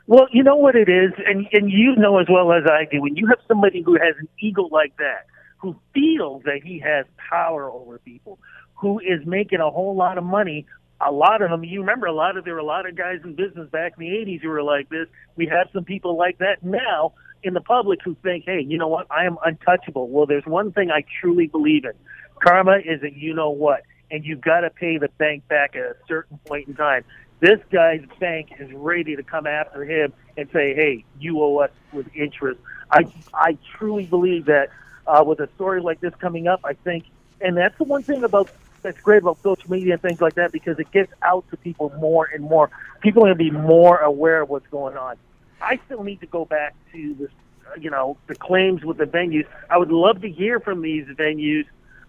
Well, 0.07 0.27
you 0.31 0.41
know 0.41 0.55
what 0.55 0.75
it 0.75 0.87
is, 0.87 1.11
and 1.25 1.47
and 1.51 1.69
you 1.69 1.93
know 1.97 2.17
as 2.17 2.27
well 2.29 2.53
as 2.53 2.63
I 2.65 2.85
do. 2.89 3.01
When 3.01 3.17
you 3.17 3.27
have 3.27 3.39
somebody 3.45 3.81
who 3.81 3.95
has 3.95 4.15
an 4.19 4.29
ego 4.39 4.63
like 4.71 4.95
that, 4.97 5.25
who 5.57 5.75
feels 5.93 6.43
that 6.43 6.61
he 6.63 6.79
has 6.79 7.05
power 7.29 7.69
over 7.69 7.99
people, 7.99 8.39
who 8.77 8.99
is 8.99 9.25
making 9.25 9.59
a 9.59 9.69
whole 9.69 9.95
lot 9.95 10.17
of 10.17 10.23
money. 10.23 10.65
A 10.99 11.11
lot 11.11 11.41
of 11.41 11.51
them, 11.51 11.63
you 11.63 11.81
remember, 11.81 12.07
a 12.07 12.13
lot 12.13 12.37
of 12.37 12.45
there 12.45 12.53
were 12.53 12.59
a 12.59 12.65
lot 12.65 12.87
of 12.87 12.95
guys 12.95 13.19
in 13.23 13.35
business 13.35 13.69
back 13.69 13.93
in 13.97 14.05
the 14.05 14.09
'80s 14.09 14.41
who 14.41 14.49
were 14.49 14.63
like 14.63 14.89
this. 14.89 15.07
We 15.35 15.45
have 15.47 15.69
some 15.71 15.83
people 15.83 16.17
like 16.17 16.39
that 16.39 16.63
now 16.63 17.13
in 17.43 17.53
the 17.53 17.61
public 17.61 17.99
who 18.03 18.15
think, 18.23 18.45
hey, 18.45 18.61
you 18.61 18.77
know 18.77 18.87
what? 18.87 19.05
I 19.11 19.25
am 19.25 19.37
untouchable. 19.45 20.07
Well, 20.07 20.25
there's 20.25 20.45
one 20.45 20.71
thing 20.71 20.89
I 20.89 21.03
truly 21.21 21.47
believe 21.47 21.85
in: 21.85 21.91
karma 22.39 22.77
is 22.83 23.03
a 23.03 23.11
you 23.11 23.33
know 23.33 23.51
what, 23.51 23.83
and 24.09 24.25
you've 24.25 24.41
got 24.41 24.61
to 24.61 24.69
pay 24.69 24.97
the 24.97 25.09
bank 25.17 25.47
back 25.47 25.75
at 25.75 25.83
a 25.83 25.95
certain 26.07 26.39
point 26.45 26.67
in 26.67 26.75
time. 26.75 27.03
This 27.39 27.59
guy's 27.71 28.03
bank 28.19 28.53
is 28.59 28.71
ready 28.73 29.15
to 29.15 29.21
come 29.21 29.45
after 29.45 29.85
him 29.85 30.13
and 30.35 30.49
say, 30.51 30.73
"Hey, 30.73 31.05
you 31.19 31.41
owe 31.41 31.57
us 31.57 31.71
with 31.93 32.07
interest." 32.15 32.59
I 32.91 33.05
I 33.33 33.57
truly 33.77 34.05
believe 34.05 34.45
that 34.45 34.69
uh, 35.05 35.23
with 35.25 35.39
a 35.39 35.49
story 35.55 35.81
like 35.81 35.99
this 35.99 36.13
coming 36.15 36.47
up, 36.47 36.61
I 36.63 36.73
think, 36.73 37.05
and 37.39 37.55
that's 37.55 37.77
the 37.77 37.83
one 37.83 38.01
thing 38.01 38.23
about 38.23 38.49
that's 38.81 38.99
great 39.01 39.21
about 39.21 39.41
social 39.41 39.69
media 39.69 39.93
and 39.93 40.01
things 40.01 40.21
like 40.21 40.35
that 40.35 40.51
because 40.51 40.79
it 40.79 40.91
gets 40.91 41.11
out 41.21 41.49
to 41.51 41.57
people 41.57 41.91
more 41.99 42.25
and 42.25 42.43
more. 42.43 42.69
People 43.01 43.23
are 43.23 43.33
going 43.33 43.37
to 43.37 43.43
be 43.43 43.51
more 43.51 43.97
aware 43.97 44.41
of 44.41 44.49
what's 44.49 44.67
going 44.67 44.97
on. 44.97 45.17
I 45.61 45.79
still 45.85 46.03
need 46.03 46.21
to 46.21 46.27
go 46.27 46.45
back 46.45 46.75
to 46.91 47.15
this, 47.15 47.31
you 47.79 47.89
know, 47.89 48.17
the 48.27 48.35
claims 48.35 48.83
with 48.83 48.97
the 48.97 49.05
venues. 49.05 49.45
I 49.69 49.77
would 49.77 49.91
love 49.91 50.21
to 50.21 50.29
hear 50.29 50.59
from 50.59 50.81
these 50.81 51.05
venues, 51.07 51.65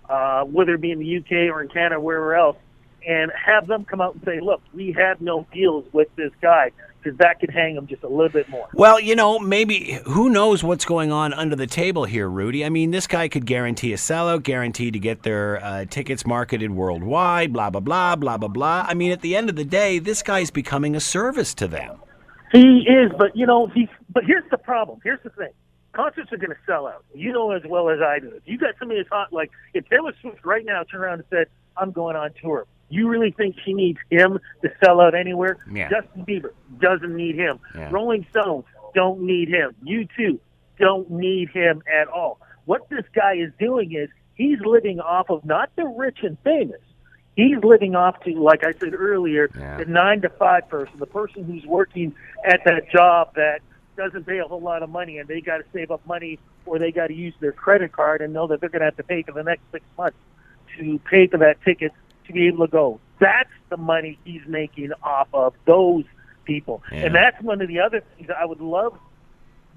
uh, 0.08 0.44
whether 0.44 0.74
it 0.74 0.80
be 0.80 0.90
in 0.90 0.98
the 0.98 1.18
UK 1.18 1.52
or 1.52 1.62
in 1.62 1.68
Canada, 1.68 1.96
or 1.96 2.00
wherever 2.00 2.34
else, 2.34 2.56
and 3.06 3.30
have 3.32 3.66
them 3.66 3.84
come 3.84 4.00
out 4.00 4.14
and 4.14 4.22
say, 4.24 4.40
"Look, 4.40 4.60
we 4.74 4.92
have 4.92 5.20
no 5.20 5.46
deals 5.52 5.84
with 5.92 6.08
this 6.16 6.32
guy." 6.40 6.70
Because 7.00 7.16
that 7.18 7.38
could 7.38 7.50
hang 7.50 7.76
them 7.76 7.86
just 7.86 8.02
a 8.02 8.08
little 8.08 8.28
bit 8.28 8.48
more. 8.48 8.68
Well, 8.74 8.98
you 8.98 9.14
know, 9.14 9.38
maybe 9.38 10.00
who 10.04 10.28
knows 10.28 10.64
what's 10.64 10.84
going 10.84 11.12
on 11.12 11.32
under 11.32 11.54
the 11.54 11.68
table 11.68 12.04
here, 12.04 12.28
Rudy? 12.28 12.64
I 12.64 12.70
mean, 12.70 12.90
this 12.90 13.06
guy 13.06 13.28
could 13.28 13.46
guarantee 13.46 13.92
a 13.92 13.96
sellout, 13.96 14.42
guarantee 14.42 14.90
to 14.90 14.98
get 14.98 15.22
their 15.22 15.64
uh, 15.64 15.84
tickets 15.84 16.26
marketed 16.26 16.72
worldwide, 16.72 17.52
blah, 17.52 17.70
blah, 17.70 17.80
blah, 17.80 18.16
blah, 18.16 18.36
blah, 18.36 18.48
blah. 18.48 18.84
I 18.86 18.94
mean, 18.94 19.12
at 19.12 19.20
the 19.20 19.36
end 19.36 19.48
of 19.48 19.54
the 19.54 19.64
day, 19.64 20.00
this 20.00 20.24
guy's 20.24 20.50
becoming 20.50 20.96
a 20.96 21.00
service 21.00 21.54
to 21.54 21.68
them. 21.68 21.98
He 22.50 22.84
is, 22.88 23.12
but 23.16 23.36
you 23.36 23.46
know, 23.46 23.68
he. 23.68 23.88
But 24.12 24.24
here's 24.24 24.48
the 24.50 24.58
problem. 24.58 25.00
Here's 25.04 25.22
the 25.22 25.30
thing. 25.30 25.52
Concerts 25.92 26.32
are 26.32 26.36
going 26.36 26.50
to 26.50 26.56
sell 26.66 26.86
out. 26.86 27.04
You 27.14 27.32
know 27.32 27.52
as 27.52 27.62
well 27.66 27.90
as 27.90 28.00
I 28.00 28.18
do. 28.18 28.28
If 28.28 28.42
you 28.46 28.58
got 28.58 28.74
somebody 28.78 29.00
that's 29.00 29.10
hot, 29.10 29.32
like 29.32 29.50
if 29.74 29.88
Taylor 29.88 30.12
Swift 30.20 30.44
right 30.44 30.64
now 30.64 30.82
turned 30.82 31.04
around 31.04 31.20
and 31.20 31.28
said, 31.30 31.46
"I'm 31.76 31.92
going 31.92 32.16
on 32.16 32.30
tour," 32.40 32.66
you 32.90 33.08
really 33.08 33.30
think 33.30 33.56
she 33.64 33.74
needs 33.74 33.98
him 34.10 34.38
to 34.62 34.70
sell 34.84 35.00
out 35.00 35.14
anywhere? 35.14 35.58
Yeah. 35.70 35.90
Justin 35.90 36.24
Bieber 36.24 36.50
doesn't 36.80 37.14
need 37.14 37.34
him. 37.36 37.58
Yeah. 37.74 37.90
Rolling 37.90 38.26
Stones 38.30 38.64
don't 38.94 39.20
need 39.22 39.48
him. 39.48 39.74
You 39.82 40.06
too 40.16 40.40
don't 40.78 41.10
need 41.10 41.48
him 41.50 41.82
at 41.92 42.08
all. 42.08 42.40
What 42.64 42.88
this 42.88 43.04
guy 43.14 43.34
is 43.34 43.50
doing 43.58 43.92
is 43.92 44.08
he's 44.34 44.60
living 44.60 45.00
off 45.00 45.28
of 45.30 45.44
not 45.44 45.70
the 45.76 45.84
rich 45.86 46.18
and 46.22 46.38
famous. 46.44 46.80
He's 47.34 47.56
living 47.62 47.94
off 47.94 48.20
to, 48.24 48.30
like 48.40 48.64
I 48.64 48.72
said 48.72 48.94
earlier, 48.94 49.48
Yeah. 49.58 49.78
the 49.78 49.84
nine 49.86 50.20
to 50.22 50.28
five 50.28 50.68
person, 50.68 50.98
the 50.98 51.06
person 51.06 51.44
who's 51.44 51.64
working 51.66 52.14
at 52.44 52.60
that 52.64 52.90
job 52.90 53.34
that 53.34 53.60
doesn't 53.96 54.24
pay 54.26 54.38
a 54.38 54.44
whole 54.44 54.60
lot 54.60 54.82
of 54.82 54.90
money 54.90 55.18
and 55.18 55.28
they 55.28 55.40
got 55.40 55.58
to 55.58 55.64
save 55.72 55.90
up 55.90 56.04
money 56.06 56.38
or 56.66 56.78
they 56.78 56.92
got 56.92 57.08
to 57.08 57.14
use 57.14 57.34
their 57.40 57.52
credit 57.52 57.90
card 57.92 58.20
and 58.20 58.32
know 58.32 58.46
that 58.46 58.60
they're 58.60 58.68
going 58.68 58.80
to 58.80 58.84
have 58.86 58.96
to 58.96 59.02
pay 59.02 59.22
for 59.22 59.32
the 59.32 59.42
next 59.42 59.62
six 59.72 59.84
months 59.96 60.16
to 60.78 60.98
pay 61.10 61.26
for 61.26 61.38
that 61.38 61.60
ticket 61.64 61.92
to 62.28 62.32
be 62.32 62.46
able 62.46 62.66
to 62.66 62.70
go. 62.70 63.00
That's 63.18 63.50
the 63.68 63.76
money 63.76 64.18
he's 64.24 64.46
making 64.46 64.92
off 65.02 65.28
of 65.34 65.54
those 65.66 66.04
people. 66.44 66.82
Yeah. 66.92 67.06
And 67.06 67.14
that's 67.14 67.40
one 67.42 67.60
of 67.60 67.68
the 67.68 67.80
other 67.80 68.02
things 68.16 68.30
I 68.30 68.44
would 68.44 68.60
love 68.60 68.96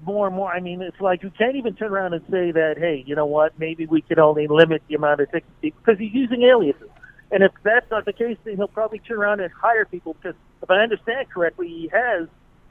more 0.04 0.26
and 0.26 0.36
more. 0.36 0.52
I 0.52 0.60
mean, 0.60 0.82
it's 0.82 1.00
like 1.00 1.22
you 1.22 1.30
can't 1.30 1.56
even 1.56 1.74
turn 1.74 1.92
around 1.92 2.14
and 2.14 2.22
say 2.30 2.52
that, 2.52 2.76
hey, 2.78 3.04
you 3.06 3.14
know 3.14 3.26
what? 3.26 3.58
Maybe 3.58 3.86
we 3.86 4.02
could 4.02 4.18
only 4.18 4.46
limit 4.46 4.82
the 4.88 4.94
amount 4.94 5.20
of 5.20 5.30
tickets 5.30 5.52
because 5.60 5.98
he's 5.98 6.12
using 6.12 6.42
aliases. 6.42 6.88
And 7.30 7.42
if 7.42 7.52
that's 7.62 7.90
not 7.90 8.04
the 8.04 8.12
case, 8.12 8.36
then 8.44 8.56
he'll 8.56 8.68
probably 8.68 8.98
turn 8.98 9.18
around 9.18 9.40
and 9.40 9.50
hire 9.52 9.86
people 9.86 10.14
because, 10.14 10.34
if 10.62 10.70
I 10.70 10.80
understand 10.80 11.30
correctly, 11.30 11.66
he 11.66 11.88
has 11.88 12.28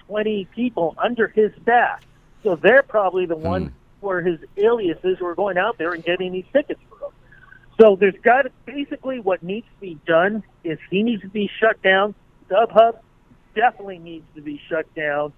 20 0.08 0.46
people 0.54 0.96
under 0.98 1.28
his 1.28 1.52
staff. 1.64 2.02
So 2.44 2.56
they're 2.56 2.84
probably 2.84 3.26
the 3.26 3.36
hmm. 3.36 3.48
ones 3.48 3.72
who 4.02 4.10
are 4.10 4.22
his 4.22 4.40
aliases 4.58 5.18
who 5.20 5.26
are 5.26 5.36
going 5.36 5.58
out 5.58 5.78
there 5.78 5.94
and 5.94 6.04
getting 6.04 6.32
these 6.32 6.46
tickets 6.54 6.80
for. 6.90 7.01
So 7.82 7.96
there's 8.00 8.14
got 8.22 8.44
to 8.44 8.52
basically 8.68 9.20
what 9.20 9.42
needs 9.42 9.66
to 9.66 9.82
be 9.82 10.00
done 10.06 10.44
is 10.64 10.78
he 10.92 11.02
needs 11.02 11.24
to 11.24 11.30
be 11.30 11.50
shut 11.60 11.82
down. 11.82 12.14
StubHub 12.48 13.00
definitely 13.56 13.98
needs 13.98 14.26
to 14.36 14.42
be 14.42 14.62
shut 14.70 14.94
down, 14.94 15.34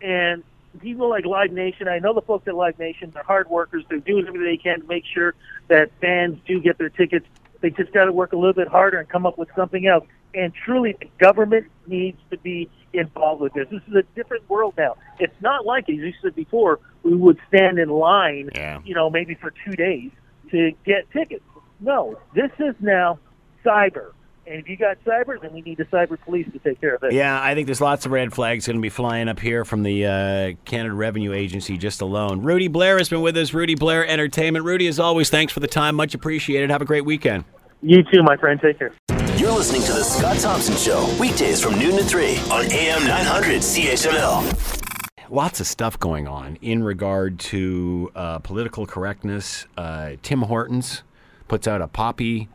and 0.00 0.42
people 0.80 1.10
like 1.10 1.26
Live 1.26 1.52
Nation, 1.52 1.86
I 1.86 1.98
know 1.98 2.14
the 2.14 2.22
folks 2.22 2.48
at 2.48 2.54
Live 2.54 2.78
Nation, 2.78 3.10
they're 3.12 3.22
hard 3.22 3.50
workers. 3.50 3.84
They're 3.90 3.98
doing 3.98 4.26
everything 4.26 4.46
they 4.46 4.56
can 4.56 4.80
to 4.80 4.86
make 4.86 5.04
sure 5.12 5.34
that 5.68 5.90
fans 6.00 6.38
do 6.46 6.58
get 6.58 6.78
their 6.78 6.88
tickets. 6.88 7.26
They 7.60 7.68
just 7.68 7.92
got 7.92 8.06
to 8.06 8.12
work 8.12 8.32
a 8.32 8.36
little 8.36 8.54
bit 8.54 8.68
harder 8.68 8.98
and 8.98 9.06
come 9.06 9.26
up 9.26 9.36
with 9.36 9.50
something 9.54 9.86
else. 9.86 10.06
And 10.32 10.54
truly, 10.54 10.96
the 10.98 11.08
government 11.18 11.66
needs 11.86 12.18
to 12.30 12.38
be 12.38 12.70
involved 12.94 13.42
with 13.42 13.52
this. 13.52 13.68
This 13.70 13.82
is 13.88 13.94
a 13.94 14.02
different 14.14 14.48
world 14.48 14.72
now. 14.78 14.96
It's 15.20 15.36
not 15.42 15.66
like 15.66 15.90
as 15.90 15.96
you 15.96 16.14
said 16.22 16.34
before, 16.34 16.80
we 17.02 17.14
would 17.14 17.38
stand 17.48 17.78
in 17.78 17.90
line, 17.90 18.50
Yeah. 18.54 18.80
you 18.84 18.94
know, 18.94 19.10
maybe 19.10 19.34
for 19.34 19.52
two 19.64 19.72
days 19.72 20.10
to 20.50 20.72
get 20.86 21.10
tickets. 21.10 21.44
No, 21.80 22.18
this 22.34 22.50
is 22.58 22.74
now 22.80 23.18
cyber. 23.64 24.12
And 24.46 24.56
if 24.56 24.68
you 24.68 24.76
got 24.76 25.02
cyber, 25.04 25.40
then 25.40 25.54
we 25.54 25.62
need 25.62 25.78
the 25.78 25.84
cyber 25.84 26.20
police 26.20 26.46
to 26.52 26.58
take 26.58 26.78
care 26.78 26.94
of 26.94 27.02
it. 27.02 27.14
Yeah, 27.14 27.42
I 27.42 27.54
think 27.54 27.66
there's 27.66 27.80
lots 27.80 28.04
of 28.04 28.12
red 28.12 28.34
flags 28.34 28.66
going 28.66 28.76
to 28.76 28.82
be 28.82 28.90
flying 28.90 29.28
up 29.28 29.40
here 29.40 29.64
from 29.64 29.82
the 29.82 30.04
uh, 30.04 30.52
Canada 30.66 30.94
Revenue 30.94 31.32
Agency 31.32 31.78
just 31.78 32.02
alone. 32.02 32.42
Rudy 32.42 32.68
Blair 32.68 32.98
has 32.98 33.08
been 33.08 33.22
with 33.22 33.36
us. 33.38 33.54
Rudy 33.54 33.74
Blair 33.74 34.06
Entertainment. 34.06 34.64
Rudy, 34.66 34.86
as 34.86 35.00
always, 35.00 35.30
thanks 35.30 35.52
for 35.52 35.60
the 35.60 35.66
time. 35.66 35.94
Much 35.94 36.14
appreciated. 36.14 36.68
Have 36.68 36.82
a 36.82 36.84
great 36.84 37.06
weekend. 37.06 37.44
You 37.80 38.02
too, 38.02 38.22
my 38.22 38.36
friend. 38.36 38.60
Take 38.60 38.78
care. 38.78 38.92
You're 39.38 39.52
listening 39.52 39.82
to 39.82 39.92
The 39.92 40.04
Scott 40.04 40.38
Thompson 40.38 40.76
Show, 40.76 41.06
weekdays 41.18 41.62
from 41.62 41.78
noon 41.78 41.96
to 41.96 42.04
3 42.04 42.36
on 42.50 42.64
AM 42.70 43.04
900 43.06 43.60
CHML. 43.60 45.30
Lots 45.30 45.58
of 45.60 45.66
stuff 45.66 45.98
going 45.98 46.28
on 46.28 46.58
in 46.60 46.84
regard 46.84 47.38
to 47.40 48.12
uh, 48.14 48.38
political 48.40 48.86
correctness. 48.86 49.66
Uh, 49.76 50.12
Tim 50.22 50.42
Hortons 50.42 51.02
puts 51.48 51.66
out 51.66 51.82
a 51.82 51.88
poppy, 51.88 52.48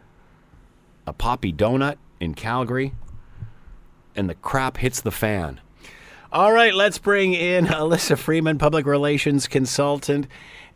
a 1.06 1.14
poppy 1.14 1.54
donut 1.54 1.98
in 2.20 2.34
Calgary, 2.34 2.94
and 4.16 4.30
the 4.30 4.36
crap 4.36 4.78
hits 4.78 5.02
the 5.02 5.12
fan. 5.12 5.62
All 6.32 6.54
right, 6.54 6.74
let's 6.74 7.00
bring 7.00 7.34
in 7.34 7.66
Alyssa 7.68 8.18
Freeman, 8.18 8.58
public 8.58 8.86
relations 8.86 9.48
consultant, 9.48 10.28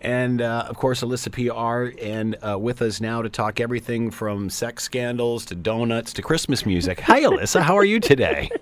and 0.01 0.41
uh, 0.41 0.65
of 0.67 0.77
course 0.77 1.03
Alyssa 1.03 1.31
PR, 1.31 1.95
and 2.03 2.35
uh, 2.41 2.57
with 2.57 2.81
us 2.81 2.99
now 2.99 3.21
to 3.21 3.29
talk 3.29 3.59
everything 3.59 4.09
from 4.09 4.49
sex 4.49 4.83
scandals 4.83 5.45
to 5.45 5.55
donuts 5.55 6.11
to 6.13 6.21
Christmas 6.21 6.65
music. 6.65 6.99
Hi, 7.01 7.21
Alyssa. 7.21 7.61
How 7.61 7.77
are 7.77 7.85
you 7.85 7.99
today? 7.99 8.49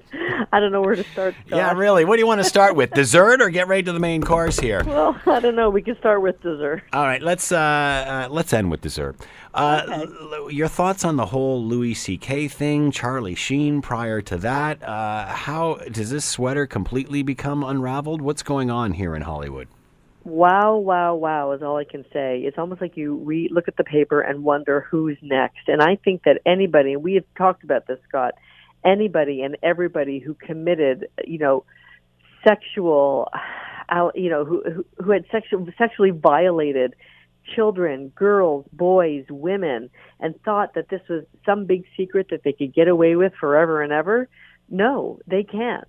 I 0.54 0.60
don't 0.60 0.74
know 0.74 0.82
where 0.82 0.96
to 0.96 1.04
start. 1.06 1.34
Scott. 1.48 1.58
Yeah, 1.58 1.72
really. 1.74 2.04
What 2.04 2.18
do 2.18 2.20
you 2.20 2.28
want 2.28 2.42
to 2.42 2.50
start 2.50 2.76
with? 2.76 2.92
Dessert 2.92 3.42
or 3.42 3.50
get 3.50 3.70
right 3.70 3.86
to 3.86 3.94
the 3.94 4.00
main 4.00 4.22
course 4.22 4.60
here? 4.60 4.84
Well, 4.86 5.18
I 5.26 5.40
don't 5.40 5.56
know. 5.56 5.70
We 5.70 5.82
can 5.82 5.98
start 5.98 6.22
with 6.22 6.42
dessert. 6.42 6.84
All 6.92 7.06
right, 7.06 7.22
let's 7.22 7.52
uh, 7.52 7.58
uh, 7.58 8.28
let's 8.30 8.52
end 8.52 8.70
with 8.70 8.82
dessert. 8.82 9.16
Uh, 9.54 9.84
l- 9.88 10.34
l- 10.34 10.52
your 10.52 10.68
thoughts 10.68 11.04
on 11.04 11.18
the 11.18 11.26
whole 11.26 11.64
Louis 11.64 11.94
C.K. 11.94 12.48
thing, 12.48 12.92
Charlie 12.92 13.36
Sheen. 13.36 13.82
Prior 13.82 14.22
to 14.22 14.38
that, 14.38 14.82
uh, 14.82 15.28
how 15.28 15.76
does 15.92 16.10
this 16.10 16.24
sweater 16.24 16.66
completely 16.66 17.22
become 17.22 17.64
unraveled? 17.64 18.22
What's 18.22 18.44
going 18.44 18.70
on 18.72 18.94
here 18.94 19.16
in 19.16 19.24
Hollywood? 19.24 19.68
Wow, 20.24 20.78
wow, 20.78 21.16
wow 21.16 21.52
is 21.52 21.62
all 21.64 21.78
I 21.78 21.84
can 21.84 22.06
say. 22.14 22.40
It's 22.40 22.58
almost 22.58 22.80
like 22.80 22.96
you 22.96 23.16
re- 23.18 23.50
look 23.52 23.68
at 23.68 23.76
the 23.76 23.84
paper 23.84 24.22
and 24.22 24.44
wonder 24.44 24.88
who's 24.90 25.18
next. 25.22 25.68
And 25.68 25.82
I 25.82 25.98
think 25.98 26.24
that 26.24 26.42
anybody, 26.46 26.94
and 26.94 27.04
we 27.04 27.16
have 27.16 27.26
talked 27.38 27.64
about 27.64 27.88
this, 27.88 28.00
Scott, 28.08 28.36
anybody 28.86 29.42
and 29.42 29.58
everybody 29.64 30.20
who 30.20 30.36
committed, 30.36 31.08
you 31.26 31.40
know, 31.40 31.66
sexual, 32.48 33.30
you 34.14 34.30
know, 34.30 34.46
who 34.46 34.64
who, 34.64 34.86
who 35.04 35.12
had 35.12 35.26
sexual, 35.32 35.68
sexually 35.78 36.12
violated 36.12 36.96
children, 37.56 38.10
girls, 38.16 38.66
boys, 38.74 39.26
women, 39.30 39.90
and 40.20 40.42
thought 40.44 40.74
that 40.76 40.90
this 40.90 41.02
was 41.10 41.24
some 41.46 41.66
big 41.66 41.84
secret 41.98 42.28
that 42.32 42.44
they 42.44 42.54
could 42.54 42.74
get 42.74 42.88
away 42.88 43.16
with 43.16 43.34
forever 43.40 43.82
and 43.82 43.92
ever. 43.92 44.28
No, 44.70 45.20
they 45.28 45.44
can't. 45.44 45.88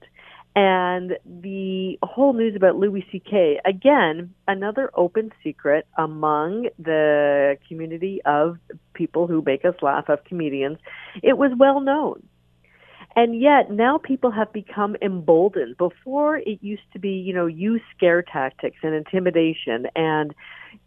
And 0.55 1.17
the 1.25 1.99
whole 2.03 2.35
news 2.35 2.55
about 2.55 2.77
Louis 2.77 3.07
C.K. 3.11 3.61
again, 3.65 4.35
another 4.47 4.91
open 4.95 5.33
secret 5.43 5.87
among 5.97 6.69
the 6.79 7.57
community 7.69 8.21
of 8.27 8.59
people 8.93 9.27
who 9.27 9.43
make 9.45 9.65
us 9.65 9.75
laugh, 9.81 10.11
of 10.11 10.23
comedians. 10.25 10.77
It 11.23 11.39
was 11.39 11.53
well 11.57 11.81
known. 11.81 12.23
And 13.15 13.41
yet 13.41 13.71
now 13.71 13.99
people 13.99 14.31
have 14.31 14.53
become 14.53 14.97
emboldened. 15.03 15.77
Before 15.77 16.39
it 16.39 16.59
used 16.63 16.91
to 16.95 16.99
be, 16.99 17.11
you 17.11 17.35
know, 17.35 17.47
use 17.47 17.83
scare 17.95 18.23
tactics 18.23 18.79
and 18.83 18.95
intimidation 18.95 19.87
and 19.95 20.35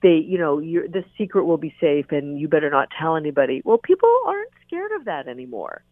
they, 0.01 0.15
you 0.25 0.39
know, 0.39 0.57
your 0.59 0.87
the 0.87 1.03
secret 1.17 1.45
will 1.45 1.57
be 1.57 1.73
safe 1.79 2.07
and 2.09 2.39
you 2.39 2.47
better 2.47 2.69
not 2.69 2.89
tell 2.99 3.15
anybody. 3.15 3.61
Well, 3.63 3.77
people 3.77 4.09
aren't 4.25 4.51
scared 4.65 4.91
of 4.93 5.05
that 5.05 5.27
anymore. 5.27 5.83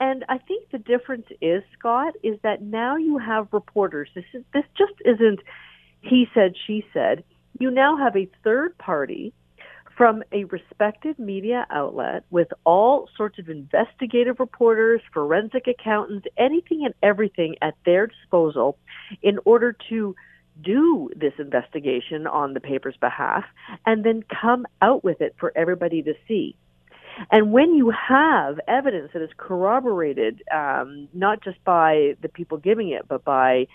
And 0.00 0.24
I 0.28 0.38
think 0.38 0.70
the 0.70 0.78
difference 0.78 1.26
is, 1.40 1.62
Scott, 1.78 2.14
is 2.22 2.38
that 2.42 2.62
now 2.62 2.96
you 2.96 3.18
have 3.18 3.48
reporters. 3.52 4.08
This 4.14 4.24
is 4.34 4.44
this 4.52 4.64
just 4.76 4.92
isn't 5.04 5.40
he 6.00 6.26
said, 6.34 6.54
she 6.66 6.84
said. 6.92 7.24
You 7.58 7.70
now 7.70 7.96
have 7.96 8.16
a 8.16 8.30
third 8.44 8.76
party 8.78 9.32
from 9.98 10.22
a 10.30 10.44
respected 10.44 11.18
media 11.18 11.66
outlet 11.70 12.22
with 12.30 12.46
all 12.64 13.10
sorts 13.16 13.36
of 13.40 13.48
investigative 13.48 14.38
reporters, 14.38 15.00
forensic 15.12 15.66
accountants, 15.66 16.24
anything 16.36 16.84
and 16.84 16.94
everything 17.02 17.56
at 17.60 17.74
their 17.84 18.06
disposal 18.06 18.78
in 19.22 19.40
order 19.44 19.76
to 19.88 20.14
do 20.62 21.10
this 21.16 21.32
investigation 21.40 22.28
on 22.28 22.54
the 22.54 22.60
paper's 22.60 22.96
behalf 23.00 23.44
and 23.86 24.04
then 24.04 24.22
come 24.40 24.66
out 24.80 25.02
with 25.02 25.20
it 25.20 25.34
for 25.38 25.52
everybody 25.56 26.00
to 26.00 26.14
see. 26.28 26.54
And 27.32 27.50
when 27.50 27.74
you 27.74 27.90
have 27.90 28.60
evidence 28.68 29.10
that 29.14 29.22
is 29.22 29.30
corroborated, 29.36 30.42
um, 30.54 31.08
not 31.12 31.42
just 31.42 31.62
by 31.64 32.14
the 32.22 32.28
people 32.28 32.58
giving 32.58 32.90
it, 32.90 33.08
but 33.08 33.24
by, 33.24 33.66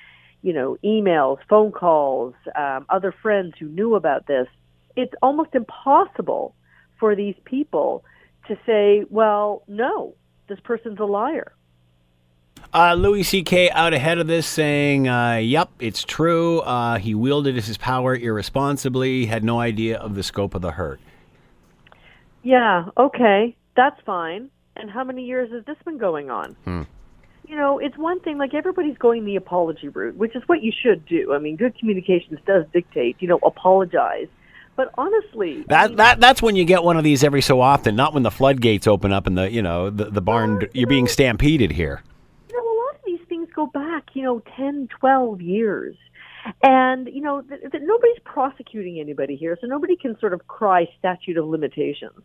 you 0.42 0.54
know, 0.54 0.78
emails, 0.86 1.40
phone 1.50 1.74
calls, 1.74 2.34
um, 2.56 2.86
other 2.88 3.14
friends 3.22 3.56
who 3.60 3.68
knew 3.68 3.96
about 3.96 4.26
this, 4.26 4.48
it's 4.96 5.14
almost 5.22 5.56
impossible 5.56 6.56
for 7.00 7.16
these 7.16 7.36
people 7.46 8.04
to 8.48 8.58
say, 8.66 9.06
well, 9.10 9.64
no, 9.68 10.16
this 10.48 10.60
person's 10.60 11.00
a 11.00 11.06
liar. 11.06 11.54
Uh, 12.74 12.96
Louis 12.96 13.24
C.K. 13.24 13.70
out 13.70 13.94
ahead 13.94 14.18
of 14.18 14.26
this, 14.26 14.48
saying, 14.48 15.08
uh, 15.08 15.36
"Yep, 15.36 15.70
it's 15.80 16.04
true. 16.04 16.60
Uh, 16.62 16.98
he 16.98 17.14
wielded 17.14 17.56
his 17.56 17.78
power 17.78 18.16
irresponsibly. 18.16 19.28
Had 19.28 19.44
no 19.44 19.60
idea 19.60 19.98
of 20.00 20.16
the 20.16 20.24
scope 20.24 20.56
of 20.56 20.64
the 20.64 20.72
hurt." 20.72 21.00
Yeah, 22.42 22.86
okay, 22.98 23.56
that's 23.76 24.00
fine. 24.06 24.50
And 24.76 24.90
how 24.90 25.04
many 25.04 25.24
years 25.24 25.52
has 25.52 25.64
this 25.66 25.78
been 25.86 26.00
going 26.00 26.32
on? 26.32 26.56
You 27.48 27.56
know, 27.56 27.78
it's 27.78 27.98
one 27.98 28.20
thing, 28.22 28.40
like 28.40 28.56
everybody's 28.56 28.98
going 28.98 29.26
the 29.26 29.36
apology 29.36 29.90
route, 29.90 30.16
which 30.16 30.36
is 30.36 30.42
what 30.48 30.64
you 30.64 30.72
should 30.72 31.06
do. 31.06 31.34
I 31.34 31.40
mean, 31.40 31.56
good 31.58 31.78
communications 31.78 32.40
does 32.48 32.66
dictate, 32.74 33.18
you 33.20 33.28
know, 33.28 33.40
apologize. 33.44 34.28
But 34.76 34.92
honestly, 34.98 35.64
That 35.68 35.98
that 35.98 36.20
that's 36.20 36.42
when 36.42 36.56
you 36.56 36.66
get 36.66 36.84
one 36.84 36.98
of 36.98 37.04
these 37.04 37.24
every 37.24 37.42
so 37.42 37.62
often, 37.62 37.96
not 37.96 38.14
when 38.14 38.24
the 38.24 38.32
floodgates 38.32 38.88
open 38.88 39.14
up 39.14 39.28
and 39.28 39.38
the 39.38 39.52
you 39.52 39.62
know 39.62 39.90
the, 39.90 40.06
the 40.06 40.22
barn 40.22 40.68
you're 40.74 40.88
being 40.88 41.08
stampeded 41.08 41.72
here. 41.72 42.02
you 42.50 42.56
know, 42.58 42.64
a 42.64 42.78
lot 42.86 42.96
of 42.96 43.02
these 43.06 43.20
things 43.30 43.50
go 43.56 43.68
back, 43.68 44.10
you 44.14 44.24
know, 44.24 44.42
ten, 44.58 44.88
twelve 45.00 45.42
years. 45.42 45.96
And, 46.62 47.08
you 47.08 47.22
know, 47.22 47.42
th- 47.42 47.62
th- 47.72 47.84
nobody's 47.86 48.20
prosecuting 48.26 49.00
anybody 49.00 49.38
here, 49.38 49.58
so 49.62 49.68
nobody 49.68 49.96
can 49.96 50.20
sort 50.20 50.34
of 50.34 50.46
cry 50.50 50.90
statute 51.00 51.38
of 51.38 51.46
limitations. 51.46 52.20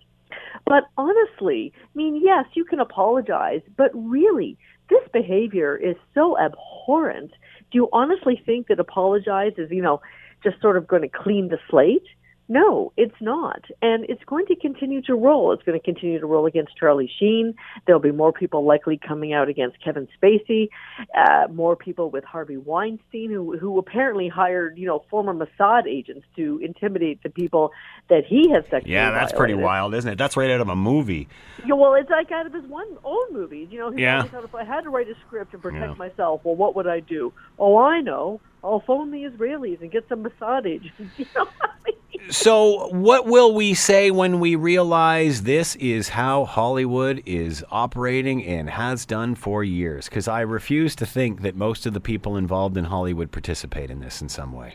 But 0.67 0.85
honestly, 0.97 1.73
I 1.85 1.89
mean, 1.95 2.21
yes, 2.21 2.47
you 2.55 2.65
can 2.65 2.81
apologize, 2.81 3.61
but 3.77 3.93
really, 3.95 4.59
this 4.91 5.03
behavior 5.13 5.77
is 5.77 5.95
so 6.15 6.37
abhorrent. 6.37 7.31
Do 7.71 7.79
you 7.79 7.89
honestly 7.93 8.43
think 8.45 8.67
that 8.69 8.81
apologize 8.81 9.53
is, 9.57 9.71
you 9.71 9.83
know, 9.83 10.01
just 10.43 10.61
sort 10.61 10.77
of 10.77 10.89
going 10.89 11.03
to 11.03 11.09
clean 11.09 11.47
the 11.49 11.59
slate? 11.71 12.03
No, 12.51 12.93
it's 12.97 13.15
not. 13.21 13.63
And 13.83 14.05
it's 14.09 14.25
going 14.25 14.47
to 14.47 14.57
continue 14.57 15.03
to 15.03 15.15
roll. 15.15 15.53
It's 15.53 15.63
going 15.65 15.79
to 15.79 15.85
continue 15.85 16.19
to 16.19 16.27
roll 16.27 16.47
against 16.47 16.77
Charlie 16.79 17.11
Sheen. 17.21 17.55
There'll 17.87 18.01
be 18.01 18.11
more 18.11 18.33
people 18.33 18.65
likely 18.65 18.97
coming 18.97 19.35
out 19.35 19.49
against 19.51 19.83
Kevin 19.85 20.09
Spacey, 20.21 20.71
uh, 21.15 21.49
more 21.53 21.77
people 21.77 22.11
with 22.11 22.25
Harvey 22.25 22.57
Weinstein, 22.57 23.31
who, 23.31 23.59
who 23.59 23.79
apparently 23.79 24.29
hired, 24.29 24.79
you 24.79 24.87
know, 24.87 25.05
former 25.11 25.35
Mossad 25.35 25.87
agents 25.87 26.27
to 26.37 26.59
intimidate 26.63 27.23
the 27.23 27.29
people 27.29 27.71
that 28.09 28.25
he 28.27 28.51
has 28.51 28.65
sexually 28.71 28.95
Yeah, 28.95 29.11
that's 29.11 29.33
pretty 29.33 29.55
wild, 29.55 29.95
isn't 29.95 30.11
it? 30.13 30.17
That's 30.17 30.37
right 30.37 30.51
out 30.51 30.63
of 30.63 30.71
a 30.71 30.77
movie. 30.77 31.29
Yeah, 31.67 31.75
well, 31.75 31.95
it's 31.95 32.09
like 32.09 32.33
out 32.33 32.47
of 32.47 32.55
his 32.55 32.65
one 32.65 32.87
own 33.05 33.33
movie. 33.33 33.69
You 33.71 33.79
know, 33.79 33.91
he 33.91 34.03
Yeah. 34.03 34.23
thought 34.23 34.45
if 34.45 34.55
I 34.55 34.65
had 34.65 34.83
to 34.85 34.91
write 34.91 35.09
a 35.09 35.15
script 35.27 35.53
and 35.53 35.63
protect 35.63 35.83
Yeah. 35.93 35.95
myself, 35.99 36.41
well, 36.45 36.57
what 36.57 36.75
would 36.77 36.87
I 36.87 37.01
do? 37.01 37.33
Oh, 37.59 37.77
I 37.77 38.01
know. 38.01 38.41
I'll 38.63 38.81
phone 38.81 39.11
the 39.11 39.25
Israelis 39.25 39.81
and 39.81 39.91
get 39.91 40.09
some 40.09 40.23
massage. 40.23 40.65
You 41.17 41.27
know 41.35 41.45
what 41.45 41.55
I 41.61 41.91
mean? 41.91 42.33
So, 42.33 42.89
what 42.89 43.27
will 43.27 43.55
we 43.55 43.75
say 43.75 44.11
when 44.11 44.41
we 44.41 44.57
realize 44.57 45.43
this 45.45 45.77
is 45.77 46.11
how 46.11 46.45
Hollywood 46.45 47.23
is 47.25 47.65
operating 47.71 48.45
and 48.45 48.69
has 48.69 49.07
done 49.07 49.35
for 49.35 49.63
years? 49.63 50.09
Because 50.09 50.29
I 50.29 50.41
refuse 50.41 50.97
to 50.97 51.07
think 51.07 51.43
that 51.43 51.55
most 51.55 51.87
of 51.87 51.95
the 51.95 52.01
people 52.01 52.37
involved 52.37 52.77
in 52.77 52.85
Hollywood 52.85 53.31
participate 53.31 53.91
in 53.91 54.01
this 54.01 54.21
in 54.21 54.29
some 54.29 54.53
way. 54.53 54.75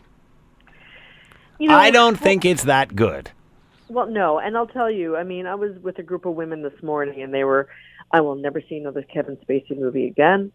You 1.58 1.68
know, 1.68 1.76
I 1.76 1.90
don't 1.90 2.18
think 2.18 2.44
it's 2.44 2.64
that 2.64 2.96
good. 2.96 3.30
Well, 3.88 4.06
no, 4.06 4.38
and 4.38 4.56
I'll 4.56 4.66
tell 4.66 4.90
you. 4.90 5.16
I 5.16 5.22
mean, 5.22 5.46
I 5.46 5.54
was 5.54 5.78
with 5.78 5.98
a 5.98 6.02
group 6.02 6.24
of 6.26 6.34
women 6.34 6.62
this 6.62 6.82
morning, 6.82 7.22
and 7.22 7.32
they 7.32 7.44
were, 7.44 7.68
"I 8.10 8.20
will 8.20 8.34
never 8.34 8.60
see 8.68 8.76
another 8.76 9.02
Kevin 9.02 9.36
Spacey 9.36 9.78
movie 9.78 10.06
again. 10.06 10.50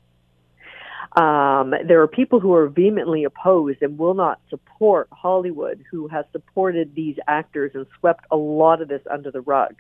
Um, 1.14 1.74
there 1.88 2.02
are 2.02 2.08
people 2.08 2.40
who 2.40 2.54
are 2.54 2.68
vehemently 2.68 3.24
opposed 3.24 3.82
and 3.82 3.98
will 3.98 4.14
not 4.14 4.40
support 4.50 5.08
Hollywood, 5.12 5.84
who 5.90 6.08
has 6.08 6.26
supported 6.32 6.94
these 6.96 7.18
actors 7.28 7.72
and 7.74 7.86
swept 8.00 8.26
a 8.32 8.38
lot 8.38 8.82
of 8.82 8.88
this 8.88 9.02
under 9.12 9.32
the 9.32 9.42
rug. 9.42 9.76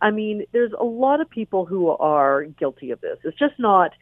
I 0.00 0.10
mean, 0.10 0.44
there's 0.52 0.72
a 0.78 0.84
lot 0.84 1.20
of 1.20 1.28
people 1.28 1.66
who 1.66 1.88
are 1.88 2.44
guilty 2.44 2.92
of 2.92 3.00
this. 3.00 3.18
It's 3.24 3.38
just 3.38 3.58
not 3.58 3.92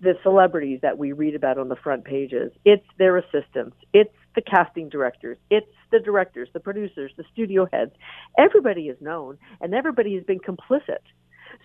the 0.00 0.14
celebrities 0.22 0.80
that 0.82 0.96
we 0.98 1.12
read 1.12 1.34
about 1.34 1.58
on 1.58 1.68
the 1.68 1.76
front 1.76 2.04
pages. 2.04 2.52
It's 2.64 2.86
their 2.98 3.16
assistants. 3.16 3.76
It's 3.92 4.14
the 4.36 4.42
casting 4.42 4.88
directors. 4.88 5.38
It's 5.50 5.66
the 5.90 5.98
directors, 5.98 6.48
the 6.52 6.60
producers, 6.60 7.10
the 7.16 7.24
studio 7.32 7.66
heads. 7.72 7.92
Everybody 8.38 8.88
is 8.88 8.96
known 9.00 9.38
and 9.60 9.74
everybody 9.74 10.14
has 10.14 10.24
been 10.24 10.38
complicit. 10.38 11.02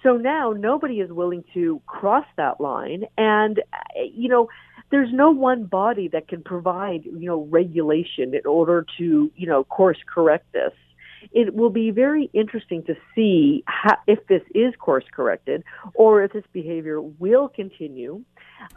So 0.02 0.18
now 0.18 0.52
nobody 0.52 1.00
is 1.00 1.12
willing 1.12 1.44
to 1.54 1.82
cross 1.86 2.26
that 2.38 2.60
line. 2.60 3.06
And, 3.18 3.62
you 4.14 4.30
know, 4.30 4.50
there's 4.92 5.12
no 5.12 5.32
one 5.32 5.66
body 5.66 6.08
that 6.10 6.28
can 6.28 6.44
provide, 6.44 7.06
you 7.06 7.28
know, 7.28 7.48
regulation 7.50 8.36
in 8.36 8.46
order 8.46 8.86
to, 8.98 9.32
you 9.36 9.48
know, 9.48 9.64
course 9.64 9.98
correct 10.14 10.52
this. 10.54 10.74
It 11.32 11.54
will 11.54 11.70
be 11.70 11.92
very 11.92 12.30
interesting 12.34 12.84
to 12.84 12.96
see 13.16 13.64
how, 13.68 13.98
if 14.08 14.26
this 14.28 14.42
is 14.54 14.74
course 14.78 15.06
corrected 15.12 15.64
or 15.94 16.24
if 16.24 16.34
this 16.34 16.46
behavior 16.52 17.02
will 17.02 17.50
continue. 17.50 18.24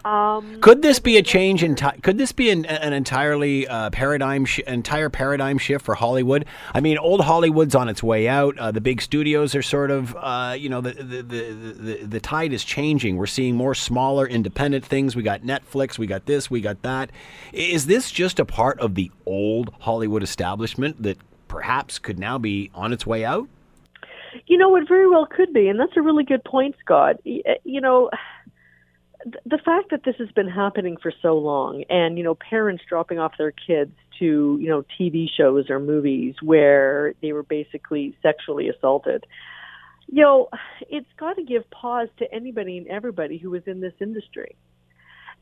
Um, 0.05 0.61
could 0.61 0.83
this 0.83 0.99
be 0.99 1.17
a 1.17 1.23
change 1.23 1.63
in 1.63 1.75
time? 1.77 2.01
Could 2.01 2.19
this 2.19 2.33
be 2.33 2.51
an, 2.51 2.65
an 2.67 2.93
entirely 2.93 3.69
uh, 3.69 3.91
paradigm 3.91 4.45
sh- 4.45 4.61
entire 4.61 5.09
paradigm 5.09 5.59
shift 5.59 5.85
for 5.85 5.95
Hollywood? 5.95 6.45
I 6.75 6.81
mean, 6.81 6.99
old 6.99 7.21
Hollywood's 7.21 7.75
on 7.75 7.89
its 7.89 8.03
way 8.03 8.27
out. 8.27 8.59
Uh, 8.59 8.73
the 8.73 8.81
big 8.81 9.01
studios 9.01 9.55
are 9.55 9.63
sort 9.63 9.91
of, 9.91 10.17
uh, 10.17 10.57
you 10.59 10.69
know, 10.69 10.81
the 10.81 10.93
the, 10.93 11.23
the 11.23 11.53
the 11.53 12.07
the 12.07 12.21
tide 12.21 12.53
is 12.53 12.65
changing. 12.65 13.17
We're 13.17 13.27
seeing 13.27 13.55
more 13.55 13.75
smaller, 13.75 14.27
independent 14.27 14.85
things. 14.85 15.15
We 15.15 15.23
got 15.23 15.43
Netflix. 15.43 15.99
We 15.99 16.07
got 16.07 16.27
this. 16.27 16.51
We 16.51 16.61
got 16.61 16.83
that. 16.83 17.11
Is 17.53 17.87
this 17.87 18.11
just 18.11 18.41
a 18.41 18.45
part 18.45 18.81
of 18.81 18.95
the 18.97 19.11
old 19.25 19.73
Hollywood 19.81 20.23
establishment 20.23 21.03
that 21.03 21.19
perhaps 21.57 21.99
could 21.99 22.19
now 22.19 22.37
be 22.37 22.71
on 22.75 22.93
its 22.93 23.07
way 23.07 23.25
out? 23.25 23.49
You 24.47 24.59
know, 24.59 24.77
it 24.77 24.87
very 24.87 25.09
well 25.09 25.25
could 25.25 25.55
be, 25.55 25.69
and 25.69 25.81
that's 25.81 25.97
a 25.97 26.03
really 26.03 26.23
good 26.23 26.45
point, 26.45 26.77
Scott. 26.85 27.17
Eh, 27.25 27.55
you 27.65 27.81
know 27.81 28.11
the 29.47 29.59
fact 29.65 29.91
that 29.91 30.05
this 30.05 30.15
has 30.19 30.31
been 30.33 30.49
happening 30.49 30.99
for 31.03 31.11
so 31.23 31.37
long 31.39 31.83
and 31.89 32.19
you 32.19 32.23
know 32.23 32.35
parents 32.35 32.85
dropping 32.87 33.19
off 33.19 33.33
their 33.39 33.51
kids 33.51 33.93
to 34.19 34.59
you 34.61 34.69
know 34.69 34.85
TV 35.01 35.27
shows 35.35 35.69
or 35.71 35.81
movies 35.81 36.35
where 36.43 37.15
they 37.23 37.33
were 37.33 37.43
basically 37.43 38.17
sexually 38.23 38.69
assaulted 38.69 39.25
you 40.07 40.23
know 40.23 40.49
it's 40.89 41.09
got 41.19 41.35
to 41.35 41.43
give 41.43 41.69
pause 41.71 42.09
to 42.19 42.33
anybody 42.33 42.77
and 42.79 42.87
everybody 42.87 43.37
who 43.37 43.53
is 43.55 43.65
in 43.67 43.81
this 43.81 43.95
industry 44.01 44.55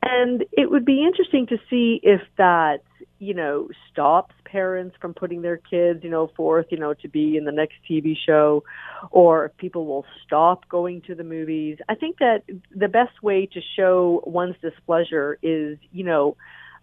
and 0.04 0.44
it 0.52 0.70
would 0.70 0.84
be 0.84 1.02
interesting 1.02 1.46
to 1.46 1.56
see 1.70 1.98
if 2.02 2.20
that, 2.36 2.82
you 3.25 3.35
know, 3.35 3.68
stops 3.91 4.35
parents 4.45 4.95
from 5.01 5.14
putting 5.14 5.43
their 5.43 5.57
kids, 5.57 6.05
you 6.05 6.11
know, 6.11 6.31
forth, 6.37 6.66
you 6.70 6.79
know, 6.79 6.95
to 6.95 7.09
be 7.09 7.37
in 7.37 7.45
the 7.45 7.53
next 7.53 7.75
TV 7.89 8.14
show, 8.16 8.62
or 9.11 9.47
if 9.47 9.57
people 9.57 9.87
will 9.87 10.05
stop 10.25 10.68
going 10.68 11.01
to 11.03 11.14
the 11.14 11.25
movies. 11.25 11.79
I 11.89 11.95
think 11.95 12.18
that 12.18 12.43
the 12.70 12.89
best 12.89 13.22
way 13.22 13.47
to 13.47 13.61
show 13.77 14.22
one's 14.27 14.57
displeasure 14.61 15.39
is, 15.43 15.79
you 15.93 16.05
know, 16.05 16.37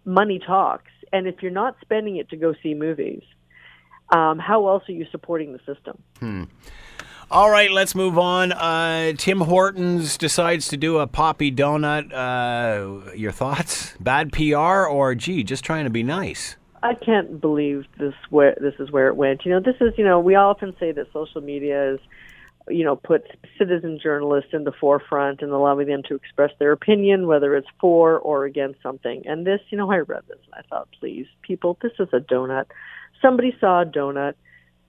money 0.04 0.40
talks. 0.44 0.90
And 1.12 1.26
if 1.26 1.36
you're 1.42 1.50
not 1.50 1.76
spending 1.80 2.16
it 2.16 2.28
to 2.30 2.36
go 2.36 2.54
see 2.62 2.74
movies, 2.74 3.22
um, 4.10 4.38
how 4.38 4.68
else 4.68 4.82
are 4.88 4.92
you 4.92 5.06
supporting 5.10 5.52
the 5.52 5.60
system? 5.60 6.02
Hmm. 6.18 6.44
All 7.32 7.50
right, 7.50 7.70
let's 7.70 7.94
move 7.94 8.18
on. 8.18 8.52
Uh, 8.52 9.14
Tim 9.16 9.40
Hortons 9.40 10.18
decides 10.18 10.68
to 10.68 10.76
do 10.76 10.98
a 10.98 11.06
poppy 11.06 11.50
donut. 11.50 12.12
Uh, 12.12 13.10
your 13.14 13.32
thoughts? 13.32 13.94
Bad 13.98 14.32
PR 14.32 14.84
or 14.84 15.14
gee, 15.14 15.42
just 15.42 15.64
trying 15.64 15.84
to 15.84 15.90
be 15.90 16.02
nice? 16.02 16.56
I 16.82 16.92
can't 16.92 17.40
believe 17.40 17.86
this 17.98 18.12
where 18.28 18.54
this 18.60 18.74
is 18.78 18.90
where 18.90 19.08
it 19.08 19.16
went. 19.16 19.46
You 19.46 19.52
know, 19.52 19.60
this 19.60 19.76
is 19.80 19.94
you 19.96 20.04
know 20.04 20.20
we 20.20 20.34
often 20.34 20.76
say 20.78 20.92
that 20.92 21.10
social 21.14 21.40
media 21.40 21.94
is 21.94 22.00
you 22.68 22.84
know 22.84 22.96
puts 22.96 23.28
citizen 23.56 23.98
journalists 23.98 24.50
in 24.52 24.64
the 24.64 24.72
forefront 24.72 25.40
and 25.40 25.52
allowing 25.52 25.86
them 25.86 26.02
to 26.08 26.14
express 26.14 26.50
their 26.58 26.72
opinion 26.72 27.28
whether 27.28 27.56
it's 27.56 27.68
for 27.80 28.18
or 28.18 28.44
against 28.44 28.82
something. 28.82 29.22
And 29.24 29.46
this, 29.46 29.60
you 29.70 29.78
know, 29.78 29.90
I 29.90 30.00
read 30.00 30.24
this 30.28 30.38
and 30.52 30.54
I 30.54 30.68
thought, 30.68 30.88
please, 31.00 31.26
people, 31.40 31.78
this 31.80 31.92
is 31.98 32.08
a 32.12 32.20
donut. 32.20 32.66
Somebody 33.22 33.56
saw 33.58 33.80
a 33.80 33.86
donut 33.86 34.34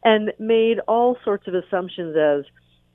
and 0.03 0.33
made 0.39 0.79
all 0.87 1.17
sorts 1.23 1.47
of 1.47 1.53
assumptions 1.53 2.15
as, 2.15 2.45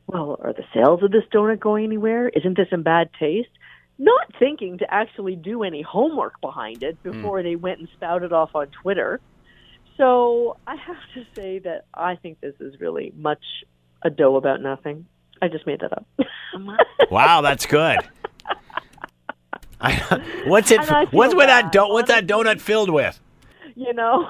well, 0.06 0.38
are 0.42 0.52
the 0.52 0.64
sales 0.74 1.02
of 1.02 1.10
this 1.10 1.24
donut 1.32 1.60
going 1.60 1.84
anywhere? 1.84 2.28
Isn't 2.28 2.56
this 2.56 2.68
in 2.70 2.82
bad 2.82 3.10
taste? 3.18 3.48
Not 3.98 4.32
thinking 4.38 4.78
to 4.78 4.92
actually 4.92 5.36
do 5.36 5.62
any 5.62 5.82
homework 5.82 6.40
behind 6.40 6.82
it 6.82 6.96
hmm. 7.02 7.10
before 7.10 7.40
mm. 7.40 7.44
they 7.44 7.56
went 7.56 7.80
and 7.80 7.88
spouted 7.96 8.32
off 8.32 8.54
on 8.54 8.68
Twitter. 8.68 9.20
So 9.96 10.56
I 10.66 10.76
have 10.76 10.96
to 11.14 11.24
say 11.34 11.58
that 11.60 11.86
I 11.92 12.14
think 12.14 12.40
this 12.40 12.54
is 12.60 12.78
really 12.80 13.12
much 13.16 13.42
a 14.02 14.10
dough 14.10 14.36
about 14.36 14.62
nothing. 14.62 15.06
I 15.42 15.48
just 15.48 15.66
made 15.66 15.80
that 15.80 15.92
up. 15.92 16.06
wow, 17.10 17.40
that's 17.40 17.66
good. 17.66 17.98
I, 19.80 20.22
what's 20.46 20.70
it? 20.70 20.80
What's 21.12 21.34
with 21.34 21.46
that? 21.46 21.72
Do, 21.72 21.88
what's 21.88 22.08
that 22.08 22.26
donut 22.26 22.60
filled 22.60 22.90
with? 22.90 23.20
You 23.76 23.92
know, 23.92 24.28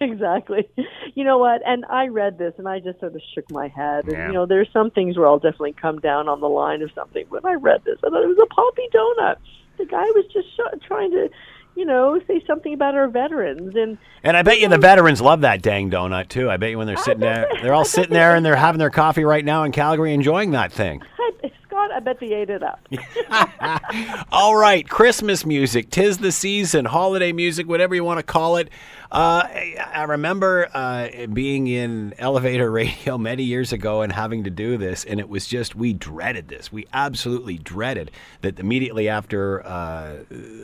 exactly. 0.10 0.68
You 1.14 1.24
know 1.24 1.38
what? 1.38 1.60
And 1.66 1.84
I 1.86 2.06
read 2.06 2.38
this 2.38 2.54
and 2.56 2.66
I 2.66 2.80
just 2.80 3.00
sort 3.00 3.14
of 3.14 3.20
shook 3.34 3.50
my 3.50 3.68
head. 3.68 4.04
And, 4.04 4.12
yeah. 4.12 4.26
you 4.28 4.32
know, 4.32 4.46
there's 4.46 4.68
some 4.72 4.90
things 4.90 5.18
where 5.18 5.26
I'll 5.26 5.38
definitely 5.38 5.74
come 5.74 5.98
down 5.98 6.28
on 6.28 6.40
the 6.40 6.48
line 6.48 6.80
of 6.82 6.90
something. 6.94 7.26
When 7.28 7.44
I 7.44 7.54
read 7.54 7.84
this, 7.84 7.98
I 8.04 8.08
thought 8.08 8.22
it 8.22 8.28
was 8.28 8.38
a 8.42 8.46
poppy 8.46 8.88
donut. 8.94 9.36
The 9.76 9.84
guy 9.84 10.04
was 10.04 10.24
just 10.32 10.48
sh- 10.56 10.86
trying 10.86 11.10
to, 11.10 11.28
you 11.76 11.84
know, 11.84 12.18
say 12.26 12.42
something 12.46 12.72
about 12.72 12.94
our 12.94 13.08
veterans. 13.08 13.76
And 13.76 13.98
and 14.22 14.36
I 14.36 14.42
bet 14.42 14.58
you, 14.60 14.68
know, 14.68 14.76
the 14.76 14.80
veterans 14.80 15.20
love 15.20 15.42
that 15.42 15.60
dang 15.60 15.90
donut, 15.90 16.28
too. 16.28 16.50
I 16.50 16.56
bet 16.56 16.70
you 16.70 16.78
when 16.78 16.86
they're 16.86 16.96
sitting 17.04 17.20
there, 17.20 17.46
they're 17.60 17.74
all 17.74 17.84
sitting 17.84 18.12
there 18.14 18.34
and 18.34 18.44
they're 18.44 18.56
having 18.56 18.78
their 18.78 18.90
coffee 18.90 19.24
right 19.24 19.44
now 19.44 19.64
in 19.64 19.72
Calgary 19.72 20.14
enjoying 20.14 20.52
that 20.52 20.72
thing. 20.72 21.02
Scott, 21.80 21.92
I 21.96 22.00
bet 22.00 22.20
they 22.20 22.34
ate 22.34 22.50
it 22.50 22.62
up. 22.62 22.86
all 24.32 24.56
right, 24.56 24.86
Christmas 24.88 25.46
music, 25.46 25.90
tis 25.90 26.18
the 26.18 26.32
season, 26.32 26.84
holiday 26.84 27.32
music, 27.32 27.68
whatever 27.68 27.94
you 27.94 28.04
want 28.04 28.18
to 28.18 28.22
call 28.22 28.56
it. 28.56 28.68
Uh, 29.10 29.48
I 29.92 30.04
remember 30.06 30.68
uh, 30.72 31.26
being 31.32 31.66
in 31.66 32.14
elevator 32.18 32.70
radio 32.70 33.16
many 33.18 33.44
years 33.44 33.72
ago 33.72 34.02
and 34.02 34.12
having 34.12 34.44
to 34.44 34.50
do 34.50 34.76
this, 34.76 35.04
and 35.04 35.18
it 35.18 35.28
was 35.28 35.46
just 35.46 35.74
we 35.74 35.92
dreaded 35.92 36.48
this. 36.48 36.70
We 36.70 36.86
absolutely 36.92 37.56
dreaded 37.56 38.10
that 38.42 38.60
immediately 38.60 39.08
after 39.08 39.66
uh, 39.66 40.18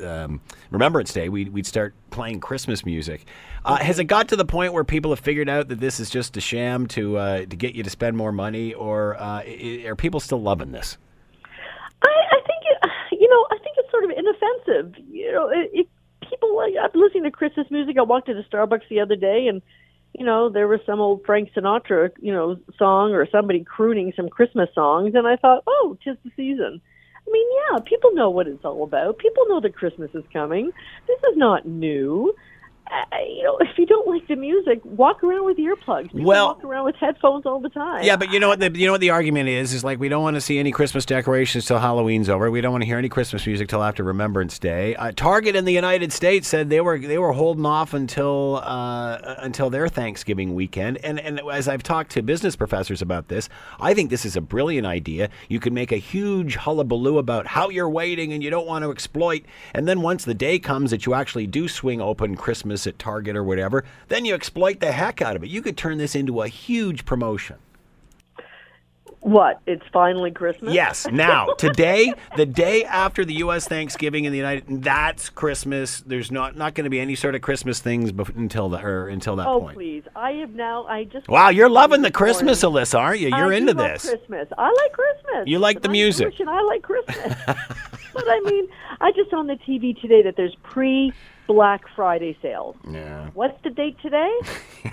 um, 0.05 0.41
Remembrance 0.71 1.13
Day, 1.13 1.29
we'd, 1.29 1.49
we'd 1.49 1.67
start 1.67 1.95
playing 2.11 2.41
Christmas 2.41 2.85
music. 2.85 3.25
Uh, 3.65 3.77
has 3.77 3.99
it 3.99 4.05
got 4.05 4.29
to 4.29 4.37
the 4.37 4.45
point 4.45 4.73
where 4.73 4.85
people 4.85 5.11
have 5.11 5.21
figured 5.21 5.49
out 5.49 5.69
that 5.69 5.81
this 5.81 5.99
is 5.99 6.11
just 6.11 6.37
a 6.37 6.41
sham 6.41 6.87
to 6.89 7.17
uh, 7.17 7.39
to 7.39 7.57
get 7.57 7.75
you 7.75 7.83
to 7.83 7.91
spend 7.91 8.17
more 8.17 8.33
money, 8.33 8.75
or 8.75 9.17
uh, 9.21 9.43
are 9.87 9.97
people 9.97 10.21
still 10.21 10.41
loving 10.41 10.73
this? 10.73 10.99
I, 12.07 12.37
I 12.37 12.41
think 12.47 12.63
it, 12.65 13.21
you 13.21 13.29
know 13.29 13.47
I 13.51 13.59
think 13.59 13.77
it's 13.79 13.91
sort 13.91 14.05
of 14.05 14.11
inoffensive. 14.11 15.05
You 15.11 15.33
know, 15.33 15.51
it, 15.53 15.89
people 16.29 16.57
like 16.57 16.75
I'm 16.81 16.91
listening 16.95 17.25
to 17.25 17.31
Christmas 17.31 17.67
music. 17.71 17.97
I 17.99 18.03
walked 18.03 18.29
into 18.29 18.43
Starbucks 18.43 18.89
the 18.89 19.01
other 19.01 19.17
day 19.17 19.47
and 19.49 19.63
you 20.19 20.25
know, 20.25 20.49
there 20.49 20.67
was 20.67 20.81
some 20.87 20.99
old 20.99 21.27
Frank 21.27 21.51
Sinatra, 21.55 22.11
you 22.21 22.33
know, 22.33 22.57
song 22.79 23.13
or 23.13 23.29
somebody 23.31 23.63
crooning 23.65 24.15
some 24.17 24.31
Christmas 24.31 24.71
songs 24.75 25.15
and 25.15 25.27
I 25.27 25.37
thought, 25.37 25.63
"Oh, 25.67 25.99
tis 26.03 26.17
the 26.25 26.31
season." 26.37 26.81
I 27.27 27.31
mean, 27.31 27.47
yeah, 27.71 27.79
people 27.85 28.13
know 28.15 28.31
what 28.31 28.47
it's 28.47 28.65
all 28.65 28.85
about. 28.85 29.19
People 29.19 29.47
know 29.49 29.61
that 29.61 29.75
Christmas 29.75 30.11
is 30.15 30.25
coming. 30.33 30.71
This 31.09 31.19
is 31.31 31.37
not 31.37 31.67
new 31.67 32.35
you 33.29 33.43
know, 33.43 33.59
if 33.59 33.77
you 33.79 33.87
don't 33.87 34.07
like 34.07 34.27
the 34.29 34.37
music, 34.37 34.81
walk 34.85 35.23
around 35.23 35.45
with 35.45 35.59
earplugs. 35.59 36.13
People 36.13 36.25
well, 36.25 36.47
walk 36.49 36.65
around 36.65 36.85
with 36.85 36.97
headphones 36.97 37.47
all 37.47 37.61
the 37.61 37.69
time. 37.69 38.05
Yeah, 38.05 38.17
but 38.17 38.33
you 38.33 38.41
know 38.41 38.49
what? 38.49 38.61
The, 38.61 38.71
you 38.71 38.87
know 38.87 38.93
what 38.93 39.01
the 39.01 39.11
argument 39.11 39.49
is? 39.49 39.73
Is 39.73 39.85
like 39.85 39.99
we 39.99 40.09
don't 40.09 40.23
want 40.23 40.35
to 40.35 40.41
see 40.41 40.59
any 40.59 40.71
Christmas 40.71 41.05
decorations 41.05 41.67
till 41.67 41.79
Halloween's 41.79 42.29
over. 42.29 42.51
We 42.51 42.61
don't 42.61 42.73
want 42.73 42.83
to 42.83 42.87
hear 42.87 42.99
any 42.99 43.09
Christmas 43.09 43.47
music 43.47 43.69
till 43.69 43.83
after 43.83 44.03
Remembrance 44.03 44.59
Day. 44.59 44.95
Uh, 44.97 45.13
Target 45.15 45.57
in 45.57 45.65
the 45.65 45.73
United 45.73 46.13
States 46.13 46.49
said 46.49 46.71
they 46.71 46.81
were 46.81 46.99
they 46.99 47.19
were 47.19 47.33
holding 47.33 47.67
off 47.67 47.95
until 47.95 48.61
uh, 48.63 49.37
until 49.39 49.71
their 49.71 49.89
Thanksgiving 49.89 50.55
weekend. 50.55 50.99
And 51.05 51.19
and 51.21 51.41
as 51.53 51.69
I've 51.69 51.83
talked 51.83 52.13
to 52.13 52.23
business 52.23 52.57
professors 52.57 53.03
about 53.03 53.29
this, 53.29 53.49
I 53.81 53.95
think 53.95 54.11
this 54.11 54.25
is 54.25 54.37
a 54.37 54.41
brilliant 54.41 54.87
idea. 54.87 55.31
You 55.49 55.61
can 55.61 55.75
make 55.75 55.93
a 55.93 55.97
huge 55.97 56.57
hullabaloo 56.57 57.19
about 57.19 57.47
how 57.47 57.69
you're 57.69 57.91
waiting 57.91 58.33
and 58.33 58.43
you 58.43 58.51
don't 58.51 58.67
want 58.67 58.85
to 58.85 58.91
exploit. 58.91 59.45
And 59.75 59.89
then 59.89 60.03
once 60.03 60.25
the 60.25 60.35
day 60.35 60.59
comes 60.59 60.91
that 60.91 61.07
you 61.07 61.15
actually 61.15 61.47
do 61.47 61.69
swing 61.69 62.01
open 62.01 62.37
Christmas 62.37 62.76
Christmas 62.77 62.87
at 62.87 62.99
Target 62.99 63.37
or 63.37 63.45
whatever, 63.45 63.85
then 64.09 64.25
you 64.25 64.35
exploit 64.35 64.81
the 64.81 64.93
heck 64.93 65.23
out 65.23 65.37
of 65.37 65.43
it. 65.43 65.49
You 65.49 65.63
could 65.63 65.77
turn 65.77 65.99
this 65.99 66.15
into 66.15 66.43
a 66.43 66.49
huge 66.49 67.05
promotion. 67.05 67.57
What? 69.21 69.61
It's 69.67 69.83
finally 69.93 70.31
Christmas? 70.31 70.73
Yes. 70.73 71.07
Now, 71.11 71.47
today, 71.59 72.13
the 72.37 72.47
day 72.47 72.85
after 72.85 73.25
the 73.25 73.35
U.S. 73.47 73.67
Thanksgiving 73.67 74.25
in 74.25 74.31
the 74.31 74.39
United, 74.39 74.85
that's 74.85 75.31
Christmas. 75.31 76.01
There's 76.07 76.31
not 76.31 76.57
not 76.57 76.75
going 76.75 76.85
to 76.85 76.91
be 76.91 77.01
any 77.01 77.17
sort 77.17 77.35
of 77.35 77.43
Christmas 77.43 77.81
things 77.81 78.13
bef- 78.13 78.37
until 78.37 78.69
the 78.69 78.79
or 78.79 79.09
until 79.09 79.35
that 79.37 79.49
oh, 79.49 79.61
point. 79.61 79.75
Oh 79.75 79.79
please! 79.79 80.05
I 80.15 80.33
have 80.33 80.51
now. 80.55 80.87
I 80.87 81.05
just. 81.05 81.27
Wow, 81.27 81.49
you're 81.49 81.69
loving 81.69 82.03
the 82.03 82.13
Christmas, 82.13 82.63
morning. 82.63 82.85
Alyssa, 82.85 83.01
aren't 83.01 83.21
you? 83.21 83.31
You're 83.31 83.53
I 83.53 83.57
into 83.57 83.75
this. 83.75 84.09
Christmas. 84.09 84.47
I 84.57 84.73
like 84.73 84.93
Christmas. 84.93 85.49
You 85.49 85.59
like 85.59 85.83
the 85.83 85.89
I'm 85.89 85.93
music. 85.93 86.29
Jewish 86.29 86.41
and 86.41 86.51
I 86.51 86.61
like 86.63 86.83
Christmas. 86.83 87.35
but 87.47 87.57
but 88.15 88.25
I 88.29 88.41
mean, 88.45 88.69
I 89.01 89.11
just 89.11 89.31
saw 89.31 89.39
on 89.39 89.49
the 89.49 89.59
TV 89.67 90.01
today 90.01 90.23
that 90.23 90.37
there's 90.37 90.55
pre 90.63 91.13
Black 91.47 91.83
Friday 91.95 92.37
sales. 92.43 92.77
Yeah. 92.89 93.31
What's 93.35 93.61
the 93.63 93.71
date 93.71 93.97
today? 94.01 94.31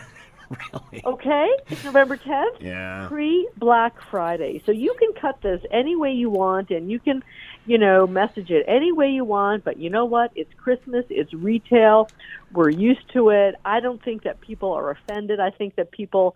Really? 0.73 1.03
Okay, 1.05 1.49
it's 1.69 1.83
November 1.83 2.17
10th. 2.17 2.61
Yeah. 2.61 3.07
Pre 3.07 3.49
Black 3.57 3.95
Friday. 4.09 4.61
So 4.65 4.71
you 4.71 4.95
can 4.99 5.13
cut 5.19 5.41
this 5.41 5.61
any 5.71 5.95
way 5.95 6.11
you 6.11 6.29
want 6.29 6.69
and 6.69 6.91
you 6.91 6.99
can, 6.99 7.23
you 7.65 7.77
know, 7.77 8.07
message 8.07 8.51
it 8.51 8.65
any 8.67 8.91
way 8.91 9.09
you 9.09 9.25
want, 9.25 9.63
but 9.63 9.77
you 9.77 9.89
know 9.89 10.05
what? 10.05 10.31
It's 10.35 10.53
Christmas, 10.55 11.05
it's 11.09 11.33
retail. 11.33 12.09
We're 12.51 12.69
used 12.69 13.11
to 13.13 13.29
it. 13.29 13.55
I 13.65 13.79
don't 13.79 14.03
think 14.03 14.23
that 14.23 14.41
people 14.41 14.73
are 14.73 14.91
offended. 14.91 15.39
I 15.39 15.49
think 15.49 15.75
that 15.75 15.91
people 15.91 16.35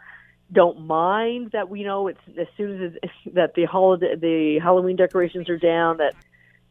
don't 0.51 0.81
mind 0.81 1.51
that 1.51 1.69
we 1.69 1.83
know 1.83 2.07
it's 2.07 2.21
as 2.37 2.47
soon 2.55 2.81
as 2.81 2.93
it's, 3.03 3.13
that 3.35 3.53
the 3.55 3.65
holiday 3.65 4.15
the 4.15 4.59
Halloween 4.59 4.95
decorations 4.95 5.49
are 5.49 5.57
down 5.57 5.97
that 5.97 6.15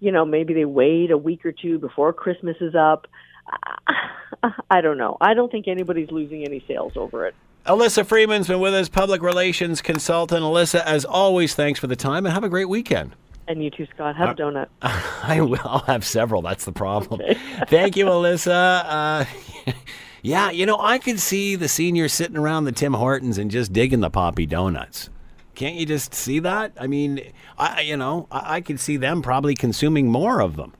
you 0.01 0.12
know 0.12 0.24
maybe 0.24 0.55
they 0.55 0.64
wait 0.64 1.11
a 1.11 1.18
week 1.18 1.44
or 1.44 1.53
two 1.53 1.78
before 1.78 2.12
Christmas 2.12 2.57
is 2.61 2.74
up. 2.74 3.07
I 4.70 4.80
don't 4.80 4.99
know. 4.99 5.16
I 5.20 5.34
don't 5.34 5.51
think 5.51 5.68
anybody's 5.68 6.11
losing 6.11 6.44
any 6.44 6.64
sales 6.66 6.92
over 6.97 7.26
it. 7.26 7.34
Alyssa 7.66 8.07
Freeman's 8.07 8.47
been 8.47 8.61
with 8.61 8.74
us, 8.74 8.88
public 8.88 9.22
relations 9.22 9.82
consultant. 9.82 10.42
Alyssa, 10.42 10.84
as 10.84 11.05
always, 11.05 11.55
thanks 11.55 11.80
for 11.80 11.88
the 11.88 11.97
time 11.97 12.24
and 12.24 12.32
have 12.32 12.44
a 12.44 12.49
great 12.49 12.68
weekend. 12.68 13.16
And 13.49 13.62
you 13.62 13.70
too, 13.70 13.86
Scott. 13.94 14.16
Have 14.16 14.30
a 14.30 14.34
donut. 14.34 14.68
I 14.82 15.40
will. 15.40 15.61
I'll 15.64 15.78
have 15.80 16.05
several. 16.05 16.42
That's 16.42 16.64
the 16.64 16.72
problem. 16.72 17.20
Thank 17.68 17.97
you, 17.97 18.07
Alyssa. 18.07 18.84
Uh, 18.84 19.72
yeah, 20.22 20.51
you 20.51 20.66
know, 20.66 20.78
I 20.80 20.99
could 20.99 21.20
see 21.20 21.57
the 21.57 21.68
seniors 21.68 22.12
sitting 22.12 22.36
around 22.36 22.64
the 22.64 22.72
Tim 22.72 22.94
Hortons 22.94 23.38
and 23.38 23.51
just 23.51 23.72
digging 23.72 24.01
the 24.01 24.11
poppy 24.11 24.47
donuts. 24.47 25.11
Can't 25.55 25.76
you 25.76 25.86
just 25.86 26.14
see 26.14 26.40
that? 26.40 26.72
I 26.78 26.86
mean, 26.86 27.32
I 27.57 27.80
you 27.80 27.97
know, 27.97 28.26
I, 28.30 28.57
I 28.57 28.61
could 28.61 28.78
see 28.78 28.97
them 28.97 29.22
probably 29.22 29.55
consuming 29.55 30.11
more 30.11 30.40
of 30.40 30.57
them. 30.57 30.74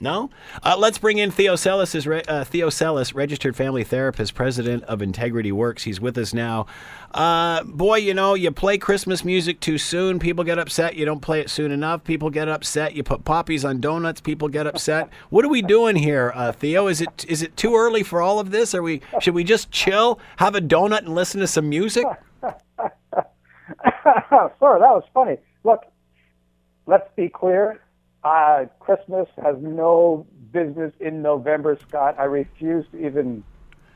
No? 0.00 0.30
Uh, 0.62 0.76
let's 0.78 0.98
bring 0.98 1.18
in 1.18 1.30
Theo 1.30 1.54
Sellis, 1.54 1.94
is 1.94 2.06
re- 2.06 2.22
uh, 2.28 2.44
Theo 2.44 2.68
Sellis, 2.68 3.14
registered 3.14 3.56
family 3.56 3.82
therapist, 3.82 4.34
president 4.34 4.84
of 4.84 5.02
Integrity 5.02 5.50
Works. 5.50 5.82
He's 5.82 6.00
with 6.00 6.16
us 6.18 6.32
now. 6.32 6.66
Uh, 7.12 7.64
boy, 7.64 7.96
you 7.96 8.14
know, 8.14 8.34
you 8.34 8.50
play 8.52 8.78
Christmas 8.78 9.24
music 9.24 9.60
too 9.60 9.76
soon. 9.76 10.18
People 10.18 10.44
get 10.44 10.58
upset. 10.58 10.94
You 10.94 11.04
don't 11.04 11.20
play 11.20 11.40
it 11.40 11.50
soon 11.50 11.72
enough. 11.72 12.04
People 12.04 12.30
get 12.30 12.48
upset. 12.48 12.94
You 12.94 13.02
put 13.02 13.24
poppies 13.24 13.64
on 13.64 13.80
donuts. 13.80 14.20
People 14.20 14.48
get 14.48 14.66
upset. 14.66 15.08
What 15.30 15.44
are 15.44 15.48
we 15.48 15.62
doing 15.62 15.96
here, 15.96 16.32
uh, 16.34 16.52
Theo? 16.52 16.86
Is 16.86 17.00
it 17.00 17.24
is 17.28 17.42
it 17.42 17.56
too 17.56 17.74
early 17.74 18.02
for 18.02 18.22
all 18.22 18.38
of 18.38 18.50
this? 18.50 18.74
Are 18.74 18.82
we 18.82 19.00
should 19.20 19.34
we 19.34 19.42
just 19.42 19.70
chill, 19.70 20.20
have 20.36 20.54
a 20.54 20.60
donut, 20.60 21.00
and 21.00 21.14
listen 21.14 21.40
to 21.40 21.46
some 21.46 21.68
music? 21.68 22.04
Sorry, 22.42 22.54
that 24.80 24.92
was 24.92 25.04
funny. 25.12 25.38
Look, 25.64 25.80
let's 26.86 27.08
be 27.16 27.28
clear. 27.28 27.80
Uh, 28.24 28.66
Christmas 28.80 29.28
has 29.42 29.56
no 29.60 30.26
business 30.52 30.92
in 31.00 31.22
November, 31.22 31.78
Scott. 31.88 32.16
I 32.18 32.24
refuse 32.24 32.84
to 32.92 33.06
even 33.06 33.44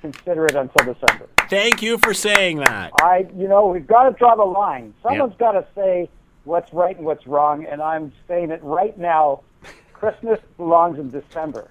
consider 0.00 0.46
it 0.46 0.54
until 0.54 0.94
December. 0.94 1.28
Thank 1.48 1.82
you 1.82 1.98
for 1.98 2.14
saying 2.14 2.58
that. 2.58 2.92
I, 3.00 3.26
you 3.36 3.48
know, 3.48 3.68
we've 3.68 3.86
got 3.86 4.08
to 4.08 4.16
draw 4.16 4.34
the 4.34 4.44
line. 4.44 4.94
Someone's 5.02 5.36
got 5.38 5.52
to 5.52 5.66
say 5.74 6.08
what's 6.44 6.72
right 6.72 6.96
and 6.96 7.06
what's 7.06 7.26
wrong, 7.26 7.64
and 7.64 7.80
I'm 7.80 8.12
saying 8.28 8.50
it 8.50 8.62
right 8.62 8.96
now. 8.98 9.42
Christmas 9.92 10.40
belongs 10.56 10.98
in 10.98 11.10
December. 11.10 11.70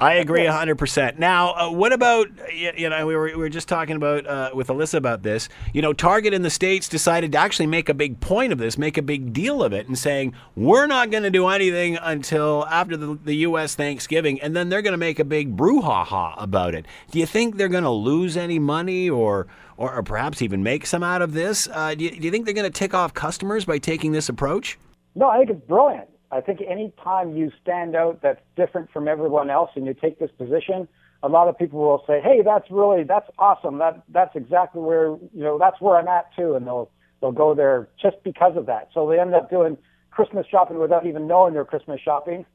I 0.00 0.14
agree 0.14 0.44
100%. 0.44 1.18
Now, 1.18 1.52
uh, 1.52 1.70
what 1.70 1.92
about, 1.92 2.28
you 2.54 2.88
know, 2.88 3.06
we 3.06 3.14
were, 3.14 3.24
we 3.24 3.36
were 3.36 3.50
just 3.50 3.68
talking 3.68 3.96
about 3.96 4.26
uh, 4.26 4.50
with 4.54 4.68
Alyssa 4.68 4.94
about 4.94 5.22
this. 5.22 5.50
You 5.74 5.82
know, 5.82 5.92
Target 5.92 6.32
in 6.32 6.40
the 6.40 6.48
States 6.48 6.88
decided 6.88 7.32
to 7.32 7.38
actually 7.38 7.66
make 7.66 7.90
a 7.90 7.94
big 7.94 8.18
point 8.18 8.50
of 8.50 8.58
this, 8.58 8.78
make 8.78 8.96
a 8.96 9.02
big 9.02 9.34
deal 9.34 9.62
of 9.62 9.74
it, 9.74 9.88
and 9.88 9.98
saying, 9.98 10.32
we're 10.56 10.86
not 10.86 11.10
going 11.10 11.24
to 11.24 11.30
do 11.30 11.48
anything 11.48 11.98
until 12.00 12.66
after 12.68 12.96
the, 12.96 13.18
the 13.22 13.34
U.S. 13.36 13.74
Thanksgiving, 13.74 14.40
and 14.40 14.56
then 14.56 14.70
they're 14.70 14.80
going 14.80 14.92
to 14.92 14.98
make 14.98 15.18
a 15.18 15.24
big 15.24 15.54
brouhaha 15.54 16.34
about 16.42 16.74
it. 16.74 16.86
Do 17.10 17.18
you 17.18 17.26
think 17.26 17.58
they're 17.58 17.68
going 17.68 17.84
to 17.84 17.90
lose 17.90 18.38
any 18.38 18.58
money 18.58 19.10
or, 19.10 19.48
or, 19.76 19.96
or 19.96 20.02
perhaps 20.02 20.40
even 20.40 20.62
make 20.62 20.86
some 20.86 21.02
out 21.02 21.20
of 21.20 21.34
this? 21.34 21.68
Uh, 21.70 21.94
do, 21.94 22.04
you, 22.04 22.10
do 22.10 22.24
you 22.24 22.30
think 22.30 22.46
they're 22.46 22.54
going 22.54 22.64
to 22.64 22.78
tick 22.78 22.94
off 22.94 23.12
customers 23.12 23.66
by 23.66 23.76
taking 23.76 24.12
this 24.12 24.30
approach? 24.30 24.78
No, 25.14 25.28
I 25.28 25.38
think 25.38 25.50
it's 25.50 25.66
brilliant. 25.66 26.08
I 26.32 26.40
think 26.40 26.60
any 26.66 26.92
time 27.02 27.36
you 27.36 27.50
stand 27.62 27.96
out 27.96 28.20
that's 28.22 28.40
different 28.56 28.90
from 28.92 29.08
everyone 29.08 29.50
else 29.50 29.70
and 29.74 29.84
you 29.84 29.94
take 29.94 30.18
this 30.18 30.30
position, 30.38 30.86
a 31.22 31.28
lot 31.28 31.48
of 31.48 31.58
people 31.58 31.80
will 31.80 32.04
say, 32.06 32.20
"Hey, 32.20 32.42
that's 32.42 32.70
really 32.70 33.02
that's 33.02 33.28
awesome. 33.38 33.78
That 33.78 34.02
that's 34.08 34.34
exactly 34.36 34.80
where 34.80 35.08
you 35.08 35.44
know 35.44 35.58
that's 35.58 35.80
where 35.80 35.96
I'm 35.96 36.08
at 36.08 36.34
too," 36.36 36.54
and 36.54 36.66
they'll 36.66 36.90
they'll 37.20 37.32
go 37.32 37.54
there 37.54 37.88
just 38.00 38.22
because 38.22 38.56
of 38.56 38.66
that. 38.66 38.88
So 38.94 39.08
they 39.08 39.18
end 39.18 39.34
up 39.34 39.50
doing 39.50 39.76
Christmas 40.10 40.46
shopping 40.46 40.78
without 40.78 41.06
even 41.06 41.26
knowing 41.26 41.54
they're 41.54 41.64
Christmas 41.64 42.00
shopping. 42.00 42.46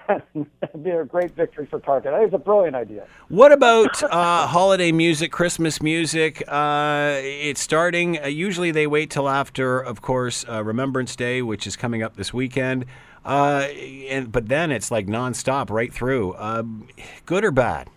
Be 0.82 0.90
a 0.90 1.04
great 1.04 1.32
victory 1.32 1.66
for 1.66 1.78
Target. 1.78 2.14
I 2.14 2.18
think 2.18 2.32
it's 2.32 2.40
a 2.40 2.44
brilliant 2.44 2.76
idea. 2.76 3.06
What 3.28 3.52
about 3.52 4.02
uh, 4.02 4.46
holiday 4.46 4.90
music, 4.90 5.32
Christmas 5.32 5.82
music? 5.82 6.42
Uh, 6.48 7.16
it's 7.20 7.60
starting. 7.60 8.22
Uh, 8.22 8.26
usually 8.26 8.70
they 8.70 8.86
wait 8.86 9.10
till 9.10 9.28
after, 9.28 9.80
of 9.80 10.00
course, 10.00 10.46
uh, 10.48 10.64
Remembrance 10.64 11.14
Day, 11.14 11.42
which 11.42 11.66
is 11.66 11.76
coming 11.76 12.02
up 12.02 12.16
this 12.16 12.32
weekend. 12.32 12.86
Uh, 13.24 13.68
and 14.08 14.32
but 14.32 14.48
then 14.48 14.70
it's 14.70 14.90
like 14.90 15.06
nonstop 15.06 15.70
right 15.70 15.92
through. 15.92 16.34
Um, 16.36 16.88
good 17.24 17.44
or 17.44 17.50
bad? 17.50 17.88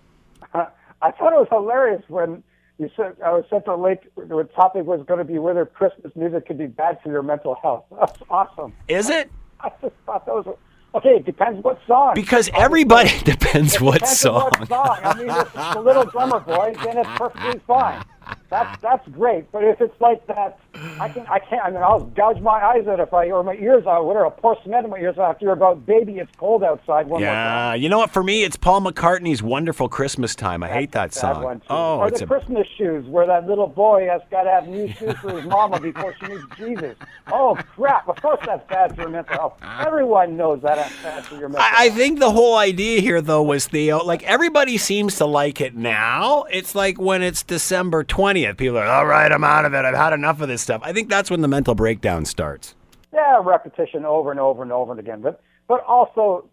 I 1.05 1.11
thought 1.11 1.33
it 1.33 1.39
was 1.39 1.47
hilarious 1.51 2.01
when 2.07 2.43
you 2.79 2.89
said 2.95 3.15
I 3.23 3.31
was 3.31 3.45
sent 3.49 3.67
a 3.67 3.75
link. 3.75 4.01
The 4.15 4.49
topic 4.55 4.85
was 4.85 5.05
going 5.07 5.19
to 5.19 5.23
be 5.23 5.37
whether 5.37 5.65
Christmas 5.65 6.11
music 6.15 6.47
could 6.47 6.57
be 6.57 6.65
bad 6.65 6.99
for 7.03 7.11
your 7.11 7.21
mental 7.21 7.55
health. 7.61 7.85
That's 7.99 8.19
awesome. 8.29 8.73
Is 8.87 9.09
it? 9.09 9.29
I 9.59 9.69
just 9.81 9.93
thought 10.05 10.25
that 10.25 10.33
was 10.33 10.57
okay. 10.95 11.17
It 11.17 11.25
depends 11.25 11.63
what 11.63 11.79
song. 11.85 12.13
Because 12.15 12.49
everybody 12.55 13.11
depends 13.23 13.79
what 13.79 13.99
depends 13.99 14.25
on 14.25 14.41
song. 14.41 14.51
What 14.57 14.67
song. 14.67 14.99
I 15.03 15.17
mean, 15.17 15.29
if 15.29 15.55
it's 15.55 15.73
the 15.75 15.81
Little 15.81 16.05
Drummer 16.05 16.39
Boy, 16.39 16.73
then 16.83 16.97
it's 16.97 17.09
perfectly 17.15 17.61
fine. 17.67 18.03
That's 18.49 18.81
that's 18.81 19.07
great. 19.09 19.51
But 19.51 19.63
if 19.63 19.81
it's 19.81 19.99
like 19.99 20.25
that, 20.27 20.59
I 20.99 21.09
can 21.09 21.25
I 21.27 21.39
can't. 21.39 21.63
I 21.63 21.71
mean, 21.71 21.81
I'll 21.81 22.05
gouge 22.05 22.39
my 22.41 22.63
eyes 22.63 22.87
out 22.87 22.99
if 22.99 23.13
I 23.13 23.29
or 23.31 23.43
my 23.43 23.55
ears 23.55 23.85
out. 23.85 24.05
Whatever. 24.05 24.25
I'll 24.25 24.31
pour 24.31 24.57
cement 24.63 24.85
in 24.85 24.91
my 24.91 24.97
ears 24.97 25.17
after 25.17 25.45
you're 25.45 25.53
about 25.53 25.85
baby. 25.85 26.19
It's 26.19 26.31
cold 26.37 26.63
outside. 26.63 27.07
One 27.07 27.21
more 27.21 27.29
time. 27.29 27.71
Yeah, 27.71 27.73
you 27.73 27.89
know 27.89 27.97
what? 27.97 28.11
For 28.11 28.23
me, 28.23 28.43
it's 28.43 28.55
Paul 28.55 28.81
McCartney's 28.81 29.41
"Wonderful 29.41 29.89
Christmas 29.89 30.35
Time." 30.35 30.63
I 30.63 30.69
hate 30.69 30.91
that 30.91 31.13
song. 31.13 31.43
one. 31.43 31.61
Oh, 31.69 31.99
or 31.99 32.07
it's 32.07 32.19
the 32.19 32.25
a 32.25 32.27
Christmas 32.27 32.67
shoes, 32.77 33.05
where 33.07 33.25
that 33.27 33.47
little 33.47 33.67
boy 33.67 34.07
has 34.07 34.21
got 34.29 34.43
to 34.43 34.51
have 34.51 34.67
new 34.67 34.87
shoes 34.93 35.15
for 35.17 35.31
his 35.39 35.45
mama 35.45 35.79
before 35.79 36.13
she 36.19 36.27
meets 36.27 36.43
Jesus. 36.55 36.95
Oh 37.31 37.57
crap! 37.75 38.07
Of 38.07 38.21
course 38.21 38.39
that's 38.45 38.67
bad 38.69 38.95
for 38.95 39.01
your 39.01 39.09
mental 39.09 39.33
health. 39.33 39.57
Everyone 39.85 40.37
knows 40.37 40.61
that 40.61 40.75
that's 40.75 41.03
bad 41.03 41.25
for 41.25 41.35
your 41.35 41.49
mental 41.49 41.61
I, 41.61 41.85
I 41.85 41.89
think 41.89 42.19
the 42.19 42.31
whole 42.31 42.55
idea 42.57 43.01
here, 43.01 43.21
though, 43.21 43.43
was 43.43 43.67
Theo. 43.67 44.03
Like 44.03 44.23
everybody 44.23 44.77
seems 44.77 45.15
to 45.17 45.25
like 45.25 45.59
it 45.61 45.75
now. 45.75 46.43
It's 46.51 46.75
like 46.75 46.99
when 46.99 47.21
it's 47.21 47.43
December 47.43 48.03
twentieth, 48.15 48.57
people 48.57 48.77
are 48.77 48.87
all 48.87 49.05
right. 49.05 49.31
I'm 49.31 49.43
out 49.43 49.65
of 49.65 49.73
it. 49.73 49.85
I've 49.85 49.95
had 49.95 50.13
enough 50.13 50.41
of 50.41 50.47
this 50.47 50.61
stuff. 50.61 50.81
I 50.83 50.93
think 50.93 51.09
that's 51.09 51.29
when 51.29 51.41
the 51.41 51.47
mental 51.47 51.75
breakdown 51.75 52.25
starts. 52.25 52.75
yeah, 53.13 53.39
repetition 53.43 54.05
over 54.05 54.31
and 54.31 54.39
over 54.39 54.61
and 54.63 54.71
over 54.71 54.91
and 54.91 54.99
again. 54.99 55.21
But 55.21 55.41
but 55.67 55.83
also, 55.83 56.49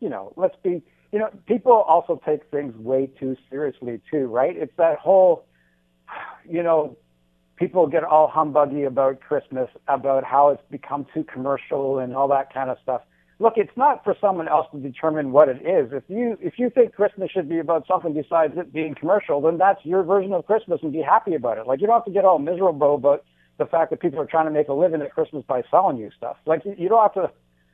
you 0.00 0.08
know, 0.08 0.32
let's 0.36 0.56
be, 0.62 0.82
you 1.12 1.18
know, 1.18 1.30
people 1.46 1.72
also 1.72 2.20
take 2.26 2.40
things 2.50 2.74
way 2.76 3.06
too 3.18 3.36
seriously 3.50 4.00
too, 4.10 4.26
right? 4.26 4.56
It's 4.56 4.76
that 4.76 4.98
whole, 4.98 5.44
you 6.48 6.62
know, 6.62 6.96
people 7.56 7.86
get 7.86 8.04
all 8.04 8.28
humbuggy 8.30 8.86
about 8.86 9.20
Christmas, 9.20 9.68
about 9.86 10.24
how 10.24 10.48
it's 10.50 10.62
become 10.70 11.06
too 11.14 11.24
commercial 11.24 11.98
and 12.00 12.14
all 12.16 12.28
that 12.28 12.52
kind 12.52 12.68
of 12.70 12.78
stuff. 12.82 13.02
Look, 13.38 13.54
it's 13.56 13.76
not 13.76 14.04
for 14.04 14.16
someone 14.20 14.48
else 14.48 14.68
to 14.72 14.78
determine 14.78 15.32
what 15.32 15.48
it 15.48 15.66
is. 15.66 15.92
If 15.92 16.04
you 16.08 16.36
if 16.40 16.58
you 16.58 16.70
think 16.70 16.94
Christmas 16.94 17.30
should 17.30 17.48
be 17.48 17.58
about 17.58 17.86
something 17.86 18.12
besides 18.12 18.54
it 18.56 18.72
being 18.72 18.94
commercial, 18.94 19.40
then 19.40 19.58
that's 19.58 19.84
your 19.84 20.02
version 20.02 20.32
of 20.32 20.46
Christmas 20.46 20.80
and 20.82 20.92
be 20.92 21.02
happy 21.02 21.34
about 21.34 21.58
it. 21.58 21.66
Like 21.66 21.80
you 21.80 21.86
don't 21.86 21.96
have 21.96 22.04
to 22.04 22.12
get 22.12 22.24
all 22.24 22.38
miserable 22.38 22.94
about 22.94 23.24
the 23.58 23.66
fact 23.66 23.90
that 23.90 24.00
people 24.00 24.20
are 24.20 24.26
trying 24.26 24.46
to 24.46 24.50
make 24.50 24.68
a 24.68 24.72
living 24.72 25.02
at 25.02 25.12
Christmas 25.12 25.44
by 25.46 25.62
selling 25.70 25.96
you 25.96 26.10
stuff. 26.16 26.36
Like 26.46 26.64
you, 26.64 26.74
you 26.78 26.88
don't 26.88 27.02
have 27.02 27.14
to 27.14 27.32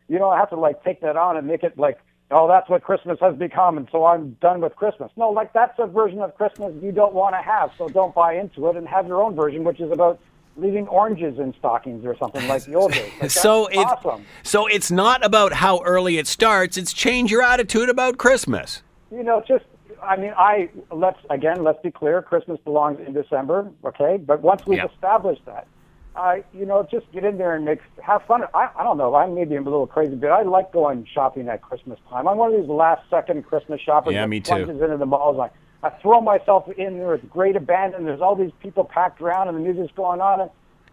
you 0.09 0.19
don't 0.19 0.37
have 0.37 0.51
to 0.51 0.57
like 0.57 0.83
take 0.85 1.01
that 1.03 1.17
on 1.17 1.37
and 1.37 1.47
make 1.47 1.63
it 1.63 1.77
like 1.77 1.99
oh 2.31 2.49
that's 2.49 2.69
what 2.71 2.83
Christmas 2.83 3.19
has 3.21 3.37
become 3.37 3.77
and 3.77 3.89
so 3.93 4.05
I'm 4.05 4.31
done 4.41 4.61
with 4.61 4.75
Christmas. 4.77 5.11
No, 5.17 5.31
like 5.31 5.53
that's 5.53 5.79
a 5.79 5.87
version 5.87 6.21
of 6.21 6.35
Christmas 6.37 6.73
you 6.83 6.93
don't 6.93 7.15
want 7.15 7.35
to 7.35 7.43
have, 7.43 7.73
so 7.77 7.89
don't 7.89 8.15
buy 8.15 8.35
into 8.35 8.69
it 8.69 8.77
and 8.77 8.89
have 8.89 9.07
your 9.07 9.23
own 9.23 9.35
version, 9.35 9.65
which 9.65 9.81
is 9.81 9.91
about 9.91 10.21
leaving 10.59 10.87
oranges 10.89 11.39
in 11.39 11.55
stockings 11.59 12.05
or 12.05 12.17
something 12.19 12.47
like 12.49 12.65
the 12.65 12.75
old 12.75 12.93
days. 12.93 13.11
Like, 13.21 13.31
so 13.47 13.67
it's 13.69 13.79
awesome. 13.79 14.25
so 14.43 14.67
it's 14.67 14.91
not 14.91 15.25
about 15.25 15.53
how 15.55 15.81
early 15.83 16.19
it 16.19 16.27
starts. 16.27 16.77
It's 16.77 16.93
change 16.93 17.31
your 17.31 17.43
attitude 17.43 17.89
about 17.89 18.19
Christmas. 18.19 18.83
you 19.11 19.23
know, 19.23 19.43
just 19.47 19.65
I 20.03 20.17
mean, 20.17 20.33
I 20.37 20.69
let's 20.93 21.19
again 21.31 21.63
let's 21.65 21.81
be 21.83 21.91
clear. 21.91 22.21
Christmas 22.23 22.59
belongs 22.65 22.99
in 23.07 23.13
December, 23.15 23.71
okay? 23.85 24.17
But 24.19 24.43
once 24.43 24.67
we've 24.67 24.79
Yep. 24.79 24.93
established 24.95 25.45
that, 25.47 25.67
I 26.15 26.45
you 26.53 26.67
know 26.67 26.87
just 26.91 27.11
get 27.13 27.25
in 27.25 27.39
there 27.39 27.55
and 27.55 27.65
make 27.65 27.81
have 28.03 28.23
fun. 28.25 28.43
I 28.55 28.69
I 28.77 28.83
don't 28.85 28.99
know. 28.99 29.15
I 29.15 29.27
maybe 29.27 29.57
a 29.57 29.61
little 29.63 29.87
crazy, 29.87 30.15
but 30.17 30.31
I 30.31 30.43
like 30.43 30.73
going 30.73 31.07
shopping 31.13 31.49
at 31.49 31.63
Christmas 31.63 31.99
time. 32.11 32.29
I'm 32.29 32.37
one 32.37 32.53
of 32.55 32.61
these 32.61 32.69
last 32.69 33.09
second 33.11 33.45
Christmas 33.45 33.81
shoppers. 33.81 34.15
Yeah, 34.15 34.27
me 34.27 34.41
too. 34.41 34.55
into 34.55 34.97
the 34.97 35.07
malls. 35.07 35.39
I 35.39 35.51
I 35.83 35.91
throw 35.91 36.21
myself 36.21 36.69
in 36.77 36.99
there 36.99 37.13
with 37.13 37.31
great 37.31 37.57
abandon. 37.57 38.05
There's 38.05 38.21
all 38.21 38.35
these 38.35 38.53
people 38.61 38.85
packed 38.85 39.21
around, 39.21 39.49
and 39.49 39.57
the 39.57 39.61
music's 39.61 39.95
going 39.97 40.21
on. 40.21 40.41
And 40.41 40.51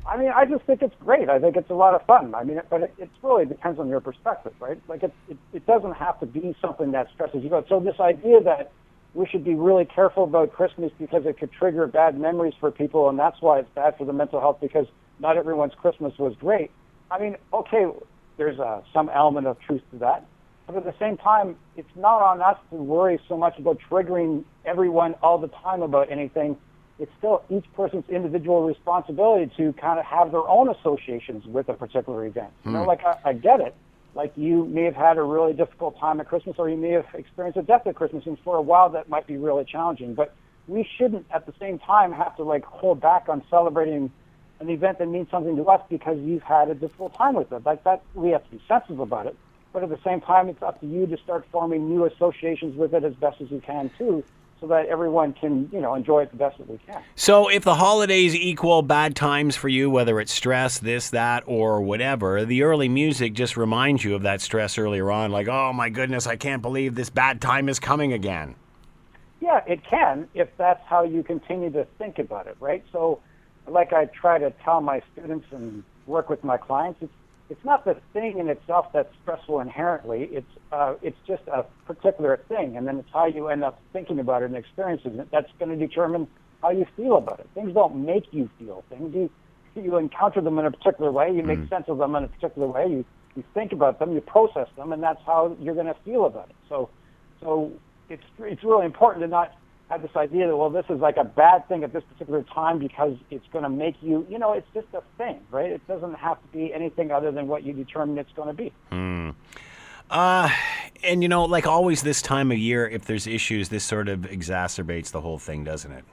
I 0.08 0.18
mean, 0.18 0.32
I 0.36 0.46
just 0.46 0.64
think 0.66 0.84
it's 0.84 0.94
great. 1.00 1.28
I 1.30 1.40
think 1.40 1.56
it's 1.56 1.72
a 1.72 1.76
lot 1.76 1.96
of 1.96 2.06
fun. 2.06 2.36
I 2.36 2.44
mean, 2.44 2.62
but 2.70 2.84
it, 2.84 2.94
it 3.00 3.10
really 3.24 3.46
depends 3.46 3.80
on 3.80 3.90
your 3.90 4.00
perspective, 4.00 4.54
right? 4.60 4.80
Like, 4.88 5.02
it, 5.02 5.14
it, 5.28 5.38
it 5.54 5.66
doesn't 5.66 5.94
have 5.94 6.20
to 6.20 6.28
be 6.28 6.56
something 6.62 6.92
that 6.92 7.08
stresses 7.14 7.44
you 7.44 7.56
out. 7.56 7.66
So 7.68 7.80
this 7.80 8.00
idea 8.00 8.42
that 8.44 8.72
we 9.16 9.26
should 9.26 9.44
be 9.44 9.56
really 9.56 9.86
careful 9.86 10.26
about 10.26 10.52
Christmas 10.52 10.92
because 11.00 11.26
it 11.26 11.40
could 11.40 11.52
trigger 11.52 11.88
bad 11.88 12.20
memories 12.20 12.54
for 12.60 12.70
people, 12.70 13.10
and 13.10 13.18
that's 13.18 13.42
why 13.42 13.60
it's 13.60 13.70
bad 13.74 13.98
for 13.98 14.06
the 14.06 14.14
mental 14.14 14.40
health 14.40 14.58
because 14.62 14.86
not 15.20 15.38
everyone's 15.38 15.74
Christmas 15.74 16.14
was 16.20 16.36
great. 16.40 16.70
I 17.10 17.20
mean, 17.20 17.38
okay, 17.54 17.86
there's 18.38 18.60
uh, 18.60 18.82
some 18.94 19.10
element 19.10 19.48
of 19.48 19.60
truth 19.62 19.82
to 19.92 20.00
that. 20.00 20.28
But 20.68 20.78
at 20.78 20.84
the 20.84 20.96
same 21.00 21.18
time, 21.18 21.58
it's 21.76 21.96
not 21.96 22.22
on 22.22 22.42
us 22.42 22.58
to 22.72 22.76
worry 22.76 23.20
so 23.28 23.38
much 23.38 23.60
about 23.60 23.80
triggering 23.90 24.44
everyone 24.66 25.14
all 25.22 25.38
the 25.38 25.48
time 25.48 25.82
about 25.82 26.12
anything 26.12 26.58
it's 27.00 27.12
still 27.18 27.44
each 27.50 27.66
person's 27.76 28.06
individual 28.10 28.66
responsibility 28.66 29.52
to 29.58 29.74
kind 29.74 30.00
of 30.00 30.06
have 30.06 30.32
their 30.32 30.48
own 30.48 30.70
associations 30.70 31.46
with 31.46 31.68
a 31.68 31.74
particular 31.74 32.26
event. 32.26 32.52
You 32.64 32.72
know, 32.72 32.82
hmm. 32.82 32.88
like 32.88 33.04
I, 33.04 33.18
I 33.26 33.34
get 33.34 33.60
it. 33.60 33.76
Like 34.14 34.32
you 34.38 34.66
may 34.66 34.84
have 34.84 34.96
had 34.96 35.18
a 35.18 35.24
really 35.24 35.52
difficult 35.52 36.00
time 36.00 36.22
at 36.22 36.30
Christmas, 36.30 36.56
or 36.58 36.70
you 36.70 36.78
may 36.78 36.92
have 36.92 37.06
experienced 37.14 37.60
a 37.60 37.64
death 37.64 37.86
at 37.86 37.96
Christmas, 37.96 38.26
and 38.26 38.40
for 38.40 38.56
a 38.56 38.62
while 38.62 38.90
that 38.92 39.10
might 39.10 39.28
be 39.28 39.36
really 39.36 39.66
challenging. 39.66 40.14
But 40.14 40.34
we 40.68 40.88
shouldn't, 40.98 41.26
at 41.32 41.46
the 41.46 41.54
same 41.60 41.80
time, 41.80 42.14
have 42.14 42.36
to 42.38 42.44
like 42.44 42.64
hold 42.64 43.02
back 43.02 43.28
on 43.28 43.44
celebrating 43.50 44.10
an 44.62 44.70
event 44.70 45.00
that 45.00 45.08
means 45.08 45.30
something 45.30 45.58
to 45.58 45.64
us 45.66 45.82
because 45.90 46.18
you've 46.20 46.44
had 46.44 46.70
a 46.70 46.76
difficult 46.76 47.14
time 47.14 47.36
with 47.36 47.52
it. 47.52 47.66
Like 47.66 47.84
that, 47.84 48.04
we 48.14 48.30
have 48.30 48.46
to 48.46 48.52
be 48.52 48.62
sensitive 48.70 49.02
about 49.02 49.28
it. 49.28 49.36
But 49.76 49.84
at 49.84 49.90
the 49.90 50.00
same 50.06 50.22
time, 50.22 50.48
it's 50.48 50.64
up 50.64 50.80
to 50.80 50.88
you 50.88 51.06
to 51.06 51.18
start 51.18 51.46
forming 51.52 51.90
new 51.90 52.06
associations 52.06 52.78
with 52.78 52.94
it 52.94 53.04
as 53.04 53.14
best 53.16 53.42
as 53.42 53.52
you 53.52 53.60
can 53.60 53.92
too, 53.98 54.24
so 54.62 54.68
that 54.68 54.86
everyone 54.86 55.34
can, 55.34 55.70
you 55.70 55.82
know, 55.82 55.96
enjoy 55.96 56.22
it 56.22 56.32
the 56.32 56.38
best 56.38 56.58
that 56.60 56.70
we 56.70 56.78
can. 56.78 57.04
So, 57.16 57.50
if 57.50 57.66
the 57.66 57.76
holidays 57.76 58.34
equal 58.34 58.84
bad 58.84 59.18
times 59.18 59.58
for 59.58 59.68
you, 59.68 59.90
whether 59.90 60.22
it's 60.22 60.32
stress, 60.32 60.80
this, 60.80 61.10
that, 61.10 61.44
or 61.46 61.82
whatever, 61.82 62.46
the 62.46 62.64
early 62.64 62.88
music 62.88 63.34
just 63.34 63.58
reminds 63.58 64.02
you 64.06 64.16
of 64.16 64.22
that 64.22 64.40
stress 64.40 64.78
earlier 64.78 65.12
on. 65.12 65.32
Like, 65.32 65.50
oh 65.50 65.74
my 65.74 65.90
goodness, 65.90 66.26
I 66.26 66.38
can't 66.38 66.62
believe 66.62 66.96
this 66.96 67.10
bad 67.10 67.42
time 67.42 67.68
is 67.68 67.78
coming 67.78 68.14
again. 68.14 68.56
Yeah, 69.42 69.62
it 69.68 69.84
can 69.84 70.30
if 70.34 70.48
that's 70.56 70.86
how 70.88 71.04
you 71.04 71.22
continue 71.22 71.70
to 71.72 71.86
think 71.98 72.18
about 72.18 72.48
it, 72.48 72.56
right? 72.62 72.86
So, 72.94 73.20
like 73.68 73.92
I 73.92 74.06
try 74.06 74.38
to 74.38 74.52
tell 74.64 74.80
my 74.80 75.02
students 75.12 75.48
and 75.52 75.84
work 76.08 76.30
with 76.30 76.46
my 76.46 76.56
clients, 76.56 77.02
it's 77.02 77.12
it's 77.50 77.64
not 77.64 77.86
the 77.86 77.96
thing 78.14 78.40
in 78.40 78.50
itself 78.50 78.88
that's 78.94 79.14
stressful 79.22 79.60
inherently. 79.60 80.30
It's 80.32 80.48
uh, 80.72 80.96
it's 81.02 81.18
just 81.28 81.44
a 81.48 81.64
particular 81.86 82.40
thing, 82.50 82.76
and 82.76 82.88
then 82.88 82.98
it's 82.98 83.10
how 83.14 83.26
you 83.26 83.48
end 83.50 83.64
up 83.64 83.80
thinking 83.94 84.20
about 84.20 84.42
it 84.42 84.46
and 84.46 84.56
experiencing 84.56 85.20
it 85.20 85.30
that's 85.32 85.52
going 85.60 85.78
to 85.78 85.88
determine 85.88 86.28
how 86.62 86.72
you 86.72 86.86
feel 86.96 87.18
about 87.18 87.40
it. 87.40 87.50
Things 87.54 87.74
don't 87.74 88.06
make 88.06 88.26
you 88.32 88.50
feel 88.58 88.84
things. 88.90 89.14
You 89.14 89.30
you 89.76 89.98
encounter 89.98 90.42
them 90.42 90.58
in 90.58 90.66
a 90.66 90.72
particular 90.72 91.12
way. 91.12 91.32
You 91.32 91.44
make 91.44 91.68
sense 91.70 91.86
of 91.88 91.98
them 91.98 92.16
in 92.16 92.24
a 92.24 92.28
particular 92.28 92.68
way. 92.68 92.88
You 92.88 93.06
you 93.36 93.44
think 93.54 93.72
about 93.74 94.00
them. 94.00 94.14
You 94.14 94.22
process 94.22 94.68
them, 94.76 94.92
and 94.92 95.04
that's 95.04 95.22
how 95.26 95.56
you're 95.60 95.76
going 95.76 95.88
to 95.88 95.98
feel 96.04 96.26
about 96.26 96.50
it. 96.50 96.56
So 96.68 96.90
so 97.42 97.72
it's 98.10 98.24
it's 98.40 98.64
really 98.64 98.86
important 98.86 99.24
to 99.24 99.28
not 99.28 99.54
have 99.90 100.02
this 100.02 100.16
idea 100.16 100.48
that 100.48 100.58
well 100.58 100.70
this 100.70 100.86
is 100.90 101.00
like 101.00 101.18
a 101.18 101.24
bad 101.24 101.68
thing 101.68 101.84
at 101.84 101.94
this 101.94 102.04
particular 102.12 102.44
time 102.54 102.80
because 102.80 103.16
it's 103.30 103.46
going 103.54 103.64
to 103.64 103.70
make 103.70 103.96
you 104.02 104.26
you 104.30 104.40
know 104.40 104.54
it's 104.54 104.68
just 104.74 104.88
a 104.94 105.02
thing 105.18 105.40
right 105.52 105.72
it 105.72 105.86
doesn't 105.88 106.16
have 106.16 106.42
to 106.42 106.48
be 106.50 106.74
anything 106.74 107.12
other 107.12 107.32
than 107.32 107.48
what 107.48 107.64
you 107.64 107.72
determine 107.74 108.18
it's 108.18 108.32
going 108.36 108.48
to 108.48 108.54
be 108.54 108.74
Uh, 110.10 110.50
and 111.04 111.24
you 111.24 111.28
know, 111.30 111.46
like 111.46 111.66
always 111.66 112.04
this 112.04 112.22
time 112.22 112.52
of 112.52 112.58
year, 112.60 112.88
if 112.88 113.06
there's 113.06 113.26
issues, 113.26 113.70
this 113.70 113.84
sort 113.84 114.08
of 114.08 114.20
exacerbates 114.22 115.10
the 115.12 115.20
whole 115.22 115.40
thing, 115.40 115.64
doesn't 115.64 115.92
it? 115.92 116.04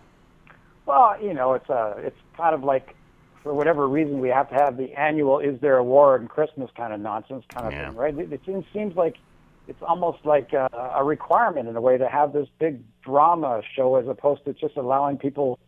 well 0.87 1.15
you 1.23 1.33
know 1.33 1.53
it's 1.55 1.69
a 1.69 1.95
it's 1.99 2.17
kind 2.37 2.55
of 2.55 2.65
like 2.65 2.97
for 3.43 3.55
whatever 3.55 3.87
reason 3.87 4.19
we 4.19 4.29
have 4.29 4.49
to 4.49 4.55
have 4.57 4.77
the 4.77 4.93
annual 4.95 5.39
is 5.39 5.61
there 5.61 5.77
a 5.77 5.85
war 5.85 6.17
in 6.17 6.27
christmas 6.27 6.69
kind 6.77 6.93
of 6.93 6.99
nonsense 7.01 7.45
kind 7.55 7.67
of 7.69 7.73
Yeah. 7.73 7.89
thing 7.91 7.97
right 7.97 8.19
it, 8.19 8.33
it 8.33 8.65
seems 8.73 8.97
like 8.97 9.17
it's 9.69 9.83
almost 9.83 10.25
like 10.25 10.53
a, 10.53 10.69
a 10.97 11.05
requirement 11.05 11.69
in 11.69 11.77
a 11.77 11.81
way 11.81 11.97
to 11.97 12.09
have 12.09 12.33
this 12.33 12.49
big 12.59 12.83
drama 13.03 13.63
show 13.75 13.97
as 13.97 14.07
opposed 14.09 14.45
to 14.45 14.53
just 14.55 14.77
allowing 14.77 15.19
people 15.19 15.59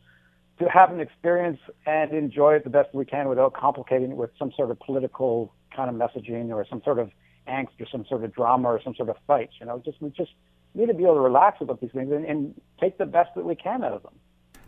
to 0.58 0.68
have 0.68 0.90
an 0.92 1.00
experience 1.00 1.58
and 1.86 2.12
enjoy 2.12 2.54
it 2.54 2.64
the 2.64 2.70
best 2.70 2.94
we 2.94 3.04
can 3.04 3.28
without 3.28 3.54
complicating 3.54 4.12
it 4.12 4.16
with 4.16 4.30
some 4.38 4.52
sort 4.56 4.70
of 4.70 4.78
political 4.80 5.52
kind 5.74 5.90
of 5.90 5.96
messaging 5.96 6.50
or 6.50 6.64
some 6.68 6.80
sort 6.84 6.98
of 6.98 7.10
angst 7.48 7.80
or 7.80 7.86
some 7.90 8.04
sort 8.08 8.24
of 8.24 8.32
drama 8.32 8.68
or 8.68 8.80
some 8.82 8.94
sort 8.94 9.08
of 9.08 9.16
fight. 9.26 9.50
You 9.60 9.66
know, 9.66 9.82
just 9.84 10.00
we 10.00 10.10
just 10.10 10.30
need 10.74 10.86
to 10.86 10.94
be 10.94 11.04
able 11.04 11.14
to 11.14 11.20
relax 11.20 11.60
about 11.60 11.80
these 11.80 11.90
things 11.92 12.10
and, 12.12 12.24
and 12.24 12.60
take 12.80 12.98
the 12.98 13.06
best 13.06 13.34
that 13.34 13.44
we 13.44 13.54
can 13.54 13.82
out 13.84 13.92
of 13.92 14.02
them. 14.02 14.12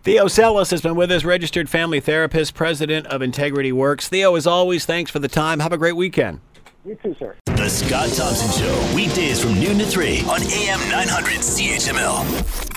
Theo 0.03 0.27
Sellis 0.27 0.71
has 0.71 0.81
been 0.81 0.95
with 0.95 1.11
us, 1.11 1.25
registered 1.25 1.69
family 1.69 1.99
therapist, 1.99 2.55
president 2.55 3.09
of 3.09 3.23
Integrity 3.23 3.73
Works. 3.73 4.09
Theo, 4.09 4.37
as 4.37 4.47
always, 4.47 4.85
thanks 4.87 5.11
for 5.11 5.19
the 5.19 5.27
time. 5.27 5.59
Have 5.59 5.73
a 5.73 5.79
great 5.79 5.97
weekend. 5.97 6.41
You 6.87 6.95
too, 7.03 7.17
sir. 7.19 7.35
The 7.47 7.69
Scott 7.69 8.11
Thompson 8.11 8.63
Show, 8.63 8.95
weekdays 8.95 9.43
from 9.43 9.59
noon 9.59 9.77
to 9.79 9.87
3 9.87 10.21
on 10.21 10.41
AM 10.41 10.79
900 10.89 11.41
CHML. 11.41 12.76